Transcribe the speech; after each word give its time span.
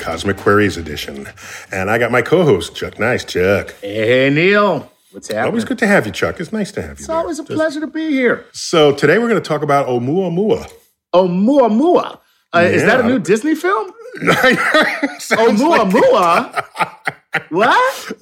Cosmic 0.00 0.36
Queries 0.38 0.76
edition. 0.76 1.28
And 1.70 1.90
I 1.90 1.98
got 1.98 2.10
my 2.10 2.22
co-host, 2.22 2.74
Chuck 2.74 2.98
Nice. 2.98 3.24
Chuck. 3.24 3.74
Hey, 3.80 4.30
Neil. 4.30 4.90
What's 5.12 5.28
happening? 5.28 5.46
Always 5.46 5.64
good 5.64 5.78
to 5.80 5.86
have 5.86 6.06
you, 6.06 6.12
Chuck. 6.12 6.40
It's 6.40 6.52
nice 6.52 6.72
to 6.72 6.80
have 6.82 6.90
you. 6.90 6.94
It's 7.02 7.06
there. 7.08 7.16
always 7.16 7.38
a 7.38 7.44
pleasure 7.44 7.80
to 7.80 7.86
be 7.86 8.10
here. 8.10 8.46
So 8.52 8.92
today 8.94 9.18
we're 9.18 9.28
going 9.28 9.42
to 9.42 9.48
talk 9.48 9.62
about 9.62 9.88
Oumuamua. 9.88 10.72
Oumuamua. 11.14 12.18
Uh, 12.54 12.58
Is 12.60 12.82
that 12.84 13.00
a 13.00 13.02
new 13.04 13.18
Disney 13.18 13.54
film? 13.54 13.92
Sounds 15.18 15.62
like. 15.62 15.80
Oumuamua? 15.88 16.64
what? 17.50 18.12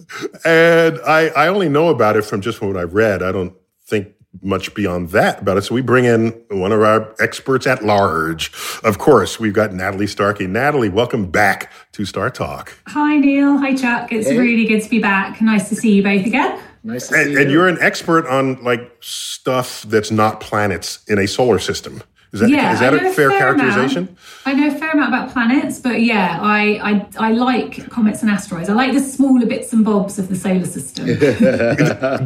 And 0.45 0.99
I, 1.07 1.29
I 1.29 1.49
only 1.49 1.69
know 1.69 1.89
about 1.89 2.17
it 2.17 2.23
from 2.25 2.41
just 2.41 2.61
what 2.61 2.77
I've 2.77 2.95
read. 2.95 3.23
I 3.23 3.33
don't 3.33 3.55
think 3.87 4.09
much 4.43 4.75
beyond 4.75 5.11
that 5.11 5.41
about 5.43 5.57
it. 5.57 5.63
So 5.63 5.75
we 5.75 5.81
bring 5.81 6.05
in 6.05 6.29
one 6.51 6.71
of 6.71 6.83
our 6.83 7.15
experts 7.21 7.67
at 7.67 7.85
large. 7.85 8.53
Of 8.85 8.99
course, 8.99 9.41
we've 9.41 9.53
got 9.55 9.73
Natalie 9.73 10.07
Starkey. 10.07 10.47
Natalie, 10.47 10.89
welcome 10.91 11.31
back 11.31 11.73
to 11.93 12.05
Star 12.05 12.31
Talk. 12.31 12.73
Hi 12.89 13.17
Neil, 13.17 13.57
hi 13.59 13.75
Chuck. 13.75 14.13
It's 14.13 14.29
Hey. 14.29 14.39
really 14.39 14.67
good 14.67 14.83
to 14.83 14.91
be 14.91 15.01
back. 15.01 15.41
Nice 15.41 15.69
to 15.71 15.75
see 15.75 15.95
you 15.95 16.03
both 16.03 16.27
again. 16.27 16.61
Nice 16.85 17.09
to 17.09 17.15
And, 17.17 17.25
see 17.27 17.33
you. 17.33 17.41
and 17.41 17.51
you're 17.51 17.69
an 17.69 17.79
expert 17.81 18.27
on 18.27 18.63
like 18.63 18.97
stuff 19.01 19.83
that's 19.89 20.11
not 20.11 20.41
planets 20.41 21.01
in 21.09 21.19
a 21.19 21.27
solar 21.27 21.59
system. 21.59 22.03
Is 22.31 22.41
that, 22.41 22.51
Yeah, 22.51 22.75
is 22.75 22.81
that 22.81 22.93
I 22.93 22.99
a 22.99 23.01
know 23.05 23.13
fair, 23.13 23.29
a 23.29 23.31
fair 23.31 23.39
characterization? 23.39 24.03
Amount. 24.05 24.19
I 24.45 24.53
know 24.53 24.69
a 24.69 24.79
fair 24.79 24.91
amount 24.91 25.09
about 25.15 25.33
planets, 25.33 25.79
but 25.81 26.03
yeah, 26.03 26.39
I, 26.43 27.07
I 27.19 27.29
I 27.29 27.33
like 27.33 27.89
comets 27.89 28.21
and 28.21 28.31
asteroids. 28.31 28.69
I 28.69 28.75
like 28.75 28.93
the 28.93 29.01
smaller 29.01 29.47
bits 29.47 29.73
and 29.73 29.83
bobs 29.83 30.19
of 30.19 30.29
the 30.29 30.37
solar 30.37 30.67
system. 30.67 31.07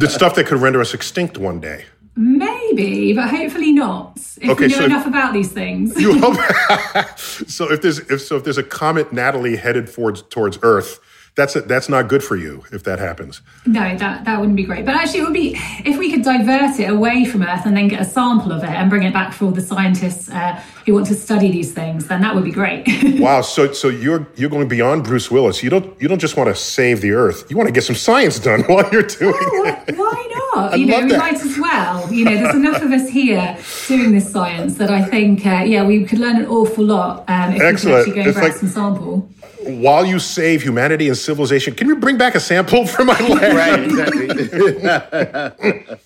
The 0.03 0.09
stuff 0.11 0.35
that 0.35 0.45
could 0.47 0.59
render 0.61 0.81
us 0.81 0.93
extinct 0.93 1.37
one 1.37 1.61
day. 1.61 1.85
Maybe, 2.15 3.13
but 3.13 3.29
hopefully 3.29 3.71
not. 3.71 4.17
If 4.41 4.49
Okay, 4.51 4.67
we 4.67 4.71
know 4.73 4.77
so- 4.79 4.85
enough 4.85 5.07
about 5.07 5.33
these 5.33 5.51
things. 5.51 5.93
You 5.99 6.19
hope. 6.23 6.37
so 7.17 7.71
if 7.71 7.81
there's 7.81 7.99
if 7.99 8.21
so 8.21 8.35
if 8.37 8.43
there's 8.43 8.57
a 8.57 8.63
comet 8.63 9.11
Natalie 9.13 9.55
headed 9.55 9.91
towards 9.91 10.21
towards 10.23 10.59
Earth, 10.61 10.99
that's 11.35 11.55
that's 11.55 11.89
not 11.89 12.07
good 12.09 12.23
for 12.23 12.35
you 12.35 12.63
if 12.71 12.83
that 12.83 12.99
happens. 12.99 13.41
No, 13.65 13.97
that 13.97 14.25
that 14.25 14.39
wouldn't 14.39 14.55
be 14.57 14.63
great. 14.63 14.85
But 14.85 14.95
actually, 14.95 15.21
it 15.21 15.23
would 15.23 15.33
be 15.33 15.55
if 15.85 15.97
we 15.97 16.11
could 16.11 16.21
divert 16.23 16.79
it 16.79 16.89
away 16.89 17.25
from 17.25 17.41
Earth 17.41 17.65
and 17.65 17.75
then 17.75 17.87
get 17.87 18.01
a 18.01 18.05
sample 18.05 18.51
of 18.51 18.63
it 18.63 18.69
and 18.69 18.89
bring 18.89 19.03
it 19.03 19.13
back 19.13 19.33
for 19.33 19.45
all 19.45 19.51
the 19.51 19.61
scientists 19.61 20.29
uh, 20.29 20.61
who 20.85 20.93
want 20.93 21.07
to 21.07 21.15
study 21.15 21.51
these 21.51 21.73
things. 21.73 22.07
Then 22.07 22.21
that 22.21 22.35
would 22.35 22.43
be 22.43 22.51
great. 22.51 22.83
Wow. 23.19 23.41
So 23.41 23.71
so 23.73 23.87
you're 23.89 24.27
you're 24.35 24.49
going 24.51 24.67
beyond 24.67 25.03
Bruce 25.05 25.31
Willis. 25.31 25.63
You 25.63 25.71
don't 25.71 25.99
you 26.01 26.07
don't 26.07 26.19
just 26.19 26.37
want 26.37 26.49
to 26.49 26.55
save 26.55 27.01
the 27.01 27.11
Earth. 27.13 27.45
You 27.49 27.57
want 27.57 27.67
to 27.67 27.73
get 27.73 27.83
some 27.85 27.95
science 27.95 28.37
done 28.37 28.61
while 28.63 28.87
you're 28.91 29.01
doing 29.03 29.33
it. 29.39 29.97
Why 29.97 30.27
not? 30.31 30.32
I 30.55 30.75
you 30.75 30.85
know, 30.85 31.01
we 31.01 31.09
that. 31.09 31.17
might 31.19 31.35
as 31.41 31.57
well. 31.57 32.11
You 32.13 32.25
know, 32.25 32.35
there's 32.35 32.55
enough 32.55 32.81
of 32.81 32.91
us 32.91 33.09
here 33.09 33.57
doing 33.87 34.11
this 34.11 34.31
science 34.31 34.77
that 34.77 34.89
I 34.91 35.03
think, 35.03 35.45
uh, 35.45 35.63
yeah, 35.65 35.83
we 35.85 36.03
could 36.05 36.19
learn 36.19 36.37
an 36.37 36.45
awful 36.47 36.85
lot 36.85 37.23
um, 37.29 37.53
if 37.55 37.61
Excellent. 37.61 38.07
we 38.07 38.13
could 38.13 38.19
actually 38.19 38.23
go 38.23 38.29
It's 38.29 38.37
grab 38.39 38.49
like- 38.51 38.59
some 38.59 38.69
sample. 38.69 39.29
While 39.65 40.05
you 40.05 40.19
save 40.19 40.61
humanity 40.61 41.07
and 41.07 41.17
civilization, 41.17 41.73
can 41.73 41.87
you 41.87 41.95
bring 41.95 42.17
back 42.17 42.35
a 42.35 42.39
sample 42.41 42.85
from 42.85 43.07
my 43.07 43.17
lab? 43.19 43.53
right, 43.55 43.79
exactly. 43.81 44.27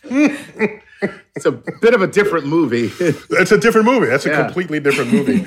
it's 1.36 1.46
a 1.46 1.52
bit 1.52 1.94
of 1.96 2.02
a 2.04 2.08
different 2.08 2.46
movie. 2.46 2.92
It's 3.32 3.52
a 3.52 3.58
different 3.58 3.86
movie. 3.88 4.08
That's 4.08 4.26
a 4.26 4.30
Yeah. 4.30 4.44
completely 4.46 4.80
different 4.80 5.12
movie. 5.12 5.44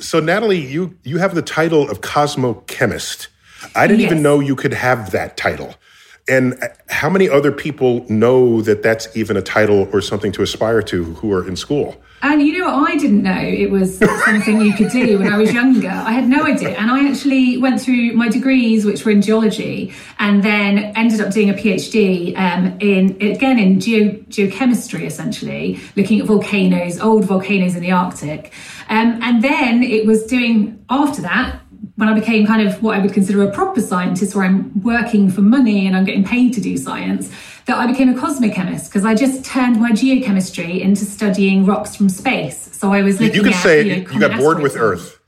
so 0.00 0.20
Natalie, 0.20 0.60
you 0.60 0.96
you 1.02 1.16
have 1.18 1.34
the 1.34 1.42
title 1.42 1.88
of 1.90 2.00
cosmochemist. 2.02 3.28
I 3.74 3.86
didn't 3.86 4.02
even 4.02 4.22
know 4.22 4.40
you 4.40 4.54
could 4.56 4.74
have 4.74 5.10
that 5.12 5.36
title. 5.38 5.74
And 6.28 6.58
how 6.88 7.08
many 7.08 7.28
other 7.28 7.52
people 7.52 8.04
know 8.10 8.60
that 8.62 8.82
that's 8.82 9.16
even 9.16 9.36
a 9.36 9.42
title 9.42 9.88
or 9.92 10.00
something 10.00 10.32
to 10.32 10.42
aspire 10.42 10.82
to 10.82 11.04
who 11.04 11.32
are 11.32 11.46
in 11.46 11.54
school? 11.56 12.00
And 12.22 12.42
you 12.42 12.58
know? 12.58 12.84
I 12.84 12.96
didn't 12.96 13.22
know 13.22 13.38
it 13.38 13.70
was 13.70 13.98
something 13.98 14.60
you 14.60 14.72
could 14.72 14.90
do 14.90 15.18
when 15.18 15.32
I 15.32 15.36
was 15.36 15.52
younger. 15.52 15.88
I 15.88 16.12
had 16.12 16.26
no 16.26 16.44
idea. 16.44 16.70
And 16.70 16.90
I 16.90 17.08
actually 17.08 17.58
went 17.58 17.80
through 17.80 18.14
my 18.14 18.28
degrees, 18.28 18.84
which 18.84 19.04
were 19.04 19.12
in 19.12 19.22
geology, 19.22 19.92
and 20.18 20.42
then 20.42 20.78
ended 20.96 21.20
up 21.20 21.32
doing 21.32 21.50
a 21.50 21.54
PhD 21.54 22.36
um, 22.36 22.78
in, 22.80 23.10
again, 23.20 23.58
in 23.58 23.80
geo, 23.80 24.12
geochemistry, 24.28 25.02
essentially, 25.02 25.78
looking 25.94 26.20
at 26.20 26.26
volcanoes, 26.26 26.98
old 26.98 27.24
volcanoes 27.24 27.76
in 27.76 27.82
the 27.82 27.92
Arctic. 27.92 28.52
Um, 28.88 29.20
and 29.22 29.42
then 29.44 29.82
it 29.82 30.06
was 30.06 30.24
doing, 30.26 30.84
after 30.88 31.22
that, 31.22 31.60
when 31.96 32.08
I 32.08 32.14
became 32.14 32.46
kind 32.46 32.66
of 32.66 32.82
what 32.82 32.96
I 32.96 33.00
would 33.00 33.12
consider 33.12 33.42
a 33.42 33.50
proper 33.50 33.80
scientist, 33.80 34.34
where 34.34 34.44
I'm 34.44 34.82
working 34.82 35.30
for 35.30 35.40
money 35.40 35.86
and 35.86 35.96
I'm 35.96 36.04
getting 36.04 36.24
paid 36.24 36.52
to 36.54 36.60
do 36.60 36.76
science, 36.76 37.30
that 37.64 37.78
I 37.78 37.86
became 37.86 38.08
a 38.08 38.14
cosmochemist 38.14 38.86
because 38.86 39.04
I 39.04 39.14
just 39.14 39.44
turned 39.44 39.80
my 39.80 39.92
geochemistry 39.92 40.80
into 40.80 41.04
studying 41.04 41.66
rocks 41.66 41.96
from 41.96 42.08
space. 42.08 42.70
So 42.76 42.92
I 42.92 43.02
was 43.02 43.20
looking 43.20 43.34
you 43.34 43.42
can 43.42 43.52
at, 43.52 43.62
say 43.62 43.82
you, 43.82 44.04
know, 44.04 44.12
you 44.12 44.20
got 44.20 44.38
bored 44.38 44.60
with. 44.60 44.76
Earth. 44.76 45.18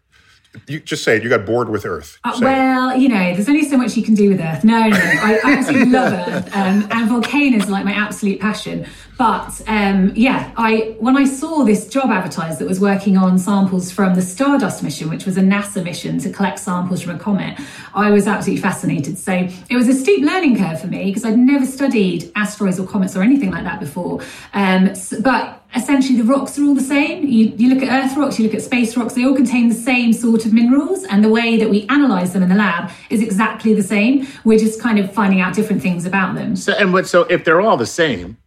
You 0.66 0.80
just 0.80 1.04
say 1.04 1.16
it. 1.16 1.22
You 1.22 1.28
got 1.28 1.44
bored 1.46 1.68
with 1.68 1.84
Earth. 1.84 2.18
Uh, 2.24 2.32
Say 2.32 2.38
it. 2.38 2.42
well, 2.44 2.96
you 2.96 3.08
know, 3.08 3.34
there's 3.34 3.48
only 3.48 3.64
so 3.64 3.76
much 3.76 3.96
you 3.96 4.02
can 4.02 4.14
do 4.14 4.30
with 4.30 4.40
Earth. 4.40 4.64
No, 4.64 4.88
no, 4.88 4.96
I, 4.96 5.40
I 5.44 5.52
absolutely 5.52 5.90
love 5.90 6.12
Earth, 6.12 6.56
um, 6.56 6.88
and 6.90 7.08
volcanoes 7.08 7.68
are 7.68 7.70
like 7.70 7.84
my 7.84 7.92
absolute 7.92 8.40
passion. 8.40 8.86
But 9.18 9.60
um, 9.66 10.12
yeah, 10.14 10.52
I 10.56 10.96
when 11.00 11.16
I 11.16 11.24
saw 11.24 11.64
this 11.64 11.88
job 11.88 12.10
advertised 12.10 12.60
that 12.60 12.68
was 12.68 12.80
working 12.80 13.16
on 13.16 13.38
samples 13.38 13.90
from 13.90 14.14
the 14.14 14.22
Stardust 14.22 14.82
mission, 14.82 15.10
which 15.10 15.26
was 15.26 15.36
a 15.36 15.42
NASA 15.42 15.82
mission 15.84 16.18
to 16.20 16.30
collect 16.30 16.58
samples 16.60 17.02
from 17.02 17.16
a 17.16 17.18
comet, 17.18 17.58
I 17.94 18.10
was 18.10 18.26
absolutely 18.26 18.62
fascinated. 18.62 19.18
So 19.18 19.32
it 19.32 19.76
was 19.76 19.88
a 19.88 19.94
steep 19.94 20.24
learning 20.24 20.56
curve 20.58 20.80
for 20.80 20.86
me 20.86 21.06
because 21.06 21.24
I'd 21.24 21.38
never 21.38 21.66
studied 21.66 22.32
asteroids 22.36 22.78
or 22.80 22.86
comets 22.86 23.16
or 23.16 23.22
anything 23.22 23.50
like 23.50 23.64
that 23.64 23.80
before. 23.80 24.22
Um, 24.54 24.92
but 25.20 25.62
essentially 25.74 26.18
the 26.18 26.24
rocks 26.24 26.58
are 26.58 26.64
all 26.64 26.74
the 26.74 26.80
same. 26.80 27.26
You, 27.26 27.52
you 27.56 27.74
look 27.74 27.82
at 27.82 28.04
Earth 28.04 28.16
rocks, 28.16 28.38
you 28.38 28.46
look 28.46 28.54
at 28.54 28.62
space 28.62 28.96
rocks, 28.96 29.14
they 29.14 29.24
all 29.24 29.34
contain 29.34 29.68
the 29.68 29.74
same 29.74 30.12
sort 30.12 30.46
of 30.46 30.52
minerals, 30.52 31.04
and 31.04 31.22
the 31.22 31.28
way 31.28 31.56
that 31.56 31.68
we 31.68 31.86
analyze 31.88 32.32
them 32.32 32.42
in 32.42 32.48
the 32.48 32.54
lab 32.54 32.90
is 33.10 33.20
exactly 33.20 33.74
the 33.74 33.82
same. 33.82 34.26
We're 34.44 34.58
just 34.58 34.80
kind 34.80 34.98
of 34.98 35.12
finding 35.12 35.40
out 35.40 35.54
different 35.54 35.82
things 35.82 36.06
about 36.06 36.34
them. 36.34 36.56
So, 36.56 36.72
and 36.72 36.92
what, 36.92 37.06
so 37.06 37.22
if 37.22 37.44
they're 37.44 37.60
all 37.60 37.76
the 37.76 37.86
same, 37.86 38.38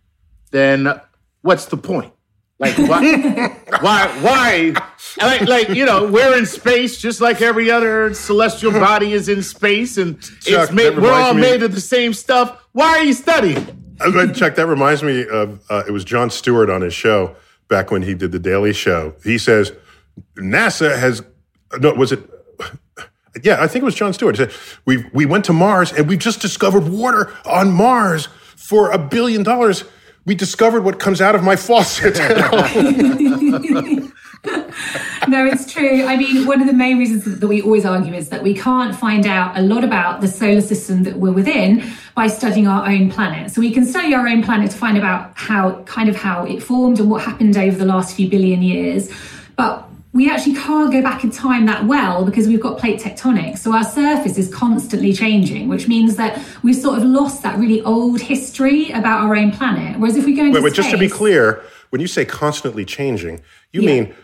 then 0.51 0.87
what's 1.41 1.65
the 1.65 1.77
point? 1.77 2.13
Like 2.59 2.77
why? 2.77 3.47
why? 3.81 4.07
Why? 4.21 4.73
Like, 5.17 5.41
like 5.41 5.69
you 5.69 5.83
know, 5.83 6.11
we're 6.11 6.37
in 6.37 6.45
space 6.45 7.01
just 7.01 7.19
like 7.19 7.41
every 7.41 7.71
other 7.71 8.13
celestial 8.13 8.71
body 8.71 9.13
is 9.13 9.27
in 9.29 9.41
space, 9.41 9.97
and 9.97 10.21
Chuck, 10.21 10.41
it's 10.45 10.71
made. 10.71 10.95
We're 10.95 11.11
all 11.11 11.33
me- 11.33 11.41
made 11.41 11.63
of 11.63 11.73
the 11.73 11.81
same 11.81 12.13
stuff. 12.13 12.63
Why 12.73 12.99
are 12.99 13.03
you 13.03 13.13
studying? 13.13 13.80
Uh, 14.03 14.33
Chuck, 14.33 14.55
that 14.55 14.67
reminds 14.67 15.03
me 15.03 15.27
of 15.27 15.61
uh, 15.69 15.83
it 15.87 15.91
was 15.91 16.03
Jon 16.03 16.29
Stewart 16.29 16.69
on 16.69 16.81
his 16.81 16.93
show 16.93 17.35
back 17.67 17.91
when 17.91 18.01
he 18.01 18.13
did 18.13 18.31
the 18.31 18.39
Daily 18.39 18.73
Show. 18.73 19.15
He 19.23 19.37
says 19.37 19.71
NASA 20.35 20.97
has 20.97 21.23
no, 21.79 21.93
was 21.93 22.11
it? 22.11 22.19
Yeah, 23.43 23.63
I 23.63 23.67
think 23.67 23.83
it 23.83 23.85
was 23.85 23.95
Jon 23.95 24.11
Stewart. 24.11 24.37
He 24.37 24.43
said 24.43 24.53
we 24.83 25.05
we 25.13 25.25
went 25.25 25.45
to 25.45 25.53
Mars 25.53 25.93
and 25.93 26.09
we 26.09 26.17
just 26.17 26.41
discovered 26.41 26.89
water 26.89 27.33
on 27.45 27.71
Mars 27.71 28.27
for 28.57 28.91
a 28.91 28.97
billion 28.97 29.41
dollars. 29.41 29.85
We 30.25 30.35
discovered 30.35 30.83
what 30.83 30.99
comes 30.99 31.21
out 31.21 31.33
of 31.33 31.41
my 31.41 31.55
faucet. 31.55 32.17
no, 35.29 35.45
it's 35.45 35.71
true. 35.71 36.03
I 36.03 36.17
mean, 36.17 36.45
one 36.45 36.59
of 36.59 36.67
the 36.67 36.73
main 36.73 36.97
reasons 36.99 37.39
that 37.39 37.47
we 37.47 37.61
always 37.61 37.85
argue 37.85 38.13
is 38.13 38.27
that 38.29 38.43
we 38.43 38.53
can't 38.53 38.93
find 38.93 39.25
out 39.25 39.57
a 39.57 39.61
lot 39.61 39.85
about 39.85 40.19
the 40.19 40.27
solar 40.27 40.61
system 40.61 41.03
that 41.03 41.15
we're 41.15 41.31
within 41.31 41.89
by 42.15 42.27
studying 42.27 42.67
our 42.67 42.87
own 42.89 43.09
planet. 43.09 43.51
So 43.51 43.61
we 43.61 43.71
can 43.71 43.85
study 43.85 44.13
our 44.13 44.27
own 44.27 44.43
planet 44.43 44.71
to 44.71 44.77
find 44.77 44.97
about 44.97 45.31
how 45.35 45.81
kind 45.83 46.09
of 46.09 46.15
how 46.15 46.45
it 46.45 46.61
formed 46.61 46.99
and 46.99 47.09
what 47.09 47.23
happened 47.23 47.57
over 47.57 47.77
the 47.77 47.85
last 47.85 48.15
few 48.15 48.29
billion 48.29 48.61
years. 48.61 49.09
But 49.55 49.87
we 50.13 50.29
actually 50.29 50.55
can't 50.55 50.91
go 50.91 51.01
back 51.01 51.23
in 51.23 51.31
time 51.31 51.65
that 51.67 51.85
well 51.85 52.25
because 52.25 52.45
we've 52.47 52.59
got 52.59 52.77
plate 52.77 52.99
tectonics. 52.99 53.59
So 53.59 53.73
our 53.73 53.85
surface 53.85 54.37
is 54.37 54.53
constantly 54.53 55.13
changing, 55.13 55.69
which 55.69 55.87
means 55.87 56.17
that 56.17 56.41
we've 56.63 56.75
sort 56.75 56.97
of 56.97 57.05
lost 57.05 57.43
that 57.43 57.57
really 57.57 57.81
old 57.83 58.19
history 58.19 58.89
about 58.91 59.21
our 59.21 59.35
own 59.37 59.51
planet. 59.51 59.97
Whereas 59.99 60.17
if 60.17 60.25
we 60.25 60.33
go 60.35 60.43
into 60.43 60.55
wait, 60.55 60.63
wait, 60.63 60.73
space, 60.73 60.85
just 60.85 60.91
to 60.91 60.97
be 60.97 61.07
clear, 61.07 61.63
when 61.91 62.01
you 62.01 62.07
say 62.07 62.25
constantly 62.25 62.83
changing, 62.83 63.39
you 63.71 63.81
Yeah. 63.83 63.87
mean 64.03 64.15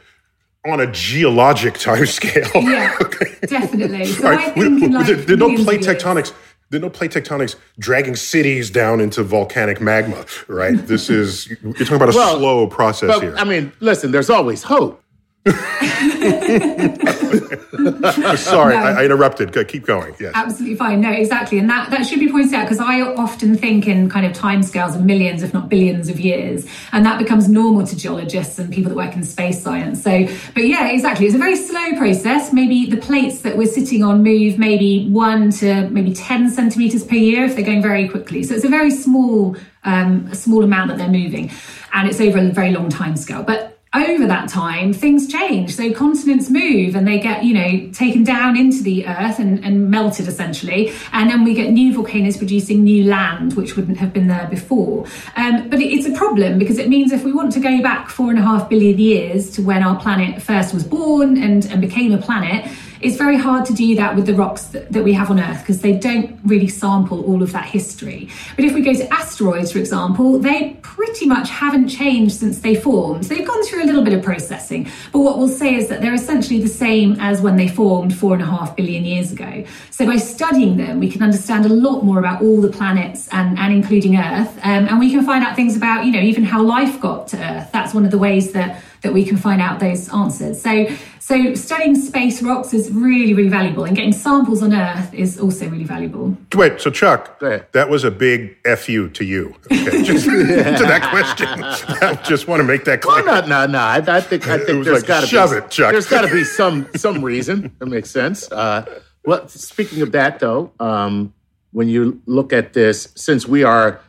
on 0.66 0.82
a 0.82 0.88
geologic 0.92 1.76
time 1.80 2.06
scale. 2.06 2.50
Yeah, 2.56 2.98
definitely. 3.48 4.06
So 4.08 4.24
right, 4.30 4.54
think 4.56 4.84
in 4.84 4.92
like 4.92 5.08
there, 5.08 5.16
there 5.16 5.36
are 5.36 5.40
no 5.40 5.56
plate 5.64 5.84
years. 5.84 6.04
tectonics. 6.04 6.34
There 6.70 6.80
are 6.80 6.82
no 6.82 6.90
plate 6.90 7.12
tectonics 7.12 7.56
dragging 7.80 8.16
cities 8.16 8.70
down 8.70 9.00
into 9.00 9.24
volcanic 9.24 9.80
magma, 9.80 10.26
right? 10.48 10.76
This 10.76 11.10
is 11.10 11.48
you're 11.62 11.74
talking 11.74 11.96
about 11.96 12.14
a 12.14 12.18
Well, 12.18 12.38
slow 12.38 12.68
process 12.68 13.08
But 13.10 13.24
here. 13.24 13.36
I 13.38 13.46
mean, 13.46 13.72
listen, 13.80 14.12
there's 14.12 14.30
always 14.30 14.64
hope. 14.64 15.02
Sorry, 18.38 18.76
I, 18.76 19.02
I 19.02 19.06
interrupted. 19.06 19.56
Keep 19.68 19.86
going. 19.86 20.16
Yes. 20.20 20.34
Absolutely 20.36 20.76
fine. 20.76 21.02
No, 21.02 21.12
exactly. 21.12 21.60
And 21.60 21.70
that, 21.70 21.90
that 21.92 22.06
should 22.06 22.20
be 22.20 22.30
pointed 22.30 22.54
out 22.54 22.64
because 22.64 22.80
I 22.80 23.02
often 23.02 23.58
think 23.58 23.88
in 23.88 24.10
kind 24.10 24.26
of 24.26 24.34
timescales 24.34 24.96
of 24.96 25.06
millions, 25.06 25.44
if 25.44 25.54
not 25.54 25.70
billions 25.70 26.10
of 26.10 26.20
years. 26.20 26.66
And 26.92 27.06
that 27.06 27.20
becomes 27.20 27.48
normal 27.48 27.86
to 27.88 27.96
geologists 27.96 28.60
and 28.60 28.74
people 28.74 28.90
that 28.90 28.96
work 28.96 29.16
in 29.16 29.24
space 29.24 29.62
science. 29.62 30.04
So, 30.04 30.28
but 30.54 30.68
yeah, 30.68 30.90
exactly. 30.90 31.26
It's 31.26 31.36
a 31.36 31.40
very 31.40 31.56
slow 31.56 31.96
process. 31.98 32.52
Maybe 32.52 32.88
the 32.88 32.98
plates 32.98 33.42
that 33.42 33.58
we're 33.58 33.68
sitting 33.68 34.04
on 34.04 34.24
move 34.24 34.58
maybe 34.58 35.08
one 35.10 35.52
to 35.52 35.90
maybe 35.90 36.14
10 36.14 36.50
centimeters 36.50 37.06
per 37.06 37.16
year 37.16 37.46
if 37.46 37.56
they're 37.56 37.66
going 37.66 37.82
very 37.82 38.08
quickly. 38.08 38.44
So 38.44 38.56
it's 38.56 38.66
a 38.66 38.70
very 38.70 38.92
small, 38.92 39.56
um, 39.84 40.28
a 40.32 40.36
small 40.36 40.64
amount 40.64 40.90
that 40.90 40.98
they're 40.98 41.08
moving. 41.08 41.52
And 41.94 42.08
it's 42.08 42.20
over 42.20 42.38
a 42.38 42.50
very 42.50 42.72
long 42.72 42.90
time 42.90 43.16
scale. 43.16 43.44
But 43.44 43.77
over 43.94 44.28
that 44.28 44.50
time, 44.50 44.94
things 44.94 45.28
change. 45.28 45.76
So 45.76 45.92
continents 45.94 46.50
move 46.50 46.96
and 46.96 47.08
they 47.08 47.20
get, 47.20 47.44
you 47.44 47.54
know, 47.54 47.92
taken 47.94 48.24
down 48.24 48.58
into 48.58 48.84
the 48.84 49.08
earth 49.08 49.40
and, 49.40 49.64
and 49.64 49.90
melted 49.90 50.28
essentially. 50.28 50.92
And 51.14 51.30
then 51.30 51.44
we 51.44 51.54
get 51.54 51.72
new 51.72 51.94
volcanoes 51.94 52.38
producing 52.38 52.84
new 52.84 53.06
land, 53.06 53.54
which 53.54 53.76
wouldn't 53.76 53.98
have 53.98 54.14
been 54.14 54.28
there 54.28 54.48
before. 54.48 55.06
Um, 55.36 55.70
but 55.70 55.80
it, 55.80 55.86
it's 55.86 56.06
a 56.06 56.12
problem 56.12 56.60
because 56.60 56.78
it 56.78 56.90
means 56.90 57.12
if 57.12 57.24
we 57.24 57.32
want 57.32 57.54
to 57.54 57.60
go 57.60 57.82
back 57.82 58.10
four 58.10 58.30
and 58.30 58.38
a 58.38 58.42
half 58.42 58.70
billion 58.70 58.98
years 58.98 59.50
to 59.52 59.62
when 59.62 59.84
our 59.84 60.00
planet 60.00 60.42
first 60.42 60.74
was 60.74 60.84
born 60.84 61.42
and, 61.42 61.66
and 61.68 61.80
became 61.80 62.14
a 62.14 62.18
planet, 62.18 62.70
it's 63.02 63.18
very 63.18 63.38
hard 63.38 63.66
to 63.66 63.74
do 63.74 63.96
that 63.96 64.16
with 64.16 64.26
the 64.26 64.34
rocks 64.34 64.64
that, 64.68 64.92
that 64.92 65.04
we 65.04 65.14
have 65.14 65.30
on 65.30 65.40
Earth 65.40 65.60
because 65.60 65.82
they 65.82 65.94
don't 65.94 66.40
really 66.44 66.68
sample 66.68 67.24
all 67.26 67.42
of 67.44 67.52
that 67.52 67.66
history. 67.66 68.30
But 68.56 68.66
if 68.66 68.74
we 68.74 68.82
go 68.82 68.94
to 68.94 69.14
asteroids, 69.14 69.72
for 69.72 69.80
example, 69.80 70.40
they 70.40 70.78
pretty 70.82 71.26
much 71.26 71.50
haven't 71.50 71.90
changed 71.90 72.36
since 72.36 72.60
they 72.60 72.76
formed. 72.76 73.26
They've 73.26 73.48
gone 73.48 73.64
through 73.64 73.84
a 73.84 73.88
little 73.88 74.04
bit 74.04 74.14
of 74.14 74.24
processing. 74.24 74.90
But 75.12 75.20
what 75.20 75.38
we'll 75.38 75.48
say 75.48 75.76
is 75.76 75.88
that 75.90 76.02
they're 76.02 76.14
essentially 76.14 76.62
the 76.62 76.68
same 76.68 77.18
as 77.20 77.42
when 77.42 77.56
they 77.56 77.68
formed 77.68 78.16
four 78.16 78.34
and 78.34 78.42
a 78.42 78.46
half 78.46 78.76
billion 78.76 79.06
years 79.06 79.32
ago. 79.32 79.64
So 79.92 80.06
by 80.06 80.18
studying 80.18 80.78
them, 80.78 81.00
we 81.00 81.10
can 81.10 81.22
understand 81.22 81.66
a 81.66 81.70
lot 81.70 82.04
more 82.04 82.20
about 82.20 82.42
all 82.42 82.62
the 82.62 82.70
planets 82.70 83.28
and, 83.32 83.58
and 83.60 83.74
including 83.74 84.18
Earth. 84.18 84.58
Um, 84.64 84.88
and 84.88 85.00
we 85.00 85.12
can 85.12 85.26
find 85.26 85.44
out 85.44 85.56
things 85.56 85.76
about, 85.76 86.06
you 86.06 86.12
know, 86.12 86.22
even 86.22 86.44
how 86.44 86.62
life 86.62 87.00
got 87.00 87.28
to 87.30 87.38
Earth. 87.38 87.70
That's 87.72 87.94
one 87.94 88.06
of 88.06 88.12
the 88.12 88.18
ways 88.18 88.54
that 88.54 88.82
that 89.02 89.14
we 89.14 89.24
can 89.24 89.38
find 89.38 89.62
out 89.62 89.80
those 89.80 90.10
answers. 90.10 90.62
So, 90.62 90.88
so 91.28 91.56
studying 91.56 91.94
space 91.96 92.42
rocks 92.42 92.74
is 92.74 92.90
really, 92.90 93.34
really 93.34 93.50
valuable, 93.50 93.84
and 93.84 93.94
getting 93.98 94.14
samples 94.14 94.64
on 94.64 94.74
Earth 94.74 95.14
is 95.14 95.38
also 95.38 95.68
really 95.68 95.84
valuable. 95.84 96.38
Wait, 96.56 96.80
so 96.80 96.90
Chuck, 96.90 97.42
that 97.42 97.90
was 97.90 98.06
a 98.06 98.12
big 98.12 98.56
fu 98.78 99.10
to 99.10 99.26
you. 99.26 99.54
Okay, 99.70 100.04
just 100.04 100.24
to 100.24 100.46
that 100.46 101.10
question. 101.10 101.48
I 102.02 102.14
just 102.24 102.48
want 102.48 102.62
to 102.62 102.64
make 102.64 102.86
that 102.86 103.02
clear. 103.02 103.26
Well, 103.26 103.42
no, 103.42 103.66
no, 103.66 103.74
no. 103.74 103.78
I, 103.78 103.98
I 103.98 104.22
think 104.22 104.48
I 104.48 104.58
think 104.58 104.86
there's 104.86 105.02
like, 105.02 105.06
got 105.06 105.20
to 105.20 105.28
shove 105.28 105.52
be 105.52 105.58
it, 105.58 105.70
Chuck. 105.70 105.92
there's 105.92 106.08
got 106.08 106.22
to 106.22 106.34
be 106.34 106.46
some 106.46 106.88
some 106.96 107.22
reason 107.22 107.76
that 107.80 107.88
makes 107.88 108.10
sense. 108.10 108.50
Uh, 108.50 108.86
well, 109.26 109.50
speaking 109.50 110.02
of 110.04 110.14
that, 110.14 110.40
though, 110.40 110.72
um, 110.80 111.34
when 111.74 111.90
you 111.90 112.22
look 112.26 112.54
at 112.54 112.72
this, 112.72 113.10
since 113.16 113.46
we 113.46 113.66
are 113.66 114.00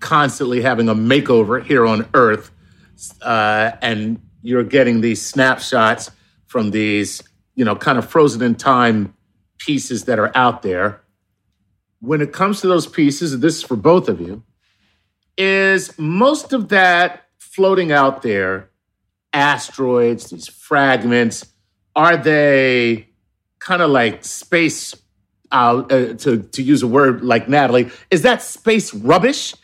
constantly 0.00 0.60
having 0.60 0.90
a 0.90 0.94
makeover 0.94 1.64
here 1.64 1.86
on 1.86 2.06
Earth, 2.12 2.50
uh, 3.22 3.70
and 3.80 4.20
you're 4.42 4.62
getting 4.62 5.00
these 5.00 5.24
snapshots 5.24 6.10
from 6.46 6.70
these, 6.70 7.22
you 7.54 7.64
know, 7.64 7.76
kind 7.76 7.98
of 7.98 8.08
frozen 8.08 8.42
in 8.42 8.54
time 8.54 9.14
pieces 9.58 10.04
that 10.04 10.18
are 10.18 10.36
out 10.36 10.62
there. 10.62 11.02
When 12.00 12.20
it 12.20 12.32
comes 12.32 12.60
to 12.60 12.68
those 12.68 12.86
pieces, 12.86 13.38
this 13.40 13.56
is 13.56 13.62
for 13.62 13.76
both 13.76 14.08
of 14.08 14.20
you, 14.20 14.42
is 15.36 15.98
most 15.98 16.52
of 16.52 16.68
that 16.68 17.24
floating 17.38 17.92
out 17.92 18.22
there, 18.22 18.70
asteroids, 19.32 20.30
these 20.30 20.48
fragments, 20.48 21.44
are 21.94 22.16
they 22.16 23.08
kind 23.58 23.82
of 23.82 23.90
like 23.90 24.24
space, 24.24 24.94
uh, 25.50 25.84
uh, 25.90 26.14
to, 26.14 26.42
to 26.42 26.62
use 26.62 26.82
a 26.82 26.86
word 26.86 27.22
like 27.22 27.48
Natalie, 27.48 27.90
is 28.10 28.22
that 28.22 28.42
space 28.42 28.92
rubbish? 28.94 29.54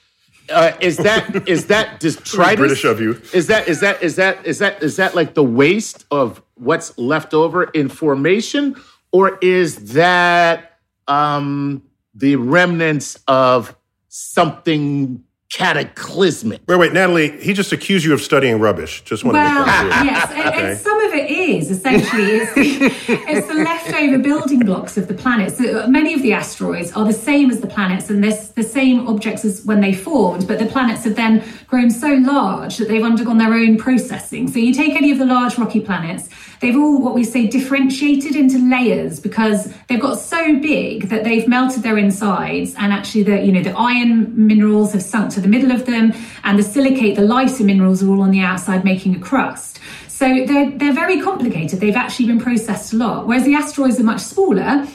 Uh, 0.50 0.72
is 0.80 0.96
that 0.98 1.48
is 1.48 1.66
that 1.66 2.00
detritus? 2.00 2.56
British 2.56 2.84
of 2.84 3.00
you. 3.00 3.20
Is 3.32 3.46
that 3.46 3.68
is 3.68 3.80
that 3.80 4.02
is 4.02 4.16
that 4.16 4.44
is 4.44 4.58
that 4.58 4.82
is 4.82 4.96
that 4.96 5.14
like 5.14 5.34
the 5.34 5.44
waste 5.44 6.04
of 6.10 6.42
what's 6.62 6.96
left 6.98 7.34
over 7.34 7.64
in 7.64 7.88
formation, 7.88 8.76
or 9.10 9.38
is 9.42 9.92
that 9.94 10.78
um, 11.08 11.82
the 12.14 12.36
remnants 12.36 13.18
of 13.28 13.76
something 14.08 15.22
cataclysmic? 15.50 16.60
Wait, 16.66 16.76
wait, 16.76 16.92
Natalie, 16.92 17.38
he 17.40 17.52
just 17.52 17.72
accused 17.72 18.04
you 18.04 18.14
of 18.14 18.22
studying 18.22 18.58
rubbish. 18.60 19.02
Just 19.04 19.24
want 19.24 19.34
to 19.36 19.40
Well, 19.40 19.54
make 19.58 19.66
that 19.66 19.80
clear. 19.90 20.12
yes, 20.12 20.30
and, 20.30 20.48
Okay. 20.48 20.70
and 20.70 20.78
some 20.78 21.00
of 21.00 21.12
it 21.12 21.30
is 21.42 21.70
essentially 21.70 22.24
it's 22.24 22.54
the, 22.54 23.12
it's 23.28 23.46
the 23.46 23.54
leftover 23.54 24.18
building 24.18 24.60
blocks 24.60 24.96
of 24.96 25.08
the 25.08 25.14
planets. 25.14 25.58
So 25.58 25.82
uh, 25.82 25.86
many 25.88 26.14
of 26.14 26.22
the 26.22 26.32
asteroids 26.32 26.92
are 26.92 27.04
the 27.04 27.12
same 27.12 27.50
as 27.50 27.60
the 27.60 27.66
planets, 27.66 28.10
and 28.10 28.22
this 28.22 28.48
the 28.48 28.62
same 28.62 29.08
objects 29.08 29.44
as 29.44 29.64
when 29.64 29.80
they 29.80 29.92
formed. 29.92 30.46
But 30.46 30.58
the 30.58 30.66
planets 30.66 31.04
have 31.04 31.16
then 31.16 31.44
grown 31.66 31.90
so 31.90 32.08
large 32.08 32.76
that 32.76 32.88
they've 32.88 33.02
undergone 33.02 33.38
their 33.38 33.52
own 33.52 33.76
processing. 33.76 34.48
So 34.48 34.58
you 34.58 34.72
take 34.72 34.94
any 34.94 35.10
of 35.10 35.18
the 35.18 35.26
large 35.26 35.58
rocky 35.58 35.80
planets, 35.80 36.28
they've 36.60 36.76
all 36.76 37.00
what 37.02 37.14
we 37.14 37.24
say 37.24 37.46
differentiated 37.46 38.36
into 38.36 38.58
layers 38.58 39.20
because 39.20 39.72
they've 39.88 40.00
got 40.00 40.18
so 40.18 40.58
big 40.60 41.08
that 41.08 41.24
they've 41.24 41.46
melted 41.48 41.82
their 41.82 41.98
insides, 41.98 42.74
and 42.76 42.92
actually 42.92 43.24
the 43.24 43.42
you 43.42 43.52
know 43.52 43.62
the 43.62 43.76
iron 43.76 44.32
minerals 44.46 44.92
have 44.92 45.02
sunk 45.02 45.32
to 45.32 45.40
the 45.40 45.48
middle 45.48 45.72
of 45.72 45.86
them, 45.86 46.12
and 46.44 46.58
the 46.58 46.62
silicate, 46.62 47.16
the 47.16 47.22
lighter 47.22 47.64
minerals 47.64 48.02
are 48.02 48.08
all 48.08 48.22
on 48.22 48.30
the 48.30 48.40
outside, 48.40 48.84
making 48.84 49.14
a 49.14 49.18
crust. 49.18 49.80
So 50.22 50.46
they're 50.46 50.70
they're 50.70 50.92
very 50.92 51.20
complicated. 51.20 51.80
They've 51.80 51.96
actually 51.96 52.26
been 52.26 52.38
processed 52.38 52.92
a 52.92 52.96
lot, 52.96 53.26
whereas 53.26 53.44
the 53.44 53.54
asteroids 53.54 53.98
are 53.98 54.04
much 54.04 54.20
smaller. 54.20 54.86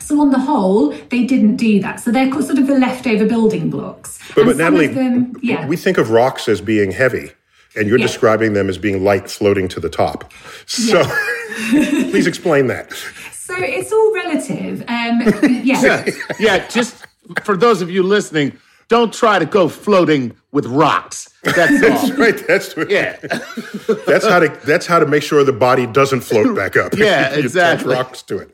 So 0.00 0.18
on 0.18 0.30
the 0.30 0.38
whole, 0.38 0.92
they 1.10 1.24
didn't 1.26 1.56
do 1.56 1.78
that. 1.82 2.00
So 2.00 2.10
they're 2.10 2.32
sort 2.32 2.56
of 2.56 2.66
the 2.66 2.78
leftover 2.78 3.26
building 3.26 3.68
blocks. 3.68 4.18
But, 4.34 4.46
but 4.46 4.56
Natalie, 4.56 4.86
them, 4.86 5.34
yeah. 5.42 5.66
we 5.66 5.76
think 5.76 5.98
of 5.98 6.08
rocks 6.08 6.48
as 6.48 6.62
being 6.62 6.90
heavy, 6.90 7.32
and 7.76 7.86
you're 7.86 7.98
Yeah. 7.98 8.06
describing 8.06 8.54
them 8.54 8.70
as 8.70 8.78
being 8.78 9.04
light 9.04 9.30
floating 9.30 9.68
to 9.68 9.78
the 9.78 9.90
top. 9.90 10.32
So 10.64 11.04
please 11.70 12.26
explain 12.26 12.68
that. 12.68 12.94
so 13.30 13.54
it's 13.58 13.92
all 13.92 14.14
relative. 14.14 14.80
Um, 14.88 15.20
yeah. 15.64 16.06
yeah, 16.40 16.66
just 16.68 16.96
for 17.44 17.58
those 17.58 17.82
of 17.82 17.90
you 17.90 18.02
listening, 18.02 18.56
don't 18.88 19.12
try 19.12 19.38
to 19.38 19.46
go 19.46 19.68
floating 19.68 20.36
with 20.52 20.66
rocks. 20.66 21.28
That's 21.42 21.82
all. 22.10 22.16
Right, 22.16 22.46
that's 22.46 22.74
Yeah. 22.88 23.16
that's 24.06 24.26
how 24.26 24.38
to 24.40 24.48
that's 24.64 24.86
how 24.86 24.98
to 24.98 25.06
make 25.06 25.22
sure 25.22 25.44
the 25.44 25.52
body 25.52 25.86
doesn't 25.86 26.20
float 26.20 26.54
back 26.56 26.76
up. 26.76 26.92
Yeah, 26.96 27.20
You 27.20 27.26
attach 27.26 27.38
exactly. 27.44 27.94
rocks 27.94 28.22
to 28.22 28.38
it. 28.38 28.50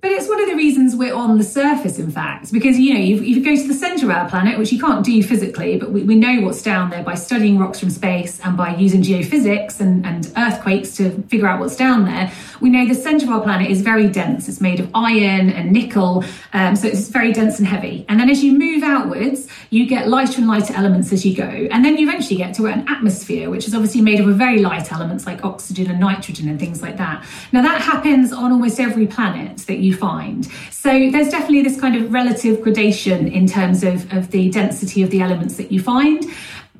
But 0.00 0.12
it's 0.12 0.28
one 0.28 0.40
of 0.40 0.48
the 0.48 0.54
reasons 0.54 0.94
we're 0.94 1.12
on 1.12 1.38
the 1.38 1.44
surface, 1.44 1.98
in 1.98 2.12
fact, 2.12 2.52
because 2.52 2.78
you 2.78 2.94
know, 2.94 3.00
if 3.00 3.20
you 3.20 3.42
go 3.44 3.56
to 3.56 3.66
the 3.66 3.74
centre 3.74 4.06
of 4.06 4.12
our 4.16 4.28
planet, 4.28 4.56
which 4.56 4.72
you 4.72 4.78
can't 4.78 5.04
do 5.04 5.20
physically, 5.24 5.76
but 5.76 5.90
we, 5.90 6.04
we 6.04 6.14
know 6.14 6.40
what's 6.42 6.62
down 6.62 6.90
there 6.90 7.02
by 7.02 7.16
studying 7.16 7.58
rocks 7.58 7.80
from 7.80 7.90
space 7.90 8.38
and 8.44 8.56
by 8.56 8.76
using 8.76 9.02
geophysics 9.02 9.80
and, 9.80 10.06
and 10.06 10.32
earthquakes 10.36 10.94
to 10.98 11.10
figure 11.22 11.48
out 11.48 11.58
what's 11.58 11.74
down 11.74 12.04
there. 12.04 12.30
We 12.60 12.70
know 12.70 12.86
the 12.86 12.94
centre 12.94 13.26
of 13.26 13.32
our 13.32 13.42
planet 13.42 13.70
is 13.70 13.82
very 13.82 14.08
dense. 14.08 14.48
It's 14.48 14.60
made 14.60 14.80
of 14.80 14.90
iron 14.94 15.50
and 15.50 15.72
nickel, 15.72 16.24
um, 16.52 16.76
so 16.76 16.88
it's 16.88 17.08
very 17.08 17.32
dense 17.32 17.58
and 17.58 17.66
heavy. 17.66 18.04
And 18.08 18.18
then 18.18 18.30
as 18.30 18.42
you 18.42 18.58
move 18.58 18.82
outwards, 18.82 19.48
you 19.70 19.86
get 19.86 20.08
lighter 20.08 20.38
and 20.38 20.48
lighter 20.48 20.74
elements 20.74 21.12
as 21.12 21.24
you 21.24 21.36
go. 21.36 21.44
And 21.44 21.84
then 21.84 21.96
you 21.96 22.08
eventually 22.08 22.36
get 22.36 22.54
to 22.56 22.66
an 22.66 22.86
atmosphere, 22.88 23.50
which 23.50 23.66
is 23.66 23.74
obviously 23.74 24.00
made 24.00 24.20
of 24.20 24.26
very 24.36 24.60
light 24.60 24.92
elements 24.92 25.26
like 25.26 25.44
oxygen 25.44 25.90
and 25.90 26.00
nitrogen 26.00 26.48
and 26.48 26.58
things 26.58 26.82
like 26.82 26.96
that. 26.96 27.24
Now, 27.52 27.62
that 27.62 27.80
happens 27.80 28.32
on 28.32 28.52
almost 28.52 28.80
every 28.80 29.06
planet 29.06 29.58
that 29.66 29.78
you 29.78 29.94
find. 29.94 30.46
So 30.70 31.10
there's 31.10 31.28
definitely 31.28 31.62
this 31.62 31.80
kind 31.80 31.96
of 31.96 32.12
relative 32.12 32.62
gradation 32.62 33.28
in 33.28 33.46
terms 33.46 33.82
of, 33.82 34.12
of 34.12 34.30
the 34.30 34.50
density 34.50 35.02
of 35.02 35.10
the 35.10 35.20
elements 35.20 35.56
that 35.56 35.70
you 35.70 35.80
find. 35.80 36.24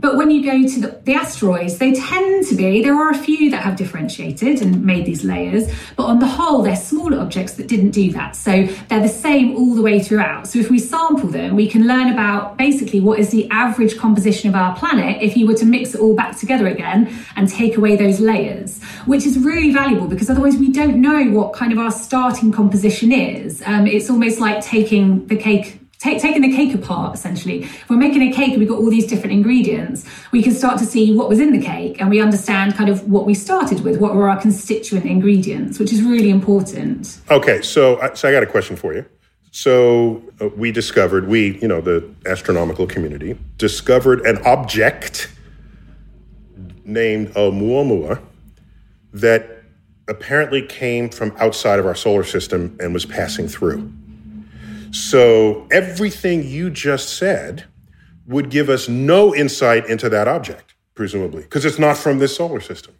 But 0.00 0.16
when 0.16 0.30
you 0.30 0.44
go 0.44 0.68
to 0.68 0.80
the, 0.80 1.00
the, 1.04 1.14
asteroids, 1.14 1.78
they 1.78 1.92
tend 1.92 2.46
to 2.46 2.54
be, 2.54 2.82
there 2.82 2.94
are 2.94 3.10
a 3.10 3.18
few 3.18 3.50
that 3.50 3.62
have 3.62 3.76
differentiated 3.76 4.62
and 4.62 4.84
made 4.84 5.04
these 5.04 5.24
layers, 5.24 5.66
but 5.96 6.04
on 6.04 6.20
the 6.20 6.26
whole, 6.26 6.62
they're 6.62 6.76
smaller 6.76 7.18
objects 7.18 7.54
that 7.54 7.66
didn't 7.66 7.90
do 7.90 8.12
that. 8.12 8.36
So 8.36 8.66
they're 8.88 9.02
the 9.02 9.08
same 9.08 9.56
all 9.56 9.74
the 9.74 9.82
way 9.82 10.00
throughout. 10.00 10.46
So 10.46 10.60
if 10.60 10.70
we 10.70 10.78
sample 10.78 11.28
them, 11.28 11.56
we 11.56 11.68
can 11.68 11.88
learn 11.88 12.12
about 12.12 12.56
basically 12.56 13.00
what 13.00 13.18
is 13.18 13.30
the 13.30 13.50
average 13.50 13.98
composition 13.98 14.48
of 14.48 14.54
our 14.54 14.76
planet 14.76 15.20
if 15.20 15.36
you 15.36 15.48
were 15.48 15.54
to 15.54 15.66
mix 15.66 15.94
it 15.94 16.00
all 16.00 16.14
back 16.14 16.38
together 16.38 16.68
again 16.68 17.12
and 17.34 17.48
take 17.48 17.76
away 17.76 17.96
those 17.96 18.20
layers, 18.20 18.80
which 19.06 19.26
is 19.26 19.36
really 19.38 19.72
valuable 19.72 20.06
because 20.06 20.30
otherwise 20.30 20.56
we 20.56 20.70
don't 20.70 21.00
know 21.00 21.24
what 21.30 21.52
kind 21.52 21.72
of 21.72 21.78
our 21.78 21.90
starting 21.90 22.52
composition 22.52 23.10
is. 23.10 23.62
Um, 23.66 23.88
it's 23.88 24.08
almost 24.08 24.38
like 24.38 24.62
taking 24.62 25.26
the 25.26 25.36
cake 25.36 25.80
Take, 25.98 26.22
taking 26.22 26.42
the 26.42 26.52
cake 26.52 26.72
apart, 26.74 27.12
essentially. 27.14 27.64
If 27.64 27.90
we're 27.90 27.96
making 27.96 28.22
a 28.22 28.32
cake 28.32 28.50
and 28.50 28.60
we've 28.60 28.68
got 28.68 28.78
all 28.78 28.88
these 28.88 29.06
different 29.08 29.32
ingredients, 29.32 30.04
we 30.30 30.44
can 30.44 30.54
start 30.54 30.78
to 30.78 30.86
see 30.86 31.12
what 31.16 31.28
was 31.28 31.40
in 31.40 31.50
the 31.50 31.60
cake 31.60 32.00
and 32.00 32.08
we 32.08 32.20
understand 32.20 32.76
kind 32.76 32.88
of 32.88 33.10
what 33.10 33.26
we 33.26 33.34
started 33.34 33.80
with, 33.80 34.00
what 34.00 34.14
were 34.14 34.30
our 34.30 34.40
constituent 34.40 35.06
ingredients, 35.06 35.80
which 35.80 35.92
is 35.92 36.00
really 36.00 36.30
important. 36.30 37.18
Okay, 37.32 37.62
so, 37.62 37.98
so 38.14 38.28
I 38.28 38.32
got 38.32 38.44
a 38.44 38.46
question 38.46 38.76
for 38.76 38.94
you. 38.94 39.04
So 39.50 40.22
uh, 40.40 40.50
we 40.56 40.70
discovered, 40.70 41.26
we, 41.26 41.58
you 41.58 41.66
know, 41.66 41.80
the 41.80 42.08
astronomical 42.26 42.86
community, 42.86 43.36
discovered 43.56 44.20
an 44.20 44.38
object 44.46 45.28
named 46.84 47.30
Oumuamua 47.34 48.22
that 49.12 49.64
apparently 50.06 50.62
came 50.62 51.08
from 51.08 51.34
outside 51.38 51.80
of 51.80 51.86
our 51.86 51.96
solar 51.96 52.22
system 52.22 52.76
and 52.80 52.94
was 52.94 53.04
passing 53.04 53.48
through. 53.48 53.92
So 54.90 55.66
everything 55.70 56.44
you 56.46 56.70
just 56.70 57.16
said 57.16 57.64
would 58.26 58.50
give 58.50 58.68
us 58.68 58.88
no 58.88 59.34
insight 59.34 59.86
into 59.86 60.08
that 60.10 60.28
object, 60.28 60.74
presumably, 60.94 61.42
because 61.42 61.64
it's 61.64 61.78
not 61.78 61.96
from 61.96 62.18
this 62.18 62.36
solar 62.36 62.60
system. 62.60 62.94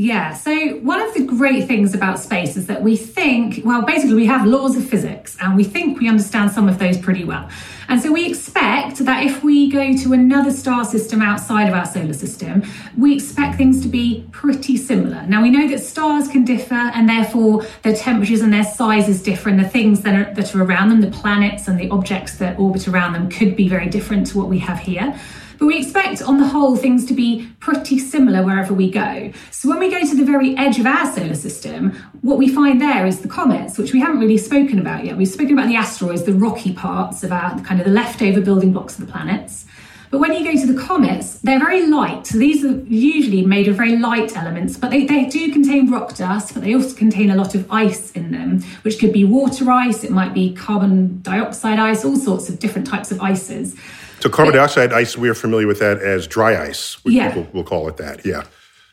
Yeah, 0.00 0.32
so 0.32 0.78
one 0.78 1.02
of 1.02 1.12
the 1.12 1.24
great 1.24 1.68
things 1.68 1.92
about 1.92 2.18
space 2.18 2.56
is 2.56 2.68
that 2.68 2.80
we 2.80 2.96
think, 2.96 3.60
well, 3.66 3.82
basically, 3.82 4.14
we 4.14 4.24
have 4.24 4.46
laws 4.46 4.74
of 4.74 4.88
physics 4.88 5.36
and 5.42 5.54
we 5.54 5.62
think 5.62 6.00
we 6.00 6.08
understand 6.08 6.52
some 6.52 6.70
of 6.70 6.78
those 6.78 6.96
pretty 6.96 7.22
well. 7.22 7.50
And 7.86 8.00
so 8.00 8.10
we 8.10 8.26
expect 8.26 8.96
that 9.00 9.26
if 9.26 9.44
we 9.44 9.70
go 9.70 9.94
to 9.94 10.14
another 10.14 10.52
star 10.52 10.86
system 10.86 11.20
outside 11.20 11.68
of 11.68 11.74
our 11.74 11.84
solar 11.84 12.14
system, 12.14 12.62
we 12.96 13.14
expect 13.14 13.58
things 13.58 13.82
to 13.82 13.88
be 13.88 14.26
pretty 14.32 14.78
similar. 14.78 15.26
Now, 15.26 15.42
we 15.42 15.50
know 15.50 15.68
that 15.68 15.80
stars 15.80 16.28
can 16.28 16.46
differ 16.46 16.72
and 16.72 17.06
therefore 17.06 17.66
their 17.82 17.94
temperatures 17.94 18.40
and 18.40 18.54
their 18.54 18.64
sizes 18.64 19.22
differ, 19.22 19.50
and 19.50 19.60
the 19.60 19.68
things 19.68 20.00
that 20.00 20.14
are, 20.14 20.32
that 20.32 20.54
are 20.54 20.62
around 20.62 20.88
them, 20.88 21.02
the 21.02 21.10
planets 21.10 21.68
and 21.68 21.78
the 21.78 21.90
objects 21.90 22.38
that 22.38 22.58
orbit 22.58 22.88
around 22.88 23.12
them, 23.12 23.28
could 23.28 23.54
be 23.54 23.68
very 23.68 23.90
different 23.90 24.28
to 24.28 24.38
what 24.38 24.48
we 24.48 24.60
have 24.60 24.78
here. 24.78 25.14
But 25.60 25.66
we 25.66 25.78
expect, 25.78 26.22
on 26.22 26.38
the 26.38 26.48
whole, 26.48 26.74
things 26.74 27.04
to 27.04 27.14
be 27.14 27.46
pretty 27.60 27.98
similar 27.98 28.42
wherever 28.42 28.72
we 28.72 28.90
go. 28.90 29.30
So 29.50 29.68
when 29.68 29.78
we 29.78 29.90
go 29.90 30.00
to 30.00 30.16
the 30.16 30.24
very 30.24 30.56
edge 30.56 30.78
of 30.78 30.86
our 30.86 31.12
solar 31.14 31.34
system, 31.34 31.92
what 32.22 32.38
we 32.38 32.48
find 32.48 32.80
there 32.80 33.06
is 33.06 33.20
the 33.20 33.28
comets, 33.28 33.76
which 33.76 33.92
we 33.92 34.00
haven't 34.00 34.20
really 34.20 34.38
spoken 34.38 34.78
about 34.78 35.04
yet. 35.04 35.18
We've 35.18 35.28
spoken 35.28 35.52
about 35.52 35.68
the 35.68 35.76
asteroids, 35.76 36.22
the 36.22 36.32
rocky 36.32 36.72
parts 36.72 37.22
of 37.22 37.30
our 37.30 37.60
kind 37.60 37.78
of 37.78 37.86
the 37.86 37.92
leftover 37.92 38.40
building 38.40 38.72
blocks 38.72 38.98
of 38.98 39.06
the 39.06 39.12
planets. 39.12 39.66
But 40.10 40.18
when 40.18 40.32
you 40.32 40.50
go 40.50 40.58
to 40.58 40.72
the 40.72 40.80
comets, 40.80 41.34
they're 41.40 41.60
very 41.60 41.86
light. 41.86 42.26
So 42.26 42.38
these 42.38 42.64
are 42.64 42.80
usually 42.86 43.44
made 43.44 43.68
of 43.68 43.76
very 43.76 43.98
light 43.98 44.36
elements, 44.38 44.78
but 44.78 44.90
they, 44.90 45.04
they 45.04 45.26
do 45.26 45.52
contain 45.52 45.90
rock 45.90 46.16
dust, 46.16 46.54
but 46.54 46.64
they 46.64 46.74
also 46.74 46.96
contain 46.96 47.30
a 47.30 47.36
lot 47.36 47.54
of 47.54 47.70
ice 47.70 48.10
in 48.12 48.32
them, 48.32 48.62
which 48.82 48.98
could 48.98 49.12
be 49.12 49.24
water 49.24 49.70
ice, 49.70 50.04
it 50.04 50.10
might 50.10 50.32
be 50.32 50.54
carbon 50.54 51.20
dioxide 51.20 51.78
ice, 51.78 52.02
all 52.02 52.16
sorts 52.16 52.48
of 52.48 52.58
different 52.58 52.88
types 52.88 53.12
of 53.12 53.20
ices. 53.20 53.76
So 54.20 54.28
carbon 54.28 54.54
dioxide 54.54 54.92
ice, 54.92 55.16
we 55.16 55.28
are 55.30 55.34
familiar 55.34 55.66
with 55.66 55.78
that 55.78 55.98
as 55.98 56.26
dry 56.26 56.62
ice. 56.62 56.98
Yeah. 57.04 57.28
People 57.28 57.50
will 57.52 57.64
call 57.64 57.88
it 57.88 57.96
that. 57.96 58.24
Yeah. 58.24 58.44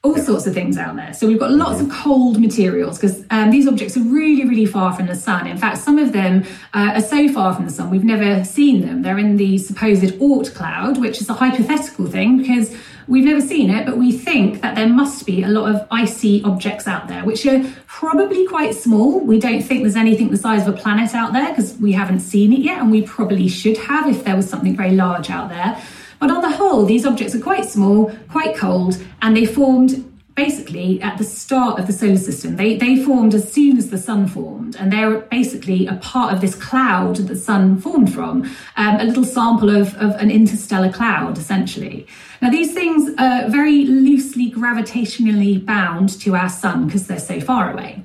All 0.04 0.16
yeah. 0.16 0.24
sorts 0.24 0.48
of 0.48 0.54
things 0.54 0.78
out 0.78 0.96
there. 0.96 1.14
So 1.14 1.28
we've 1.28 1.40
got 1.40 1.52
lots 1.52 1.82
mm-hmm. 1.82 1.92
of 1.92 1.98
cold 1.98 2.40
materials 2.40 2.98
because 2.98 3.26
um, 3.30 3.52
these 3.52 3.68
objects 3.68 3.98
are 3.98 4.04
really, 4.04 4.48
really 4.48 4.66
far 4.66 4.94
from 4.94 5.08
the 5.08 5.16
sun. 5.16 5.48
In 5.48 5.58
fact, 5.58 5.80
some 5.80 5.98
of 5.98 6.14
them 6.14 6.46
uh, 6.74 6.94
are 6.96 7.02
so 7.02 7.28
far 7.34 7.54
from 7.54 7.66
the 7.66 7.72
sun 7.72 7.90
we've 7.90 8.06
never 8.06 8.46
seen 8.46 8.82
them. 8.82 9.02
They're 9.02 9.18
in 9.18 9.36
the 9.36 9.58
supposed 9.58 10.04
Oort 10.04 10.56
cloud, 10.56 10.98
which 10.98 11.20
is 11.20 11.30
a 11.30 11.34
hypothetical 11.34 12.06
thing 12.08 12.38
because 12.38 12.74
We've 13.08 13.24
never 13.24 13.40
seen 13.40 13.70
it, 13.70 13.86
but 13.86 13.98
we 13.98 14.12
think 14.12 14.62
that 14.62 14.76
there 14.76 14.90
must 14.90 15.26
be 15.26 15.44
a 15.44 15.48
lot 15.48 15.74
of 15.74 15.88
icy 15.90 16.44
objects 16.44 16.88
out 16.88 17.08
there, 17.08 17.24
which 17.24 17.46
are 17.46 17.64
probably 17.88 18.46
quite 18.48 18.76
small. 18.76 19.22
We 19.22 19.40
don't 19.40 19.62
think 19.62 19.84
there's 19.84 19.96
anything 19.96 20.30
the 20.30 20.38
size 20.38 20.68
of 20.68 20.76
a 20.76 20.78
planet 20.78 21.16
out 21.16 21.32
there 21.32 21.50
because 21.50 21.78
we 21.78 21.94
haven't 21.94 22.20
seen 22.20 22.52
it 22.52 22.60
yet, 22.60 22.80
and 22.82 22.92
we 22.92 23.04
probably 23.04 23.48
should 23.48 23.78
have 23.78 24.08
if 24.08 24.26
there 24.26 24.36
was 24.36 24.50
something 24.50 24.76
very 24.76 24.92
large 24.92 25.30
out 25.30 25.50
there. 25.50 25.82
But 26.20 26.32
on 26.32 26.42
the 26.42 26.50
whole, 26.50 26.86
these 26.86 27.06
objects 27.06 27.34
are 27.36 27.40
quite 27.40 27.66
small, 27.66 28.12
quite 28.30 28.58
cold, 28.58 28.98
and 29.22 29.38
they 29.38 29.46
formed 29.46 30.07
basically 30.38 31.02
at 31.02 31.18
the 31.18 31.24
start 31.24 31.80
of 31.80 31.88
the 31.88 31.92
solar 31.92 32.16
system. 32.16 32.56
They, 32.56 32.78
they 32.78 33.04
formed 33.04 33.34
as 33.34 33.52
soon 33.52 33.76
as 33.76 33.90
the 33.90 33.98
sun 33.98 34.28
formed, 34.28 34.76
and 34.76 34.94
they're 34.94 35.22
basically 35.22 35.88
a 35.88 35.96
part 35.96 36.32
of 36.32 36.42
this 36.42 36.56
cloud 36.56 37.16
that 37.16 37.24
the 37.24 37.36
sun 37.36 37.82
formed 37.82 38.14
from, 38.14 38.44
um, 38.78 39.00
a 39.00 39.04
little 39.04 39.26
sample 39.26 39.76
of, 39.76 39.96
of 39.96 40.12
an 40.22 40.30
interstellar 40.30 40.94
cloud, 40.94 41.40
essentially. 41.40 42.06
Now, 42.40 42.52
these 42.52 42.72
things 42.74 43.12
are 43.18 43.50
very 43.50 43.86
loosely 43.86 44.52
gravitationally 44.52 45.66
bound 45.66 46.10
to 46.22 46.36
our 46.36 46.50
sun 46.50 46.86
because 46.86 47.08
they're 47.08 47.20
so 47.20 47.42
far 47.42 47.74
away. 47.74 48.04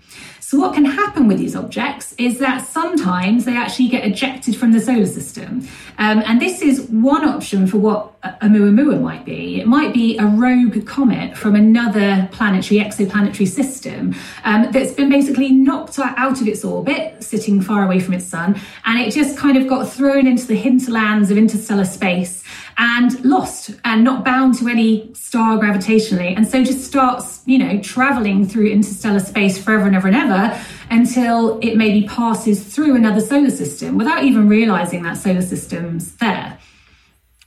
So, 0.52 0.58
what 0.58 0.74
can 0.74 0.84
happen 0.84 1.28
with 1.28 1.38
these 1.38 1.56
objects 1.56 2.14
is 2.18 2.38
that 2.40 2.66
sometimes 2.66 3.46
they 3.46 3.56
actually 3.56 3.88
get 3.88 4.04
ejected 4.04 4.54
from 4.54 4.72
the 4.72 4.80
solar 4.80 5.06
system. 5.06 5.66
Um, 5.96 6.22
and 6.26 6.42
this 6.42 6.60
is 6.60 6.82
one 6.90 7.24
option 7.26 7.66
for 7.66 7.78
what 7.78 8.20
Oumuamua 8.20 9.00
might 9.00 9.24
be. 9.24 9.62
It 9.62 9.66
might 9.66 9.94
be 9.94 10.18
a 10.18 10.26
rogue 10.26 10.86
comet 10.86 11.38
from 11.38 11.54
another 11.54 12.28
planetary, 12.32 12.80
exoplanetary 12.80 13.48
system 13.48 14.14
um, 14.44 14.70
that's 14.72 14.92
been 14.92 15.08
basically 15.08 15.52
knocked 15.52 15.98
out 15.98 16.42
of 16.42 16.46
its 16.46 16.66
orbit, 16.66 17.24
sitting 17.24 17.62
far 17.62 17.82
away 17.82 17.98
from 17.98 18.12
its 18.12 18.26
sun, 18.26 18.60
and 18.84 19.00
it 19.00 19.10
just 19.14 19.38
kind 19.38 19.56
of 19.56 19.66
got 19.66 19.88
thrown 19.88 20.26
into 20.26 20.46
the 20.46 20.56
hinterlands 20.56 21.30
of 21.30 21.38
interstellar 21.38 21.86
space 21.86 22.44
and 22.84 23.24
lost 23.24 23.70
and 23.84 24.02
not 24.02 24.24
bound 24.24 24.58
to 24.58 24.66
any 24.66 25.14
star 25.14 25.56
gravitationally. 25.56 26.36
And 26.36 26.44
so 26.44 26.64
just 26.64 26.84
starts, 26.84 27.40
you 27.46 27.56
know, 27.56 27.80
traveling 27.80 28.44
through 28.44 28.66
interstellar 28.66 29.20
space 29.20 29.56
forever 29.56 29.86
and 29.86 29.94
ever 29.94 30.08
and 30.08 30.16
ever 30.16 30.60
until 30.90 31.60
it 31.60 31.76
maybe 31.76 32.08
passes 32.08 32.74
through 32.74 32.96
another 32.96 33.20
solar 33.20 33.50
system 33.50 33.96
without 33.96 34.24
even 34.24 34.48
realizing 34.48 35.04
that 35.04 35.16
solar 35.16 35.42
system's 35.42 36.16
there. 36.16 36.58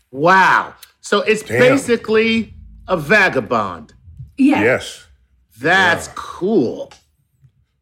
Wow. 0.09 0.73
So 1.01 1.19
it's 1.19 1.43
Damn. 1.43 1.59
basically 1.59 2.53
a 2.87 2.95
vagabond. 2.95 3.93
Yeah. 4.37 4.61
Yes. 4.63 5.05
That's 5.59 6.07
yeah. 6.07 6.13
cool. 6.15 6.93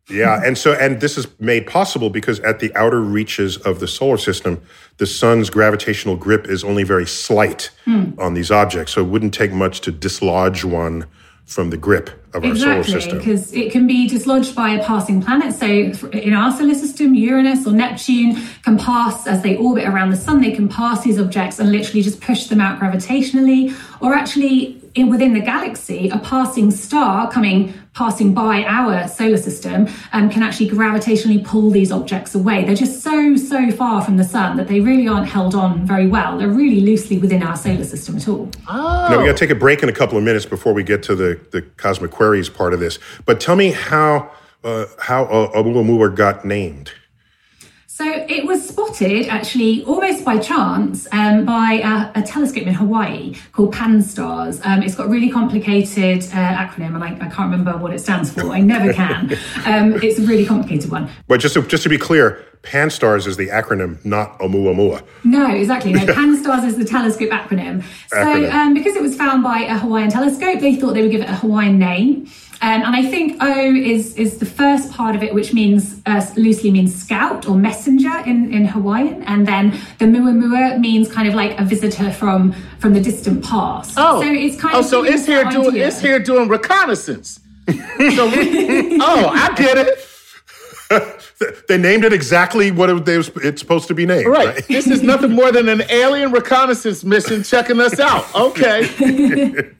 Yeah, 0.09 0.41
and 0.43 0.57
so 0.57 0.73
and 0.73 0.99
this 0.99 1.17
is 1.17 1.27
made 1.39 1.65
possible 1.65 2.09
because 2.09 2.39
at 2.41 2.59
the 2.59 2.75
outer 2.75 3.01
reaches 3.01 3.57
of 3.57 3.79
the 3.79 3.87
solar 3.87 4.17
system, 4.17 4.61
the 4.97 5.05
sun's 5.05 5.49
gravitational 5.49 6.17
grip 6.17 6.47
is 6.47 6.63
only 6.63 6.83
very 6.83 7.07
slight 7.07 7.71
mm. 7.85 8.17
on 8.19 8.33
these 8.33 8.51
objects. 8.51 8.93
So 8.93 9.01
it 9.01 9.07
wouldn't 9.07 9.33
take 9.33 9.53
much 9.53 9.79
to 9.81 9.91
dislodge 9.91 10.65
one 10.65 11.05
from 11.45 11.69
the 11.69 11.77
grip 11.77 12.09
of 12.33 12.43
our 12.43 12.51
exactly, 12.51 12.83
solar 12.83 13.01
system. 13.01 13.17
because 13.17 13.53
it 13.53 13.71
can 13.71 13.85
be 13.85 14.07
dislodged 14.07 14.55
by 14.55 14.71
a 14.71 14.83
passing 14.83 15.21
planet. 15.21 15.53
So 15.53 15.65
in 16.09 16.33
our 16.33 16.51
solar 16.51 16.73
system, 16.73 17.13
Uranus 17.13 17.65
or 17.67 17.71
Neptune 17.71 18.41
can 18.63 18.77
pass 18.77 19.27
as 19.27 19.41
they 19.41 19.55
orbit 19.55 19.85
around 19.85 20.09
the 20.09 20.17
sun. 20.17 20.41
They 20.41 20.51
can 20.51 20.67
pass 20.67 21.03
these 21.03 21.19
objects 21.19 21.59
and 21.59 21.71
literally 21.71 22.01
just 22.01 22.21
push 22.21 22.47
them 22.47 22.59
out 22.59 22.79
gravitationally, 22.79 23.73
or 24.01 24.13
actually 24.13 24.82
in, 24.95 25.09
within 25.09 25.33
the 25.33 25.39
galaxy, 25.39 26.09
a 26.09 26.17
passing 26.19 26.71
star 26.71 27.31
coming 27.31 27.73
passing 27.93 28.33
by 28.33 28.63
our 28.63 29.07
solar 29.07 29.37
system 29.37 29.87
um, 30.13 30.27
can 30.27 30.41
actually 30.41 30.67
gravitationally 30.67 31.45
pull 31.45 31.69
these 31.69 31.91
objects 31.91 32.33
away. 32.33 32.63
They're 32.63 32.75
just 32.75 33.01
so 33.01 33.35
so 33.35 33.71
far 33.71 34.03
from 34.03 34.17
the 34.17 34.23
sun 34.23 34.57
that 34.57 34.67
they 34.67 34.81
really 34.81 35.07
aren't 35.07 35.27
held 35.27 35.53
on 35.55 35.85
very 35.85 36.07
well. 36.07 36.37
They're 36.37 36.47
really 36.47 36.81
loosely 36.81 37.17
within 37.17 37.43
our 37.43 37.55
solar 37.55 37.83
system 37.83 38.17
at 38.17 38.27
all. 38.27 38.49
Oh. 38.67 39.07
Now 39.09 39.19
we 39.19 39.25
got 39.25 39.37
to 39.37 39.37
take 39.37 39.51
a 39.51 39.59
break 39.59 39.83
in 39.83 39.89
a 39.89 39.93
couple 39.93 40.17
of 40.17 40.23
minutes 40.23 40.45
before 40.45 40.73
we 40.73 40.83
get 40.83 41.03
to 41.03 41.15
the 41.15 41.39
the 41.51 41.61
cosmic 41.61 42.11
queries 42.11 42.49
part 42.49 42.73
of 42.73 42.79
this. 42.79 42.99
But 43.25 43.39
tell 43.39 43.55
me 43.55 43.71
how 43.71 44.31
uh, 44.63 44.85
how 44.99 45.25
uh, 45.25 45.51
Oumuamua 45.51 46.15
got 46.15 46.45
named. 46.45 46.91
So 47.95 48.05
it 48.07 48.47
was 48.47 48.67
spotted 48.67 49.27
actually 49.27 49.83
almost 49.83 50.25
by 50.25 50.39
chance 50.39 51.07
um, 51.11 51.45
by 51.45 52.09
a, 52.15 52.19
a, 52.19 52.23
telescope 52.23 52.65
in 52.65 52.73
Hawaii 52.73 53.35
called 53.51 53.71
Pan-STARRS. 53.71 54.65
Um, 54.65 54.81
it's 54.81 54.95
got 54.95 55.05
a 55.05 55.09
really 55.09 55.29
complicated 55.29 56.23
uh, 56.23 56.65
acronym 56.65 56.95
and 56.95 57.03
I, 57.03 57.09
I, 57.09 57.29
can't 57.29 57.51
remember 57.51 57.77
what 57.77 57.93
it 57.93 57.99
stands 57.99 58.33
for. 58.33 58.51
I 58.51 58.61
never 58.61 58.91
can. 58.93 59.37
Um, 59.67 59.93
it's 60.01 60.17
a 60.17 60.23
really 60.23 60.43
complicated 60.43 60.89
one. 60.89 61.07
But 61.27 61.39
just 61.39 61.53
to, 61.53 61.61
just 61.61 61.83
to 61.83 61.89
be 61.89 61.99
clear, 61.99 62.43
Pan-STARRS 62.63 63.27
is 63.27 63.37
the 63.37 63.49
acronym, 63.49 64.03
not 64.05 64.39
Oumuamua. 64.39 65.03
No, 65.25 65.53
exactly. 65.53 65.91
No, 65.91 66.05
Pan-STARRS 66.13 66.63
is 66.63 66.77
the 66.77 66.85
telescope 66.85 67.29
acronym. 67.29 67.83
So 68.07 68.17
acronym. 68.17 68.51
Um, 68.53 68.73
because 68.73 68.95
it 68.95 69.01
was 69.01 69.15
found 69.15 69.43
by 69.43 69.59
a 69.59 69.77
Hawaiian 69.77 70.09
telescope, 70.09 70.61
they 70.61 70.77
thought 70.77 70.93
they 70.93 71.01
would 71.01 71.11
give 71.11 71.21
it 71.21 71.29
a 71.29 71.35
Hawaiian 71.35 71.77
name. 71.77 72.27
Um, 72.61 72.81
and 72.81 72.95
I 72.95 73.03
think 73.03 73.43
O 73.43 73.75
is 73.75 74.15
is 74.15 74.37
the 74.37 74.45
first 74.45 74.89
part 74.93 75.17
of 75.17 75.23
it, 75.23 75.33
which 75.33 75.53
means 75.53 76.01
uh, 76.05 76.25
loosely 76.37 76.71
means 76.71 76.95
scout 76.95 77.45
or 77.45 77.55
messenger 77.55 78.17
in, 78.25 78.53
in 78.53 78.63
Hawaiian, 78.63 79.21
and 79.23 79.45
then 79.45 79.71
the 79.99 80.05
mua 80.05 80.31
mua 80.31 80.79
means 80.79 81.11
kind 81.11 81.27
of 81.27 81.33
like 81.33 81.59
a 81.59 81.65
visitor 81.65 82.09
from 82.13 82.53
from 82.79 82.93
the 82.93 83.01
distant 83.01 83.43
past. 83.43 83.95
Oh, 83.97 84.21
so 84.21 84.31
it's 84.31 84.55
kind 84.55 84.75
oh, 84.75 84.79
of 84.79 84.85
so 84.85 85.03
it's 85.03 85.25
here 85.25 85.43
doing 85.43 85.75
it's 85.75 85.99
here 85.99 86.19
doing 86.19 86.47
reconnaissance. 86.47 87.41
so, 87.67 87.75
oh, 87.77 89.31
I 89.33 89.53
get 89.57 89.77
it. 89.77 90.12
They 91.67 91.77
named 91.77 92.05
it 92.05 92.13
exactly 92.13 92.71
what 92.71 92.89
it, 92.89 93.05
they, 93.05 93.17
it's 93.17 93.61
supposed 93.61 93.87
to 93.87 93.93
be 93.93 94.05
named. 94.05 94.27
Right. 94.27 94.47
right. 94.47 94.67
This 94.67 94.87
is 94.87 95.01
nothing 95.01 95.31
more 95.31 95.51
than 95.51 95.69
an 95.69 95.83
alien 95.89 96.31
reconnaissance 96.31 97.03
mission 97.03 97.43
checking 97.43 97.79
us 97.79 97.99
out. 97.99 98.33
Okay. 98.35 98.81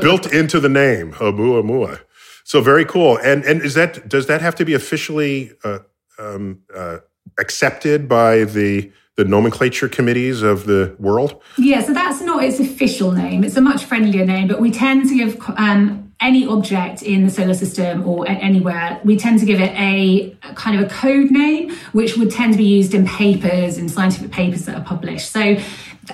Built 0.00 0.32
into 0.32 0.60
the 0.60 0.68
name, 0.68 1.12
Oumuamua. 1.14 2.00
So 2.44 2.60
very 2.60 2.84
cool. 2.84 3.18
And 3.18 3.44
and 3.44 3.62
is 3.62 3.74
that 3.74 4.08
does 4.08 4.26
that 4.26 4.40
have 4.40 4.54
to 4.56 4.64
be 4.64 4.74
officially 4.74 5.52
uh, 5.62 5.80
um, 6.18 6.60
uh, 6.74 6.98
accepted 7.38 8.08
by 8.08 8.44
the 8.44 8.90
the 9.16 9.24
nomenclature 9.24 9.88
committees 9.88 10.42
of 10.42 10.66
the 10.66 10.96
world? 10.98 11.40
Yeah, 11.58 11.82
so 11.82 11.92
that's 11.92 12.20
not 12.20 12.42
its 12.42 12.58
official 12.58 13.12
name. 13.12 13.44
It's 13.44 13.56
a 13.56 13.60
much 13.60 13.84
friendlier 13.84 14.24
name, 14.24 14.48
but 14.48 14.60
we 14.60 14.70
tend 14.70 15.08
to 15.08 15.14
give 15.14 15.40
um, 15.56 16.09
any 16.20 16.46
object 16.46 17.02
in 17.02 17.24
the 17.24 17.30
solar 17.30 17.54
system 17.54 18.06
or 18.06 18.28
anywhere, 18.28 19.00
we 19.04 19.16
tend 19.16 19.40
to 19.40 19.46
give 19.46 19.60
it 19.60 19.72
a, 19.72 20.36
a 20.42 20.54
kind 20.54 20.78
of 20.78 20.86
a 20.86 20.88
code 20.90 21.30
name, 21.30 21.74
which 21.92 22.16
would 22.16 22.30
tend 22.30 22.52
to 22.52 22.58
be 22.58 22.64
used 22.64 22.94
in 22.94 23.06
papers, 23.06 23.78
in 23.78 23.88
scientific 23.88 24.30
papers 24.30 24.66
that 24.66 24.76
are 24.76 24.84
published. 24.84 25.30
So 25.30 25.56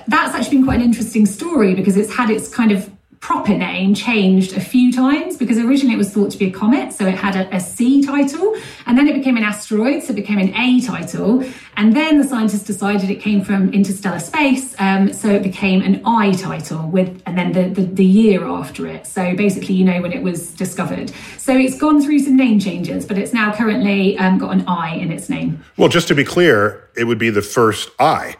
that's 0.06 0.34
actually 0.34 0.58
been 0.58 0.64
quite 0.64 0.80
an 0.80 0.86
interesting 0.86 1.26
story 1.26 1.74
because 1.74 1.96
it's 1.96 2.14
had 2.14 2.30
its 2.30 2.48
kind 2.48 2.70
of 2.70 2.90
proper 3.20 3.54
name 3.54 3.94
changed 3.94 4.56
a 4.56 4.60
few 4.60 4.92
times 4.92 5.36
because 5.36 5.58
originally 5.58 5.94
it 5.94 5.98
was 5.98 6.12
thought 6.12 6.30
to 6.30 6.38
be 6.38 6.46
a 6.46 6.50
comet, 6.50 6.92
so 6.92 7.06
it 7.06 7.14
had 7.14 7.34
a, 7.34 7.56
a, 7.56 7.60
C 7.60 8.02
title, 8.02 8.54
and 8.86 8.96
then 8.96 9.08
it 9.08 9.14
became 9.14 9.36
an 9.36 9.42
asteroid, 9.42 10.02
so 10.02 10.12
it 10.12 10.16
became 10.16 10.38
an 10.38 10.54
A 10.54 10.80
title, 10.80 11.44
and 11.76 11.94
then 11.94 12.18
the 12.18 12.24
scientists 12.24 12.64
decided 12.64 13.10
it 13.10 13.20
came 13.20 13.42
from 13.42 13.72
interstellar 13.72 14.20
space, 14.20 14.74
um, 14.78 15.12
so 15.12 15.28
it 15.28 15.42
became 15.42 15.82
an 15.82 16.02
I 16.04 16.32
title 16.32 16.88
with, 16.88 17.22
and 17.26 17.36
then 17.36 17.52
the, 17.52 17.68
the, 17.68 17.86
the 17.86 18.04
year 18.04 18.44
after 18.44 18.86
it. 18.86 19.06
So 19.06 19.34
basically, 19.34 19.74
you 19.74 19.84
know 19.84 20.00
when 20.00 20.12
it 20.12 20.22
was 20.22 20.52
discovered. 20.52 21.10
So 21.38 21.56
it's 21.56 21.78
gone 21.78 22.02
through 22.02 22.20
some 22.20 22.36
name 22.36 22.60
changes, 22.60 23.04
but 23.04 23.18
it's 23.18 23.32
now 23.32 23.54
currently 23.54 24.18
um, 24.18 24.38
got 24.38 24.52
an 24.52 24.64
I 24.66 24.94
in 24.94 25.10
its 25.10 25.28
name. 25.28 25.64
Well, 25.76 25.88
just 25.88 26.08
to 26.08 26.14
be 26.14 26.24
clear, 26.24 26.88
it 26.96 27.04
would 27.04 27.18
be 27.18 27.30
the 27.30 27.42
first 27.42 27.90
I. 27.98 28.36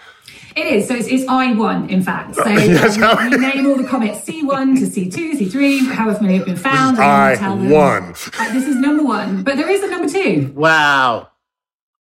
It 0.57 0.67
is. 0.67 0.89
So 0.89 0.95
it's, 0.95 1.07
it's 1.07 1.25
I1, 1.25 1.91
in 1.91 2.03
fact. 2.03 2.35
So 2.35 2.49
yes, 2.49 2.99
um, 3.01 3.31
we, 3.31 3.37
name 3.37 3.67
all 3.67 3.77
the 3.77 3.87
comets 3.87 4.21
C1 4.21 4.79
to 4.79 4.87
C2, 4.87 5.33
C3, 5.33 5.93
however 5.93 6.23
many 6.23 6.39
have 6.39 6.47
been 6.47 6.57
found. 6.57 6.97
I1. 6.97 8.41
Uh, 8.41 8.53
this 8.55 8.67
is 8.67 8.77
number 8.77 9.03
one. 9.03 9.43
But 9.43 9.57
there 9.57 9.71
is 9.71 9.83
a 9.83 9.91
number 9.91 10.09
two. 10.09 10.53
Wow. 10.55 11.29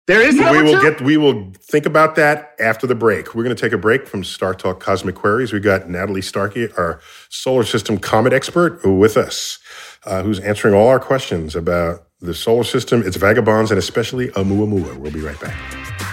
There 0.06 0.22
is 0.22 0.36
yeah. 0.36 0.52
we 0.52 0.62
will 0.62 0.82
get 0.82 1.00
we 1.00 1.16
will 1.16 1.54
think 1.62 1.86
about 1.86 2.16
that 2.16 2.56
after 2.60 2.86
the 2.86 2.94
break. 2.94 3.34
We're 3.34 3.44
going 3.44 3.56
to 3.56 3.62
take 3.62 3.72
a 3.72 3.78
break 3.78 4.06
from 4.06 4.26
Star 4.26 4.54
Talk 4.54 4.82
Cosmic 4.82 5.16
Queries. 5.16 5.54
We've 5.54 5.64
got 5.64 5.90
Natalie 5.90 6.22
Starkey, 6.22 6.68
our 6.74 7.00
solar 7.30 7.64
system 7.64 7.98
comet 7.98 8.34
expert, 8.34 8.86
with 8.86 9.16
us, 9.16 9.60
uh, 10.04 10.22
who's 10.22 10.42
answering 10.42 10.74
all 10.74 10.90
our 10.90 11.00
questions 11.00 11.56
about 11.56 12.06
the 12.20 12.34
solar 12.34 12.66
system, 12.66 13.02
its 13.02 13.16
vagabonds, 13.16 13.72
and 13.72 13.78
especially 13.78 14.28
Oumuamua. 14.30 14.98
We'll 14.98 15.14
be 15.14 15.22
right 15.22 15.40
back. 15.40 16.13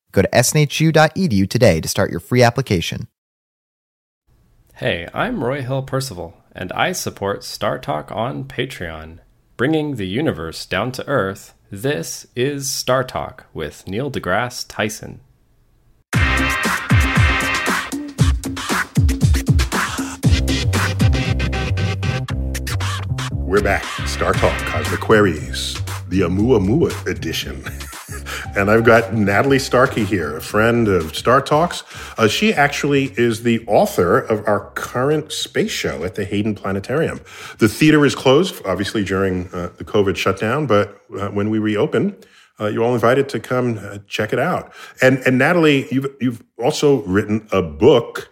Go 0.11 0.21
to 0.21 0.29
snhu.edu 0.29 1.49
today 1.49 1.79
to 1.81 1.87
start 1.87 2.11
your 2.11 2.19
free 2.19 2.43
application. 2.43 3.07
Hey, 4.75 5.07
I'm 5.13 5.43
Roy 5.43 5.61
Hill 5.61 5.83
Percival, 5.83 6.33
and 6.53 6.71
I 6.73 6.91
support 6.91 7.43
Star 7.43 7.77
Talk 7.77 8.11
on 8.11 8.45
Patreon. 8.45 9.19
Bringing 9.55 9.95
the 9.95 10.07
universe 10.07 10.65
down 10.65 10.91
to 10.93 11.07
earth, 11.07 11.53
this 11.69 12.25
is 12.35 12.71
Star 12.71 13.03
Talk 13.03 13.45
with 13.53 13.87
Neil 13.87 14.11
deGrasse 14.11 14.65
Tyson. 14.67 15.21
We're 23.51 23.61
back. 23.61 23.83
Star 24.07 24.33
Talk 24.33 24.57
Cosmic 24.65 25.01
Queries, 25.01 25.75
the 26.07 26.21
Oumuamua 26.21 27.05
edition. 27.05 27.63
And 28.53 28.69
I've 28.69 28.83
got 28.83 29.13
Natalie 29.13 29.59
Starkey 29.59 30.03
here, 30.03 30.35
a 30.35 30.41
friend 30.41 30.89
of 30.89 31.15
Star 31.15 31.41
Talks. 31.41 31.83
Uh, 32.17 32.27
she 32.27 32.53
actually 32.53 33.13
is 33.17 33.43
the 33.43 33.65
author 33.65 34.19
of 34.19 34.45
our 34.45 34.71
current 34.71 35.31
space 35.31 35.71
show 35.71 36.03
at 36.03 36.15
the 36.15 36.25
Hayden 36.25 36.53
Planetarium. 36.53 37.21
The 37.59 37.69
theater 37.69 38.05
is 38.05 38.13
closed, 38.13 38.61
obviously, 38.65 39.05
during 39.05 39.47
uh, 39.53 39.69
the 39.77 39.85
COVID 39.85 40.17
shutdown, 40.17 40.67
but 40.67 41.01
uh, 41.17 41.29
when 41.29 41.49
we 41.49 41.59
reopen, 41.59 42.17
uh, 42.59 42.67
you're 42.67 42.83
all 42.83 42.93
invited 42.93 43.29
to 43.29 43.39
come 43.39 43.79
uh, 43.81 43.99
check 44.07 44.33
it 44.33 44.39
out. 44.39 44.73
And, 45.01 45.19
and 45.19 45.37
Natalie, 45.37 45.87
you've, 45.89 46.07
you've 46.19 46.43
also 46.59 47.03
written 47.03 47.47
a 47.53 47.61
book 47.61 48.30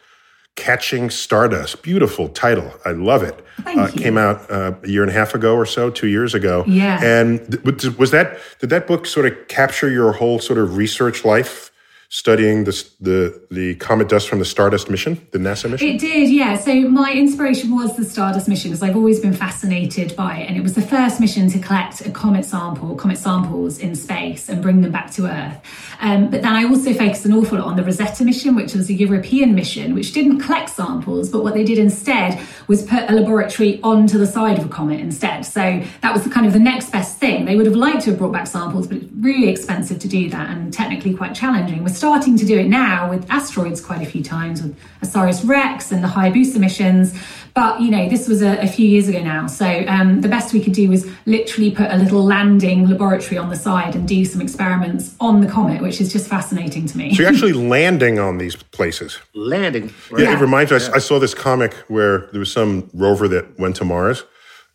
Catching 0.60 1.10
Stardust. 1.10 1.82
Beautiful 1.82 2.28
title. 2.28 2.74
I 2.84 2.92
love 2.92 3.24
it. 3.24 3.40
Thank 3.62 3.80
uh, 3.80 3.86
you. 3.94 4.02
Came 4.02 4.18
out 4.18 4.52
uh, 4.52 4.74
a 4.84 4.90
year 4.90 5.04
and 5.04 5.10
a 5.10 5.14
half 5.14 5.34
ago 5.34 5.56
or 5.56 5.66
so, 5.66 5.90
two 5.90 6.08
years 6.08 6.34
ago. 6.34 6.66
Yeah. 6.68 7.02
And 7.02 7.64
th- 7.64 7.98
was 7.98 8.12
that 8.12 8.38
did 8.60 8.70
that 8.70 8.86
book 8.86 9.06
sort 9.06 9.26
of 9.26 9.48
capture 9.48 9.90
your 9.90 10.12
whole 10.12 10.38
sort 10.38 10.60
of 10.60 10.76
research 10.76 11.24
life, 11.24 11.69
studying 12.12 12.64
the 12.64 12.90
the 13.00 13.48
the 13.52 13.76
comet 13.76 14.10
dust 14.10 14.28
from 14.28 14.40
the 14.40 14.46
Stardust 14.46 14.90
mission, 14.90 15.26
the 15.32 15.38
NASA 15.38 15.70
mission? 15.70 15.88
It 15.88 16.00
did, 16.00 16.30
yeah. 16.30 16.58
So 16.58 16.74
my 16.90 17.14
inspiration 17.14 17.76
was 17.76 17.96
the 17.96 18.04
Stardust 18.04 18.48
mission 18.48 18.72
because 18.72 18.82
I've 18.82 18.96
always 18.96 19.20
been 19.20 19.34
fascinated 19.34 20.16
by 20.16 20.38
it, 20.38 20.50
and 20.50 20.58
it 20.58 20.64
was 20.64 20.74
the 20.74 20.82
first 20.82 21.20
mission 21.20 21.50
to 21.50 21.60
collect 21.60 22.02
a 22.02 22.12
comet 22.12 22.46
sample, 22.46 22.96
comet 22.96 23.20
samples 23.20 23.78
in 23.78 23.96
space, 23.96 24.50
and 24.50 24.62
bring 24.62 24.82
them 24.82 24.92
back 24.92 25.12
to 25.12 25.28
Earth. 25.28 25.62
Um, 26.02 26.30
but 26.30 26.42
then 26.42 26.54
I 26.54 26.64
also 26.64 26.94
focused 26.94 27.26
an 27.26 27.34
awful 27.34 27.60
lot 27.60 27.68
on 27.68 27.76
the 27.76 27.84
Rosetta 27.84 28.24
mission, 28.24 28.56
which 28.56 28.74
was 28.74 28.90
a 28.90 28.94
European 28.94 29.54
mission, 29.54 29.94
which 29.94 30.12
didn't 30.14 30.40
collect 30.40 30.70
samples, 30.70 31.30
but 31.30 31.44
what 31.44 31.54
they 31.54 31.64
did 31.64 31.78
instead 31.78 32.42
was 32.68 32.84
put 32.84 33.10
a 33.10 33.14
laboratory 33.14 33.80
onto 33.84 34.18
the 34.18 34.26
side 34.26 34.58
of 34.58 34.66
a 34.66 34.70
comet 34.70 35.00
instead. 35.00 35.46
So 35.46 35.84
that 36.02 36.14
was 36.14 36.24
the 36.24 36.30
kind 36.30 36.48
of 36.48 36.54
the 36.54 36.60
next 36.60 36.92
best 36.92 37.18
thing. 37.18 37.46
They 37.46 37.56
would 37.56 37.66
have 37.68 37.76
liked 37.76 38.04
to 38.04 38.12
have 38.12 38.20
brought 38.20 38.32
back 38.32 38.48
samples, 38.48 38.88
but 38.88 38.98
it's 38.98 39.12
really 39.20 39.50
expensive 39.50 40.00
to 40.00 40.08
do 40.08 40.30
that 40.30 40.50
and 40.50 40.74
technically 40.74 41.14
quite 41.14 41.36
challenging. 41.36 41.84
Starting 42.00 42.38
to 42.38 42.46
do 42.46 42.58
it 42.58 42.68
now 42.70 43.10
with 43.10 43.30
asteroids 43.30 43.82
quite 43.82 44.02
a 44.02 44.06
few 44.10 44.24
times 44.24 44.64
with 44.64 44.74
OSIRIS-REx 45.04 45.92
and 45.92 46.02
the 46.02 46.08
Hayabusa 46.08 46.58
missions. 46.58 47.14
But 47.54 47.82
you 47.82 47.92
know, 47.92 48.08
this 48.08 48.26
was 48.26 48.42
a, 48.42 48.58
a 48.62 48.68
few 48.68 48.88
years 48.88 49.10
ago 49.10 49.22
now, 49.22 49.48
so 49.48 49.84
um, 49.86 50.22
the 50.22 50.30
best 50.30 50.54
we 50.54 50.62
could 50.64 50.72
do 50.72 50.88
was 50.88 51.06
literally 51.26 51.72
put 51.72 51.92
a 51.92 51.98
little 51.98 52.24
landing 52.24 52.88
laboratory 52.88 53.38
on 53.38 53.50
the 53.50 53.58
side 53.58 53.96
and 53.98 54.08
do 54.08 54.24
some 54.24 54.40
experiments 54.40 55.14
on 55.20 55.42
the 55.42 55.48
comet, 55.48 55.82
which 55.82 56.00
is 56.00 56.10
just 56.14 56.30
fascinating 56.30 56.86
to 56.86 56.98
me. 56.98 57.14
So 57.14 57.24
you're 57.24 57.30
actually 57.32 57.52
landing 57.52 58.18
on 58.18 58.38
these 58.38 58.56
places. 58.56 59.20
Landing. 59.34 59.92
Yeah, 60.12 60.20
Yeah. 60.20 60.38
it 60.38 60.40
reminds 60.40 60.72
me. 60.72 60.78
I, 60.78 60.96
I 60.96 61.00
saw 61.00 61.20
this 61.20 61.34
comic 61.34 61.74
where 61.90 62.30
there 62.32 62.40
was 62.40 62.52
some 62.52 62.90
rover 62.94 63.28
that 63.28 63.60
went 63.60 63.76
to 63.78 63.84
Mars, 63.84 64.24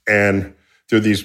and 0.06 0.52
there 0.90 0.98
are 0.98 1.00
these 1.02 1.24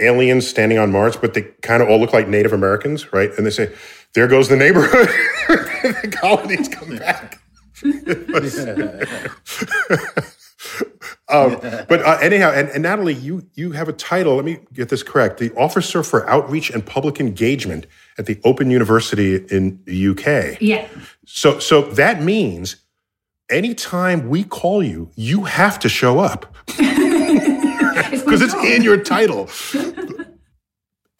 aliens 0.00 0.46
standing 0.46 0.76
on 0.76 0.92
Mars, 0.92 1.16
but 1.16 1.32
they 1.32 1.42
kind 1.62 1.82
of 1.82 1.88
all 1.88 1.98
look 1.98 2.12
like 2.12 2.28
Native 2.28 2.52
Americans, 2.52 3.10
right? 3.10 3.30
And 3.38 3.46
they 3.46 3.50
say, 3.50 3.72
"There 4.14 4.28
goes 4.28 4.48
the 4.48 4.56
neighborhood." 4.56 5.08
the 5.48 6.16
colonies 6.20 6.68
come 6.68 6.96
back. 6.96 7.40
um, 11.28 11.58
but 11.88 12.02
uh, 12.02 12.18
anyhow, 12.22 12.52
and, 12.54 12.68
and 12.70 12.82
Natalie, 12.82 13.14
you 13.14 13.46
you 13.54 13.72
have 13.72 13.88
a 13.88 13.92
title. 13.92 14.36
Let 14.36 14.44
me 14.44 14.58
get 14.72 14.88
this 14.88 15.02
correct: 15.02 15.38
the 15.38 15.52
Officer 15.54 16.02
for 16.02 16.28
Outreach 16.28 16.70
and 16.70 16.84
Public 16.84 17.20
Engagement 17.20 17.86
at 18.16 18.26
the 18.26 18.40
Open 18.44 18.70
University 18.70 19.36
in 19.50 19.80
the 19.84 20.08
UK. 20.08 20.60
Yeah. 20.60 20.88
So 21.26 21.58
so 21.58 21.82
that 21.82 22.22
means 22.22 22.76
anytime 23.50 24.28
we 24.28 24.44
call 24.44 24.82
you, 24.82 25.10
you 25.16 25.44
have 25.44 25.78
to 25.80 25.88
show 25.88 26.18
up 26.18 26.54
because 26.66 26.78
it's 28.42 28.54
in 28.54 28.82
your 28.82 29.02
title. 29.02 29.48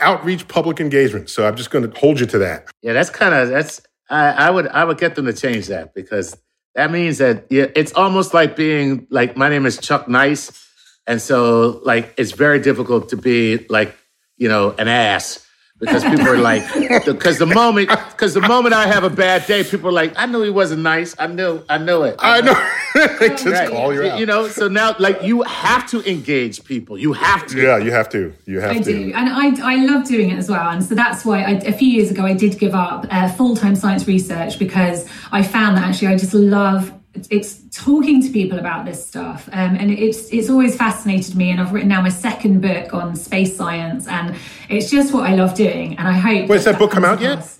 Outreach 0.00 0.48
public 0.48 0.80
engagement. 0.80 1.30
So 1.30 1.46
I'm 1.46 1.56
just 1.56 1.70
going 1.70 1.88
to 1.88 1.98
hold 1.98 2.20
you 2.20 2.26
to 2.26 2.38
that. 2.38 2.66
Yeah, 2.82 2.92
that's 2.92 3.10
kind 3.10 3.34
of 3.34 3.48
that's. 3.48 3.80
I, 4.10 4.30
I 4.32 4.50
would 4.50 4.68
I 4.68 4.84
would 4.84 4.98
get 4.98 5.14
them 5.14 5.26
to 5.26 5.32
change 5.32 5.68
that 5.68 5.94
because 5.94 6.36
that 6.74 6.90
means 6.90 7.18
that 7.18 7.46
yeah, 7.50 7.66
it's 7.74 7.92
almost 7.92 8.34
like 8.34 8.56
being 8.56 9.06
like 9.10 9.36
my 9.36 9.48
name 9.48 9.66
is 9.66 9.78
Chuck 9.78 10.08
Nice, 10.08 10.66
and 11.06 11.22
so 11.22 11.80
like 11.84 12.12
it's 12.16 12.32
very 12.32 12.58
difficult 12.58 13.08
to 13.10 13.16
be 13.16 13.64
like 13.68 13.96
you 14.36 14.48
know 14.48 14.72
an 14.72 14.88
ass 14.88 15.43
because 15.80 16.04
people 16.04 16.28
are 16.28 16.38
like 16.38 16.62
because 17.04 17.38
the 17.38 17.46
moment 17.46 17.88
because 17.88 18.32
the 18.34 18.40
moment 18.40 18.74
I 18.74 18.86
have 18.86 19.04
a 19.04 19.10
bad 19.10 19.46
day, 19.46 19.64
people 19.64 19.88
are 19.88 19.92
like 19.92 20.12
I 20.16 20.26
knew 20.26 20.42
he 20.42 20.50
wasn't 20.50 20.82
nice. 20.82 21.14
I 21.18 21.26
knew 21.26 21.62
I 21.68 21.78
knew 21.78 22.02
it. 22.04 22.16
I 22.20 22.40
know. 22.40 22.54
they 23.18 23.28
just 23.30 23.44
Right. 23.46 23.68
call 23.68 23.92
you 23.92 24.04
out. 24.08 24.18
You 24.18 24.26
know, 24.26 24.46
so 24.48 24.68
now 24.68 24.94
like 24.98 25.22
you 25.22 25.42
have 25.42 25.88
to 25.90 26.08
engage 26.08 26.64
people. 26.64 26.96
You 26.96 27.12
have 27.12 27.46
to. 27.48 27.60
yeah, 27.60 27.78
you 27.78 27.90
have 27.90 28.08
to. 28.10 28.32
You 28.46 28.60
have 28.60 28.70
I 28.70 28.78
to. 28.78 28.84
do, 28.84 29.12
and 29.14 29.28
I, 29.28 29.72
I 29.72 29.76
love 29.84 30.06
doing 30.06 30.30
it 30.30 30.38
as 30.38 30.48
well. 30.48 30.68
And 30.70 30.82
so 30.82 30.94
that's 30.94 31.24
why 31.24 31.42
I, 31.42 31.50
a 31.52 31.72
few 31.72 31.88
years 31.88 32.10
ago 32.10 32.24
I 32.24 32.34
did 32.34 32.58
give 32.58 32.74
up 32.74 33.06
uh, 33.10 33.28
full 33.32 33.56
time 33.56 33.74
science 33.74 34.06
research 34.06 34.58
because 34.58 35.08
I 35.32 35.42
found 35.42 35.76
that 35.76 35.84
actually 35.88 36.08
I 36.08 36.16
just 36.16 36.34
love 36.34 36.92
it's 37.30 37.60
talking 37.70 38.22
to 38.22 38.30
people 38.30 38.58
about 38.58 38.84
this 38.84 39.06
stuff, 39.06 39.48
um, 39.52 39.76
and 39.76 39.90
it's 39.90 40.28
it's 40.32 40.50
always 40.50 40.76
fascinated 40.76 41.36
me. 41.36 41.50
And 41.50 41.60
I've 41.60 41.72
written 41.72 41.88
now 41.88 42.02
my 42.02 42.08
second 42.08 42.60
book 42.60 42.92
on 42.92 43.16
space 43.16 43.56
science, 43.56 44.06
and 44.08 44.36
it's 44.68 44.90
just 44.90 45.14
what 45.14 45.28
I 45.30 45.34
love 45.34 45.54
doing. 45.54 45.96
And 45.98 46.08
I 46.08 46.12
hope. 46.12 46.48
Wait, 46.48 46.56
has 46.56 46.64
that 46.64 46.78
book 46.78 46.90
come 46.90 47.04
out 47.04 47.20
yet? 47.20 47.58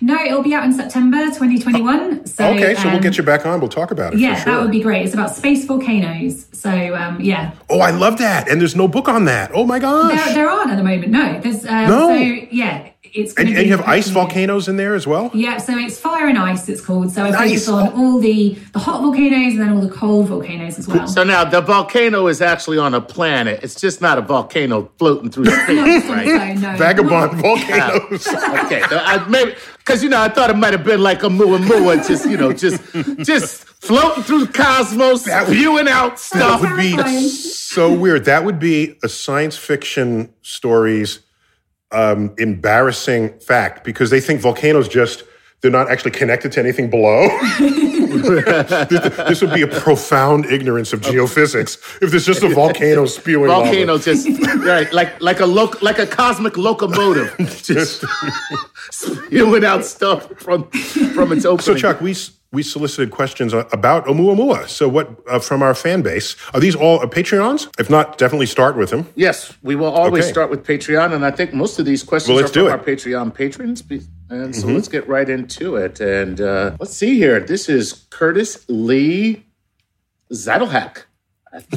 No, 0.00 0.16
it'll 0.20 0.42
be 0.42 0.54
out 0.54 0.64
in 0.64 0.72
September 0.72 1.26
2021. 1.26 2.26
So 2.26 2.46
okay, 2.48 2.74
so 2.74 2.84
we'll 2.84 2.96
um, 2.96 3.00
get 3.02 3.16
you 3.16 3.22
back 3.22 3.46
on. 3.46 3.60
We'll 3.60 3.68
talk 3.68 3.90
about 3.90 4.14
it. 4.14 4.18
Yeah, 4.20 4.34
sure. 4.34 4.52
that 4.52 4.62
would 4.62 4.70
be 4.70 4.80
great. 4.80 5.04
It's 5.04 5.14
about 5.14 5.30
space 5.30 5.64
volcanoes. 5.64 6.46
So 6.52 6.94
um, 6.94 7.20
yeah, 7.20 7.52
Oh, 7.70 7.80
I 7.80 7.90
love 7.90 8.18
that. 8.18 8.48
And 8.48 8.60
there's 8.60 8.76
no 8.76 8.88
book 8.88 9.08
on 9.08 9.24
that. 9.26 9.50
Oh 9.54 9.64
my 9.64 9.78
gosh. 9.78 10.24
there, 10.26 10.34
there 10.34 10.50
aren't 10.50 10.70
at 10.70 10.76
the 10.76 10.82
moment. 10.82 11.08
No, 11.08 11.40
there's 11.40 11.64
um, 11.64 11.86
No. 11.88 12.08
So 12.08 12.14
yeah, 12.50 12.90
it's 13.14 13.34
and, 13.34 13.48
and 13.48 13.66
you 13.66 13.72
have 13.76 13.82
ice 13.86 14.08
volcanoes 14.08 14.68
in 14.68 14.76
there 14.76 14.94
as 14.94 15.06
well? 15.06 15.30
Yeah, 15.34 15.58
so 15.58 15.76
it's 15.76 15.98
fire 15.98 16.28
and 16.28 16.38
ice. 16.38 16.68
It's 16.68 16.80
called. 16.80 17.12
So 17.12 17.22
I 17.24 17.30
Nice. 17.30 17.66
focus 17.66 17.68
on 17.68 17.88
all 17.92 18.18
the 18.18 18.58
the 18.72 18.78
hot 18.78 19.02
volcanoes 19.02 19.52
and 19.54 19.60
then 19.60 19.70
all 19.72 19.80
the 19.80 19.90
cold 19.90 20.28
volcanoes 20.28 20.78
as 20.78 20.88
well. 20.88 21.06
So 21.06 21.22
now 21.24 21.44
the 21.44 21.60
volcano 21.60 22.26
is 22.28 22.40
actually 22.40 22.78
on 22.78 22.94
a 22.94 23.00
planet. 23.00 23.60
It's 23.62 23.80
just 23.80 24.00
not 24.00 24.18
a 24.18 24.22
volcano 24.22 24.90
floating 24.98 25.30
through 25.30 25.46
space, 25.46 26.04
right? 26.08 26.56
So, 26.58 26.70
no. 26.70 26.76
Vagabond 26.76 27.40
volcanoes. 27.40 28.26
okay, 28.64 28.82
so 28.88 28.98
I, 28.98 29.26
maybe 29.28 29.54
because 29.78 30.02
you 30.02 30.08
know 30.08 30.20
I 30.20 30.28
thought 30.28 30.50
it 30.50 30.56
might 30.56 30.72
have 30.72 30.84
been 30.84 31.02
like 31.02 31.20
Oumuamua, 31.20 32.06
just 32.06 32.28
you 32.28 32.36
know, 32.36 32.52
just 32.52 32.80
just 33.24 33.64
floating 33.82 34.22
through 34.22 34.46
the 34.46 34.52
cosmos, 34.52 35.24
spewing 35.24 35.88
out 35.88 36.18
stuff. 36.18 36.62
That 36.62 36.70
would 36.70 36.76
be 36.76 37.28
so 37.28 37.92
weird. 37.92 38.24
That 38.26 38.44
would 38.44 38.58
be 38.58 38.96
a 39.02 39.08
science 39.08 39.56
fiction 39.56 40.32
story's 40.42 41.20
um, 41.92 42.34
embarrassing 42.38 43.38
fact 43.40 43.84
because 43.84 44.10
they 44.10 44.20
think 44.20 44.40
volcanoes 44.40 44.88
just 44.88 45.24
they're 45.62 45.70
not 45.70 45.90
actually 45.90 46.10
connected 46.10 46.50
to 46.52 46.60
anything 46.60 46.90
below. 46.90 47.28
this, 49.28 49.40
would 49.40 49.54
be 49.54 49.62
a 49.62 49.68
profound 49.68 50.44
ignorance 50.46 50.92
of 50.92 51.00
geophysics 51.00 51.78
if 52.02 52.10
there's 52.10 52.26
just 52.26 52.42
a 52.42 52.48
volcano 52.48 53.06
spewing 53.06 53.48
lava. 53.48 53.66
Volcano 53.66 53.96
just 53.96 54.28
right, 54.64 54.92
like 54.92 55.20
like 55.22 55.38
a 55.38 55.46
loc 55.46 55.80
like 55.80 56.00
a 56.00 56.06
cosmic 56.06 56.56
locomotive, 56.56 57.34
just 57.62 58.04
spewing 58.90 59.64
out 59.64 59.84
stuff 59.84 60.28
from 60.40 60.68
from 60.70 61.32
its 61.32 61.44
opening. 61.44 61.64
So, 61.64 61.76
Chuck, 61.76 62.00
we 62.00 62.16
we 62.52 62.62
solicited 62.62 63.10
questions 63.10 63.54
uh, 63.54 63.64
about 63.72 64.04
Oumuamua. 64.06 64.68
So, 64.68 64.88
what 64.88 65.08
uh, 65.28 65.38
from 65.38 65.62
our 65.62 65.74
fan 65.74 66.02
base 66.02 66.36
are 66.52 66.60
these 66.60 66.76
all 66.76 67.00
uh, 67.00 67.06
Patreons? 67.06 67.68
If 67.78 67.88
not, 67.88 68.18
definitely 68.18 68.46
start 68.46 68.76
with 68.76 68.90
them. 68.90 69.06
Yes, 69.16 69.54
we 69.62 69.74
will 69.74 69.86
always 69.90 70.24
Okay. 70.24 70.32
start 70.32 70.50
with 70.50 70.64
Patreon, 70.64 71.12
and 71.14 71.24
I 71.24 71.30
think 71.30 71.54
most 71.54 71.78
of 71.78 71.86
these 71.86 72.02
questions 72.02 72.36
Well, 72.36 72.44
are 72.44 72.48
from 72.48 72.66
our. 72.66 72.78
Patreon 72.78 73.34
patrons. 73.34 73.82
And 74.28 74.54
so 74.54 74.66
let's 74.68 74.88
get 74.88 75.08
right 75.08 75.28
into 75.28 75.76
it. 75.76 76.00
And 76.00 76.40
uh, 76.40 76.76
let's 76.78 76.94
see 76.96 77.16
here. 77.16 77.40
This 77.40 77.68
is 77.68 78.06
Curtis 78.10 78.64
Lee 78.68 79.44
Zadelhack. 80.32 81.04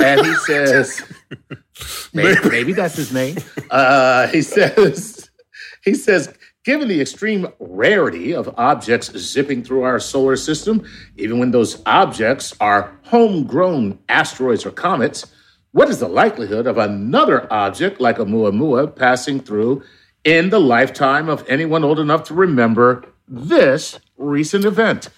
and 0.00 0.26
he 0.26 0.34
says, 0.46 1.02
maybe, 2.14 2.48
maybe 2.48 2.72
that's 2.72 2.96
his 2.96 3.12
name. 3.12 3.36
Uh, 3.70 4.28
he 4.28 4.40
says, 4.40 5.28
he 5.84 5.92
says, 5.92 6.32
given 6.64 6.88
the 6.88 7.00
extreme 7.00 7.48
rarity 7.58 8.34
of 8.34 8.52
objects 8.58 9.16
zipping 9.16 9.62
through 9.62 9.82
our 9.82 9.98
solar 9.98 10.36
system, 10.36 10.84
even 11.16 11.38
when 11.38 11.50
those 11.50 11.82
objects 11.86 12.54
are 12.60 12.98
homegrown 13.04 13.98
asteroids 14.08 14.66
or 14.66 14.70
comets, 14.70 15.26
what 15.72 15.88
is 15.88 15.98
the 15.98 16.08
likelihood 16.08 16.66
of 16.66 16.78
another 16.78 17.50
object 17.52 18.00
like 18.00 18.18
Oumuamua 18.18 18.94
passing 18.94 19.40
through 19.40 19.82
in 20.24 20.50
the 20.50 20.60
lifetime 20.60 21.28
of 21.28 21.44
anyone 21.48 21.84
old 21.84 21.98
enough 21.98 22.24
to 22.24 22.34
remember 22.34 23.04
this 23.26 23.98
recent 24.18 24.64
event? 24.64 25.08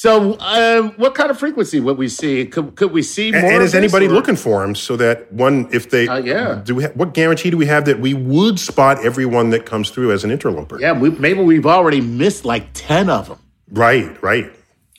So, 0.00 0.32
uh, 0.40 0.92
what 0.96 1.14
kind 1.14 1.30
of 1.30 1.38
frequency 1.38 1.78
would 1.78 1.98
we 1.98 2.08
see? 2.08 2.46
Could, 2.46 2.74
could 2.74 2.90
we 2.90 3.02
see 3.02 3.32
more? 3.32 3.40
And, 3.40 3.48
and 3.48 3.56
of 3.56 3.62
is 3.64 3.74
anybody 3.74 4.06
or- 4.06 4.12
looking 4.12 4.34
for 4.34 4.62
them 4.62 4.74
so 4.74 4.96
that 4.96 5.30
one, 5.30 5.68
if 5.72 5.90
they, 5.90 6.08
Uh, 6.08 6.16
yeah. 6.16 6.62
do 6.64 6.74
we 6.76 6.84
ha- 6.84 6.92
what 6.94 7.12
guarantee 7.12 7.50
do 7.50 7.58
we 7.58 7.66
have 7.66 7.84
that 7.84 8.00
we 8.00 8.14
would 8.14 8.58
spot 8.58 9.04
everyone 9.04 9.50
that 9.50 9.66
comes 9.66 9.90
through 9.90 10.10
as 10.12 10.24
an 10.24 10.30
interloper? 10.30 10.80
Yeah, 10.80 10.92
we, 10.92 11.10
maybe 11.10 11.42
we've 11.42 11.66
already 11.66 12.00
missed 12.00 12.46
like 12.46 12.68
ten 12.72 13.10
of 13.10 13.28
them. 13.28 13.40
Right, 13.70 14.10
right. 14.22 14.50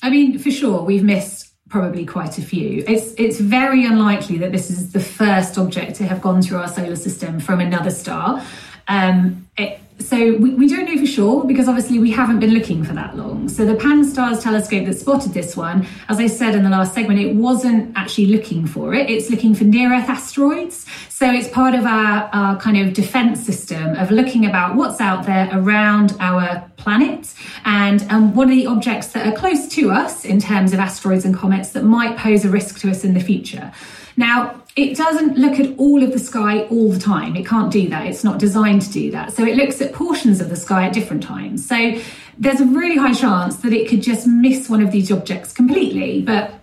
I 0.04 0.12
mean, 0.12 0.38
for 0.38 0.52
sure, 0.52 0.84
we've 0.84 1.04
missed 1.04 1.48
probably 1.68 2.06
quite 2.06 2.38
a 2.38 2.44
few. 2.44 2.84
It's 2.88 3.16
it's 3.18 3.40
very 3.40 3.84
unlikely 3.88 4.38
that 4.38 4.52
this 4.52 4.70
is 4.70 4.92
the 4.92 5.00
first 5.00 5.58
object 5.58 5.96
to 5.96 6.04
have 6.04 6.22
gone 6.22 6.44
through 6.44 6.60
our 6.60 6.68
solar 6.68 6.96
system 6.96 7.40
from 7.40 7.60
another 7.60 7.90
star. 7.90 8.44
Um, 8.92 9.48
it, 9.58 9.80
so 10.00 10.18
we, 10.18 10.54
we 10.56 10.68
don't 10.68 10.86
know 10.86 11.00
for 11.00 11.06
sure 11.06 11.46
because 11.46 11.70
obviously 11.70 11.98
we 12.00 12.12
haven't 12.12 12.40
been 12.40 12.54
looking 12.54 12.84
for 12.84 12.94
that 12.94 13.16
long. 13.16 13.48
So 13.48 13.66
the 13.66 13.76
Pan-STARRS 13.76 14.44
telescope 14.44 14.86
that 14.86 14.98
spotted 14.98 15.34
this 15.34 15.56
one, 15.56 15.88
as 16.10 16.20
I 16.20 16.28
said 16.28 16.56
in 16.56 16.64
the 16.64 16.70
last 16.70 16.94
segment, 16.94 17.20
it 17.20 17.36
wasn't 17.36 17.96
actually 17.96 18.28
looking 18.28 18.66
for 18.66 18.94
it. 18.94 19.10
It's 19.10 19.30
looking 19.30 19.56
for 19.56 19.64
near-Earth 19.64 20.10
asteroids. 20.10 20.86
So 21.08 21.32
it's 21.32 21.48
part 21.48 21.74
of 21.74 21.86
our, 21.86 22.30
our 22.34 22.60
kind 22.60 22.78
of 22.78 22.94
defense 22.94 23.46
system 23.46 23.96
of 23.96 24.12
looking 24.12 24.46
about 24.46 24.76
what's 24.76 25.00
out 25.00 25.26
there 25.26 25.50
around 25.54 26.18
our 26.20 26.70
planet 26.76 27.34
and 27.64 28.04
um, 28.12 28.36
what 28.36 28.48
are 28.48 28.56
the 28.56 28.66
objects 28.66 29.08
that 29.10 29.26
are 29.26 29.38
close 29.38 29.70
to 29.70 29.92
us 29.92 30.26
in 30.26 30.40
terms 30.40 30.74
of 30.74 30.80
asteroids 30.80 31.24
and 31.24 31.34
comets 31.36 31.70
that 31.70 31.84
might 31.84 32.18
pose 32.18 32.44
a 32.44 32.50
risk 32.50 32.80
to 32.80 32.90
us 32.90 33.06
in 33.06 33.14
the 33.14 33.22
future. 33.22 33.72
Now, 34.18 34.62
it 34.76 34.96
doesn't 34.96 35.38
look 35.38 35.60
at 35.60 35.78
all 35.78 36.02
of 36.02 36.12
the 36.12 36.20
sky 36.20 36.62
all 36.64 36.92
the 36.92 37.00
time. 37.00 37.36
It 37.36 37.46
can't 37.46 37.72
do 37.72 37.90
that. 37.90 38.06
It's 38.08 38.24
not 38.24 38.40
designed 38.40 38.82
to 38.84 38.92
do 38.92 39.12
that. 39.12 39.34
So 39.34 39.46
it 39.46 39.56
looks 39.56 39.82
at 39.82 39.94
portions 39.94 40.40
of 40.40 40.50
the 40.50 40.56
sky 40.56 40.88
at 40.88 40.94
different 40.94 41.24
times. 41.24 41.68
So 41.68 42.00
there's 42.38 42.62
a 42.62 42.66
really 42.66 42.98
high 42.98 43.14
chance 43.14 43.58
that 43.58 43.74
it 43.74 43.90
could 43.90 44.02
just 44.02 44.28
miss 44.28 44.70
one 44.70 44.82
of 44.82 44.92
these 44.92 45.12
objects 45.12 45.54
completely. 45.54 46.22
But 46.22 46.54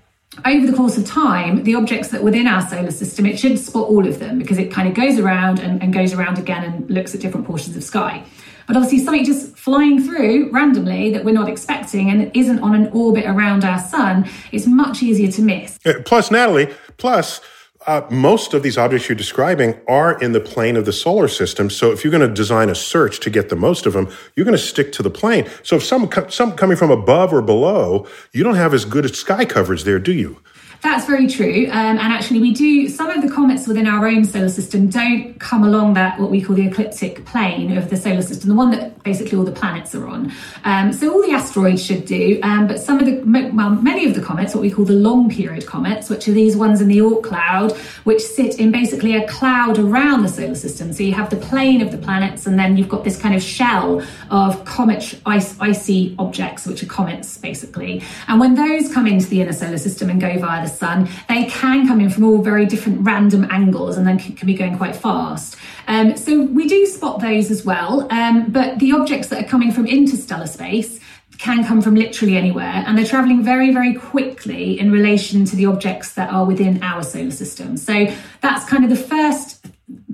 over 0.45 0.67
the 0.67 0.77
course 0.77 0.97
of 0.97 1.07
time, 1.07 1.65
the 1.65 1.75
objects 1.75 2.09
that 2.09 2.23
within 2.23 2.47
our 2.47 2.67
solar 2.67 2.91
system, 2.91 3.27
it 3.27 3.39
should 3.39 3.59
spot 3.59 3.89
all 3.89 4.07
of 4.07 4.19
them 4.19 4.39
because 4.39 4.59
it 4.59 4.71
kind 4.71 4.89
of 4.89 4.95
goes 4.95 5.19
around 5.19 5.59
and, 5.59 5.83
and 5.83 5.93
goes 5.93 6.13
around 6.13 6.39
again 6.39 6.65
and 6.65 6.91
looks 6.91 7.15
at 7.15 7.21
different 7.21 7.47
portions 7.47 7.77
of 7.77 7.85
sky. 7.85 8.25
But 8.67 8.77
obviously, 8.77 8.99
something 8.99 9.25
just 9.25 9.57
flying 9.57 10.03
through 10.03 10.51
randomly 10.51 11.11
that 11.13 11.25
we're 11.25 11.33
not 11.33 11.49
expecting 11.49 12.11
and 12.11 12.31
isn't 12.37 12.59
on 12.59 12.75
an 12.75 12.89
orbit 12.89 13.25
around 13.25 13.65
our 13.65 13.79
sun 13.79 14.29
it's 14.53 14.67
much 14.67 15.03
easier 15.03 15.33
to 15.33 15.43
miss. 15.43 15.79
Uh, 15.87 15.95
plus, 16.05 16.31
Natalie, 16.31 16.69
plus, 16.99 17.41
uh, 17.87 18.03
most 18.11 18.55
of 18.55 18.63
these 18.63 18.77
objects 18.77 19.09
you're 19.09 19.17
describing 19.17 19.81
are 19.89 20.21
in 20.21 20.33
the 20.33 20.41
plane 20.41 20.77
of 20.77 20.85
the 20.85 20.93
solar 20.93 21.29
system. 21.29 21.71
So 21.71 21.93
if 21.93 22.05
you're 22.05 22.11
going 22.11 22.29
to 22.29 22.35
design 22.35 22.69
a 22.69 22.75
search 22.75 23.21
to 23.21 23.31
get 23.31 23.49
the 23.49 23.57
most 23.57 23.87
of 23.87 23.93
them, 23.93 24.11
you're 24.35 24.45
going 24.45 24.57
to 24.57 24.63
stick 24.63 24.93
to 24.93 25.03
the 25.03 25.11
plane. 25.11 25.49
So 25.63 25.77
if 25.77 25.85
some, 25.85 26.11
some 26.29 26.53
coming 26.57 26.77
from 26.77 26.91
above 26.91 27.33
or 27.33 27.41
below, 27.41 28.07
you 28.33 28.43
don't 28.43 28.57
have 28.57 28.75
as 28.75 28.85
good 28.85 29.15
sky 29.15 29.45
coverage 29.45 29.85
there, 29.85 29.99
do 29.99 30.13
you? 30.13 30.43
That's 30.81 31.07
very 31.07 31.27
true. 31.27 31.67
Um, 31.71 31.99
and 31.99 32.13
actually, 32.13 32.41
we 32.41 32.53
do, 32.53 32.89
some 32.89 33.11
of 33.11 33.21
the 33.21 33.29
comets 33.29 33.67
within 33.67 33.87
our 33.87 34.07
own 34.07 34.25
solar 34.25 34.49
system 34.49 34.89
don't 34.89 35.39
come 35.41 35.65
along 35.65 35.95
that, 35.95 36.21
what 36.21 36.31
we 36.31 36.41
call 36.41 36.55
the 36.55 36.67
ecliptic 36.67 37.25
plane 37.25 37.77
of 37.77 37.91
the 37.91 37.97
solar 37.97 38.23
system, 38.23 38.49
the 38.49 38.55
one 38.55 38.71
that 38.71 39.03
basically 39.03 39.37
all 39.37 39.45
the 39.45 39.53
planets 39.53 39.95
are 39.95 40.07
on. 40.07 40.33
Um, 40.65 40.93
so 40.93 41.13
all 41.13 41.21
the 41.21 41.33
asteroids 41.33 41.85
should 41.85 42.05
do, 42.05 42.39
um, 42.43 42.69
but 42.69 42.79
some 42.79 43.01
of 43.01 43.07
the, 43.07 43.21
well, 43.55 43.71
many 43.71 44.07
of 44.07 44.15
the 44.15 44.21
comets, 44.21 44.55
what 44.55 44.61
we 44.61 44.71
call 44.71 44.85
the 44.85 44.93
long 44.93 45.29
period 45.29 45.67
comets, 45.67 46.09
which 46.09 46.29
are 46.29 46.33
these 46.33 46.57
ones 46.57 46.81
in 46.81 46.89
the 46.89 46.99
Oort 46.99 47.25
cloud, 47.25 47.73
which 48.05 48.23
sit 48.23 48.61
in 48.61 48.71
basically 48.71 49.17
a 49.17 49.27
cloud 49.27 49.79
around 49.79 50.23
the 50.23 50.29
solar 50.29 50.55
system. 50.55 50.93
So 50.93 51.03
you 51.03 51.13
have 51.15 51.31
the 51.31 51.37
plane 51.37 51.81
of 51.81 51.91
the 51.91 51.99
planets, 51.99 52.47
and 52.47 52.57
then 52.57 52.77
you've 52.77 52.89
got 52.89 53.03
this 53.03 53.21
kind 53.21 53.35
of 53.35 53.43
shell 53.43 54.01
of 54.31 54.65
comet 54.65 55.19
ice, 55.27 55.59
icy 55.61 56.15
objects, 56.21 56.67
which 56.67 56.85
are 56.85 56.87
comets 56.87 57.37
basically. 57.37 58.03
And 58.29 58.39
when 58.39 58.55
those 58.55 58.93
come 58.93 59.09
into 59.09 59.27
the 59.27 59.41
inner 59.41 59.53
solar 59.53 59.79
system 59.79 60.09
and 60.11 60.21
go 60.21 60.39
via 60.39 60.63
the 60.63 60.68
the 60.69 60.77
sun, 60.77 61.09
they 61.29 61.45
can 61.45 61.87
come 61.87 62.01
in 62.01 62.11
from 62.11 62.25
all 62.25 62.39
very 62.39 62.67
different 62.67 63.01
random 63.01 63.47
angles 63.51 63.97
and 63.97 64.07
then 64.07 64.19
can 64.19 64.47
be 64.47 64.55
going 64.55 64.77
quite 64.77 64.97
fast. 64.97 65.57
Um, 65.87 66.17
so 66.17 66.43
we 66.43 66.69
do 66.69 66.87
spot 66.87 67.21
those 67.21 67.51
as 67.51 67.65
well. 67.65 68.07
Um, 68.13 68.51
but 68.51 68.79
the 68.79 68.93
objects 68.93 69.29
that 69.29 69.45
are 69.45 69.49
coming 69.49 69.73
from 69.73 69.87
interstellar 69.87 70.47
space 70.47 71.01
can 71.39 71.65
come 71.65 71.81
from 71.81 71.95
literally 71.95 72.37
anywhere 72.37 72.83
and 72.87 72.99
they're 72.99 73.07
traveling 73.07 73.45
very 73.45 73.73
very 73.73 73.95
quickly 73.95 74.79
in 74.79 74.91
relation 74.91 75.45
to 75.45 75.55
the 75.55 75.67
objects 75.67 76.15
that 76.15 76.31
are 76.33 76.45
within 76.45 76.83
our 76.83 77.03
solar 77.03 77.31
system 77.31 77.77
so 77.77 78.07
that's 78.41 78.69
kind 78.69 78.83
of 78.83 78.91
the 78.91 78.97
first 78.97 79.58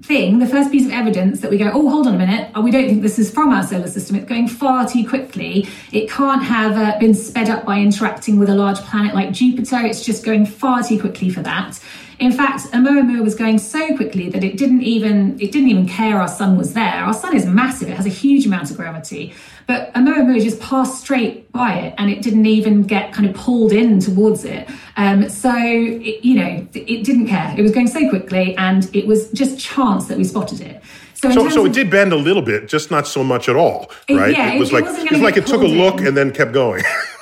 thing, 0.04 0.38
the 0.38 0.46
first 0.46 0.70
piece 0.70 0.84
of 0.84 0.92
evidence 0.92 1.40
that 1.40 1.50
we 1.50 1.56
go, 1.56 1.70
oh, 1.72 1.88
hold 1.88 2.06
on 2.06 2.14
a 2.14 2.18
minute, 2.18 2.50
oh, 2.54 2.60
we 2.60 2.70
don't 2.70 2.86
think 2.86 3.00
this 3.00 3.18
is 3.18 3.30
from 3.30 3.50
our 3.50 3.62
solar 3.62 3.88
system. 3.88 4.16
It's 4.16 4.28
going 4.28 4.48
far 4.48 4.86
too 4.86 5.08
quickly. 5.08 5.66
It 5.92 6.10
can't 6.10 6.42
have 6.42 6.76
uh, 6.76 6.98
been 6.98 7.14
sped 7.14 7.48
up 7.48 7.64
by 7.64 7.78
interacting 7.78 8.38
with 8.38 8.50
a 8.50 8.54
large 8.54 8.78
planet 8.80 9.14
like 9.14 9.32
Jupiter. 9.32 9.78
It's 9.78 10.04
just 10.04 10.24
going 10.24 10.44
far 10.44 10.82
too 10.82 11.00
quickly 11.00 11.30
for 11.30 11.40
that. 11.42 11.80
In 12.18 12.32
fact, 12.32 12.62
Oumuamua 12.72 13.22
was 13.22 13.34
going 13.34 13.58
so 13.58 13.96
quickly 13.96 14.28
that 14.30 14.44
it 14.44 14.56
didn't 14.56 14.82
even 14.82 15.38
it 15.40 15.52
didn't 15.52 15.68
even 15.68 15.88
care 15.88 16.20
our 16.20 16.28
sun 16.28 16.56
was 16.56 16.74
there. 16.74 17.04
Our 17.04 17.14
sun 17.14 17.34
is 17.36 17.46
massive; 17.46 17.88
it 17.88 17.96
has 17.96 18.06
a 18.06 18.10
huge 18.10 18.46
amount 18.46 18.70
of 18.70 18.76
gravity. 18.76 19.34
But 19.66 19.92
Oumuamua 19.94 20.42
just 20.42 20.60
passed 20.60 21.00
straight 21.00 21.50
by 21.52 21.74
it, 21.74 21.94
and 21.98 22.10
it 22.10 22.22
didn't 22.22 22.46
even 22.46 22.82
get 22.82 23.12
kind 23.12 23.28
of 23.28 23.34
pulled 23.34 23.72
in 23.72 23.98
towards 23.98 24.44
it. 24.44 24.68
Um, 24.96 25.28
so 25.28 25.52
it, 25.56 26.24
you 26.24 26.34
know, 26.34 26.66
it 26.74 27.04
didn't 27.04 27.26
care. 27.26 27.54
It 27.56 27.62
was 27.62 27.72
going 27.72 27.88
so 27.88 28.08
quickly, 28.08 28.56
and 28.56 28.94
it 28.94 29.06
was 29.06 29.30
just 29.32 29.58
chance 29.58 30.06
that 30.06 30.18
we 30.18 30.24
spotted 30.24 30.60
it. 30.60 30.82
So, 31.14 31.30
so, 31.30 31.48
so, 31.48 31.64
it 31.64 31.72
did 31.72 31.90
bend 31.90 32.12
a 32.12 32.16
little 32.16 32.42
bit, 32.42 32.68
just 32.68 32.90
not 32.90 33.06
so 33.06 33.24
much 33.24 33.48
at 33.48 33.56
all, 33.56 33.90
right? 34.10 34.28
It, 34.28 34.36
yeah, 34.36 34.52
it 34.52 34.58
was 34.58 34.70
it, 34.70 34.74
like 34.74 34.84
it 34.84 35.10
was 35.10 35.20
like 35.22 35.38
it 35.38 35.46
took 35.46 35.62
a 35.62 35.66
look 35.66 36.00
in. 36.00 36.08
and 36.08 36.16
then 36.16 36.32
kept 36.32 36.52
going. 36.52 36.84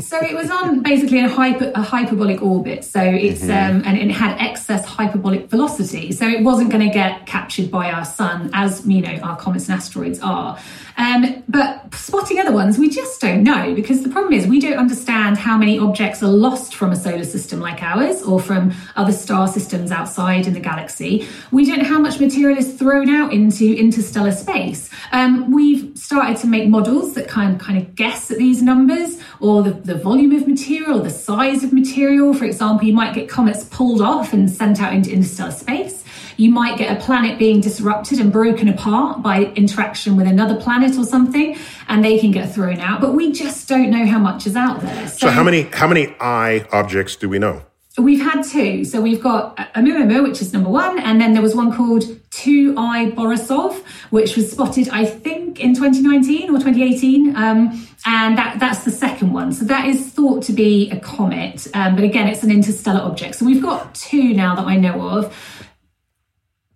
so 0.00 0.18
it 0.22 0.34
was 0.34 0.50
on 0.50 0.82
basically 0.82 1.20
a, 1.20 1.28
hyper, 1.28 1.72
a 1.74 1.82
hyperbolic 1.82 2.42
orbit. 2.42 2.84
So 2.84 3.00
it's 3.00 3.42
mm-hmm. 3.42 3.76
um, 3.76 3.82
and 3.86 3.98
it 3.98 4.10
had 4.10 4.38
excess 4.38 4.84
hyperbolic 4.84 5.48
velocity. 5.48 6.12
So 6.12 6.26
it 6.26 6.42
wasn't 6.42 6.70
going 6.70 6.86
to 6.86 6.92
get 6.92 7.26
captured 7.26 7.70
by 7.70 7.90
our 7.90 8.04
sun 8.04 8.50
as 8.52 8.86
you 8.86 9.00
know 9.00 9.16
our 9.22 9.36
comets 9.36 9.68
and 9.68 9.76
asteroids 9.76 10.20
are. 10.20 10.58
Um, 10.98 11.44
but 11.46 11.94
spotting 11.94 12.38
other 12.38 12.52
ones, 12.52 12.78
we 12.78 12.88
just 12.88 13.20
don't 13.20 13.42
know 13.42 13.74
because 13.74 14.02
the 14.02 14.08
problem 14.08 14.32
is 14.32 14.46
we 14.46 14.60
don't 14.60 14.78
understand 14.78 15.36
how 15.36 15.58
many 15.58 15.78
objects 15.78 16.22
are 16.22 16.30
lost 16.30 16.74
from 16.74 16.90
a 16.90 16.96
solar 16.96 17.24
system 17.24 17.60
like 17.60 17.82
ours 17.82 18.22
or 18.22 18.40
from 18.40 18.72
other 18.96 19.12
star 19.12 19.46
systems 19.46 19.90
outside 19.90 20.46
in 20.46 20.54
the 20.54 20.60
galaxy. 20.60 21.28
We 21.50 21.66
don't 21.66 21.78
know 21.78 21.88
how 21.88 21.98
much 21.98 22.18
material 22.18 22.56
is 22.56 22.74
thrown 22.74 23.10
out 23.10 23.32
into 23.32 23.76
interstellar 23.76 24.32
space. 24.32 24.88
Um, 25.12 25.52
we've 25.52 25.96
started 25.98 26.38
to 26.38 26.46
make 26.46 26.68
models 26.68 27.14
that 27.14 27.28
kind 27.28 27.54
of, 27.54 27.60
kind 27.60 27.78
of 27.78 27.94
guess 27.94 28.30
at 28.30 28.38
these 28.38 28.62
numbers 28.62 29.18
or 29.40 29.62
the, 29.62 29.72
the 29.86 29.94
volume 29.94 30.32
of 30.32 30.46
material, 30.48 31.00
the 31.00 31.10
size 31.10 31.62
of 31.62 31.72
material. 31.72 32.34
For 32.34 32.44
example, 32.44 32.86
you 32.86 32.92
might 32.92 33.14
get 33.14 33.28
comets 33.28 33.64
pulled 33.64 34.00
off 34.00 34.32
and 34.32 34.50
sent 34.50 34.80
out 34.80 34.92
into 34.92 35.12
interstellar 35.12 35.52
space. 35.52 36.04
You 36.36 36.50
might 36.50 36.76
get 36.76 36.94
a 36.94 37.00
planet 37.00 37.38
being 37.38 37.60
disrupted 37.60 38.20
and 38.20 38.30
broken 38.30 38.68
apart 38.68 39.22
by 39.22 39.44
interaction 39.54 40.16
with 40.16 40.26
another 40.26 40.60
planet 40.60 40.98
or 40.98 41.04
something, 41.04 41.56
and 41.88 42.04
they 42.04 42.18
can 42.18 42.30
get 42.30 42.52
thrown 42.52 42.78
out. 42.78 43.00
But 43.00 43.14
we 43.14 43.32
just 43.32 43.68
don't 43.68 43.90
know 43.90 44.04
how 44.06 44.18
much 44.18 44.46
is 44.46 44.56
out 44.56 44.80
there. 44.80 45.08
So, 45.08 45.28
so 45.28 45.30
how 45.30 45.44
many 45.44 45.62
how 45.62 45.86
many 45.86 46.14
I 46.20 46.66
objects 46.72 47.16
do 47.16 47.28
we 47.28 47.38
know? 47.38 47.64
We've 47.98 48.20
had 48.20 48.42
two. 48.42 48.84
So 48.84 49.00
we've 49.00 49.22
got 49.22 49.56
Oumuamua, 49.56 50.22
which 50.22 50.42
is 50.42 50.52
number 50.52 50.68
one, 50.68 50.98
and 50.98 51.18
then 51.18 51.32
there 51.32 51.42
was 51.42 51.54
one 51.54 51.74
called 51.74 52.02
2I 52.30 53.14
Borisov, 53.14 53.82
which 54.10 54.36
was 54.36 54.50
spotted, 54.50 54.90
I 54.90 55.06
think, 55.06 55.60
in 55.60 55.74
2019 55.74 56.50
or 56.50 56.58
2018. 56.58 57.34
Um, 57.34 57.88
and 58.04 58.36
that, 58.36 58.60
that's 58.60 58.84
the 58.84 58.90
second 58.90 59.32
one. 59.32 59.50
So 59.52 59.64
that 59.64 59.86
is 59.86 60.10
thought 60.10 60.42
to 60.44 60.52
be 60.52 60.90
a 60.90 61.00
comet, 61.00 61.66
um, 61.74 61.96
but 61.96 62.04
again, 62.04 62.28
it's 62.28 62.42
an 62.42 62.50
interstellar 62.50 63.00
object. 63.00 63.36
So 63.36 63.46
we've 63.46 63.62
got 63.62 63.94
two 63.94 64.34
now 64.34 64.54
that 64.54 64.66
I 64.66 64.76
know 64.76 65.00
of. 65.08 65.64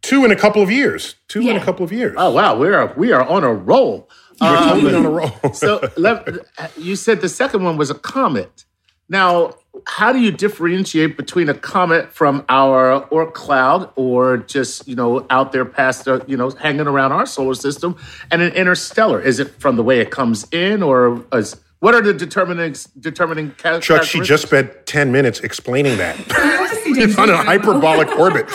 Two 0.01 0.25
in 0.25 0.31
a 0.31 0.37
couple 0.37 0.63
of 0.63 0.71
years. 0.71 1.17
Two 1.29 1.43
yeah. 1.43 1.53
in 1.53 1.57
a 1.59 1.65
couple 1.65 1.85
of 1.85 1.93
years. 1.93 2.15
Oh 2.17 2.31
wow, 2.31 2.57
we 2.57 2.69
are 2.69 2.93
we 2.97 3.13
are 3.13 3.23
on 3.23 3.45
a 3.45 3.53
roll. 3.53 4.09
We're 4.41 4.49
um, 4.49 4.69
totally 4.81 4.95
on 4.95 5.07
a 5.07 5.11
roll. 5.11 5.53
so 5.53 5.89
you 6.79 6.97
said 6.97 7.21
the 7.21 7.29
second 7.29 7.63
one 7.63 7.77
was 7.77 7.91
a 7.91 7.95
comet. 7.95 8.65
Now, 9.11 9.57
how 9.87 10.13
do 10.13 10.21
you 10.21 10.31
differentiate 10.31 11.17
between 11.17 11.49
a 11.49 11.55
comet 11.55 12.13
from 12.13 12.45
our 12.49 13.03
Oort 13.09 13.35
cloud, 13.35 13.91
or 13.97 14.39
just 14.39 14.87
you 14.87 14.95
know 14.95 15.27
out 15.31 15.51
there 15.51 15.65
past 15.65 16.07
uh, 16.07 16.21
you 16.29 16.37
know 16.37 16.51
hanging 16.51 16.87
around 16.87 17.13
our 17.13 17.27
solar 17.27 17.55
system, 17.55 17.97
and 18.31 18.41
an 18.41 18.53
interstellar? 18.53 19.21
Is 19.21 19.41
it 19.41 19.49
from 19.61 19.75
the 19.75 19.83
way 19.83 19.99
it 19.99 20.13
comes 20.13 20.47
in, 20.53 20.83
or 20.83 21.25
is, 21.33 21.57
what 21.81 21.95
are 21.95 22.01
the 22.01 22.15
determining 22.15 22.77
determining? 23.01 23.53
Chuck, 23.81 24.05
she 24.05 24.21
just 24.21 24.45
spent 24.45 24.87
ten 24.87 25.11
minutes 25.11 25.41
explaining 25.41 25.99
that. 25.99 26.17
it's 26.87 27.19
on 27.19 27.31
a 27.31 27.37
hyperbolic 27.37 28.09
orbit. 28.19 28.47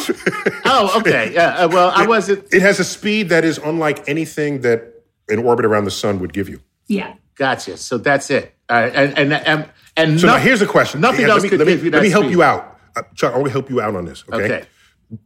oh, 0.63 0.98
okay. 1.00 1.34
Yeah. 1.34 1.50
Uh, 1.56 1.68
well, 1.68 1.91
I 1.94 2.08
wasn't. 2.08 2.46
It 2.54 2.62
has 2.62 2.80
a 2.80 2.86
speed 2.86 3.28
that 3.30 3.44
is 3.44 3.58
unlike 3.58 4.08
anything 4.08 4.62
that 4.62 5.04
an 5.28 5.39
orbit 5.39 5.65
around 5.65 5.84
the 5.84 5.91
sun 5.91 6.20
would 6.20 6.32
give 6.32 6.48
you. 6.48 6.62
Yeah. 6.88 7.15
Gotcha. 7.36 7.76
So 7.76 7.98
that's 7.98 8.30
it. 8.30 8.56
Uh, 8.70 8.89
and 8.94 9.18
and 9.18 9.34
and, 9.34 9.70
and 9.97 10.19
so 10.19 10.27
no, 10.27 10.34
now 10.34 10.39
here's 10.39 10.62
a 10.62 10.67
question. 10.67 11.01
Nothing 11.01 11.25
else 11.25 11.41
let 11.41 11.43
me, 11.43 11.49
could 11.49 11.60
let 11.60 11.67
me, 11.67 11.75
give 11.75 11.93
Let 11.93 12.03
me 12.03 12.10
help 12.10 12.25
speed. 12.25 12.31
you 12.31 12.43
out, 12.43 12.79
uh, 12.95 13.03
Chuck. 13.15 13.34
I 13.34 13.38
want 13.38 13.47
to 13.47 13.51
help 13.51 13.69
you 13.69 13.81
out 13.81 13.95
on 13.95 14.05
this. 14.05 14.23
Okay. 14.31 14.45
okay. 14.45 14.65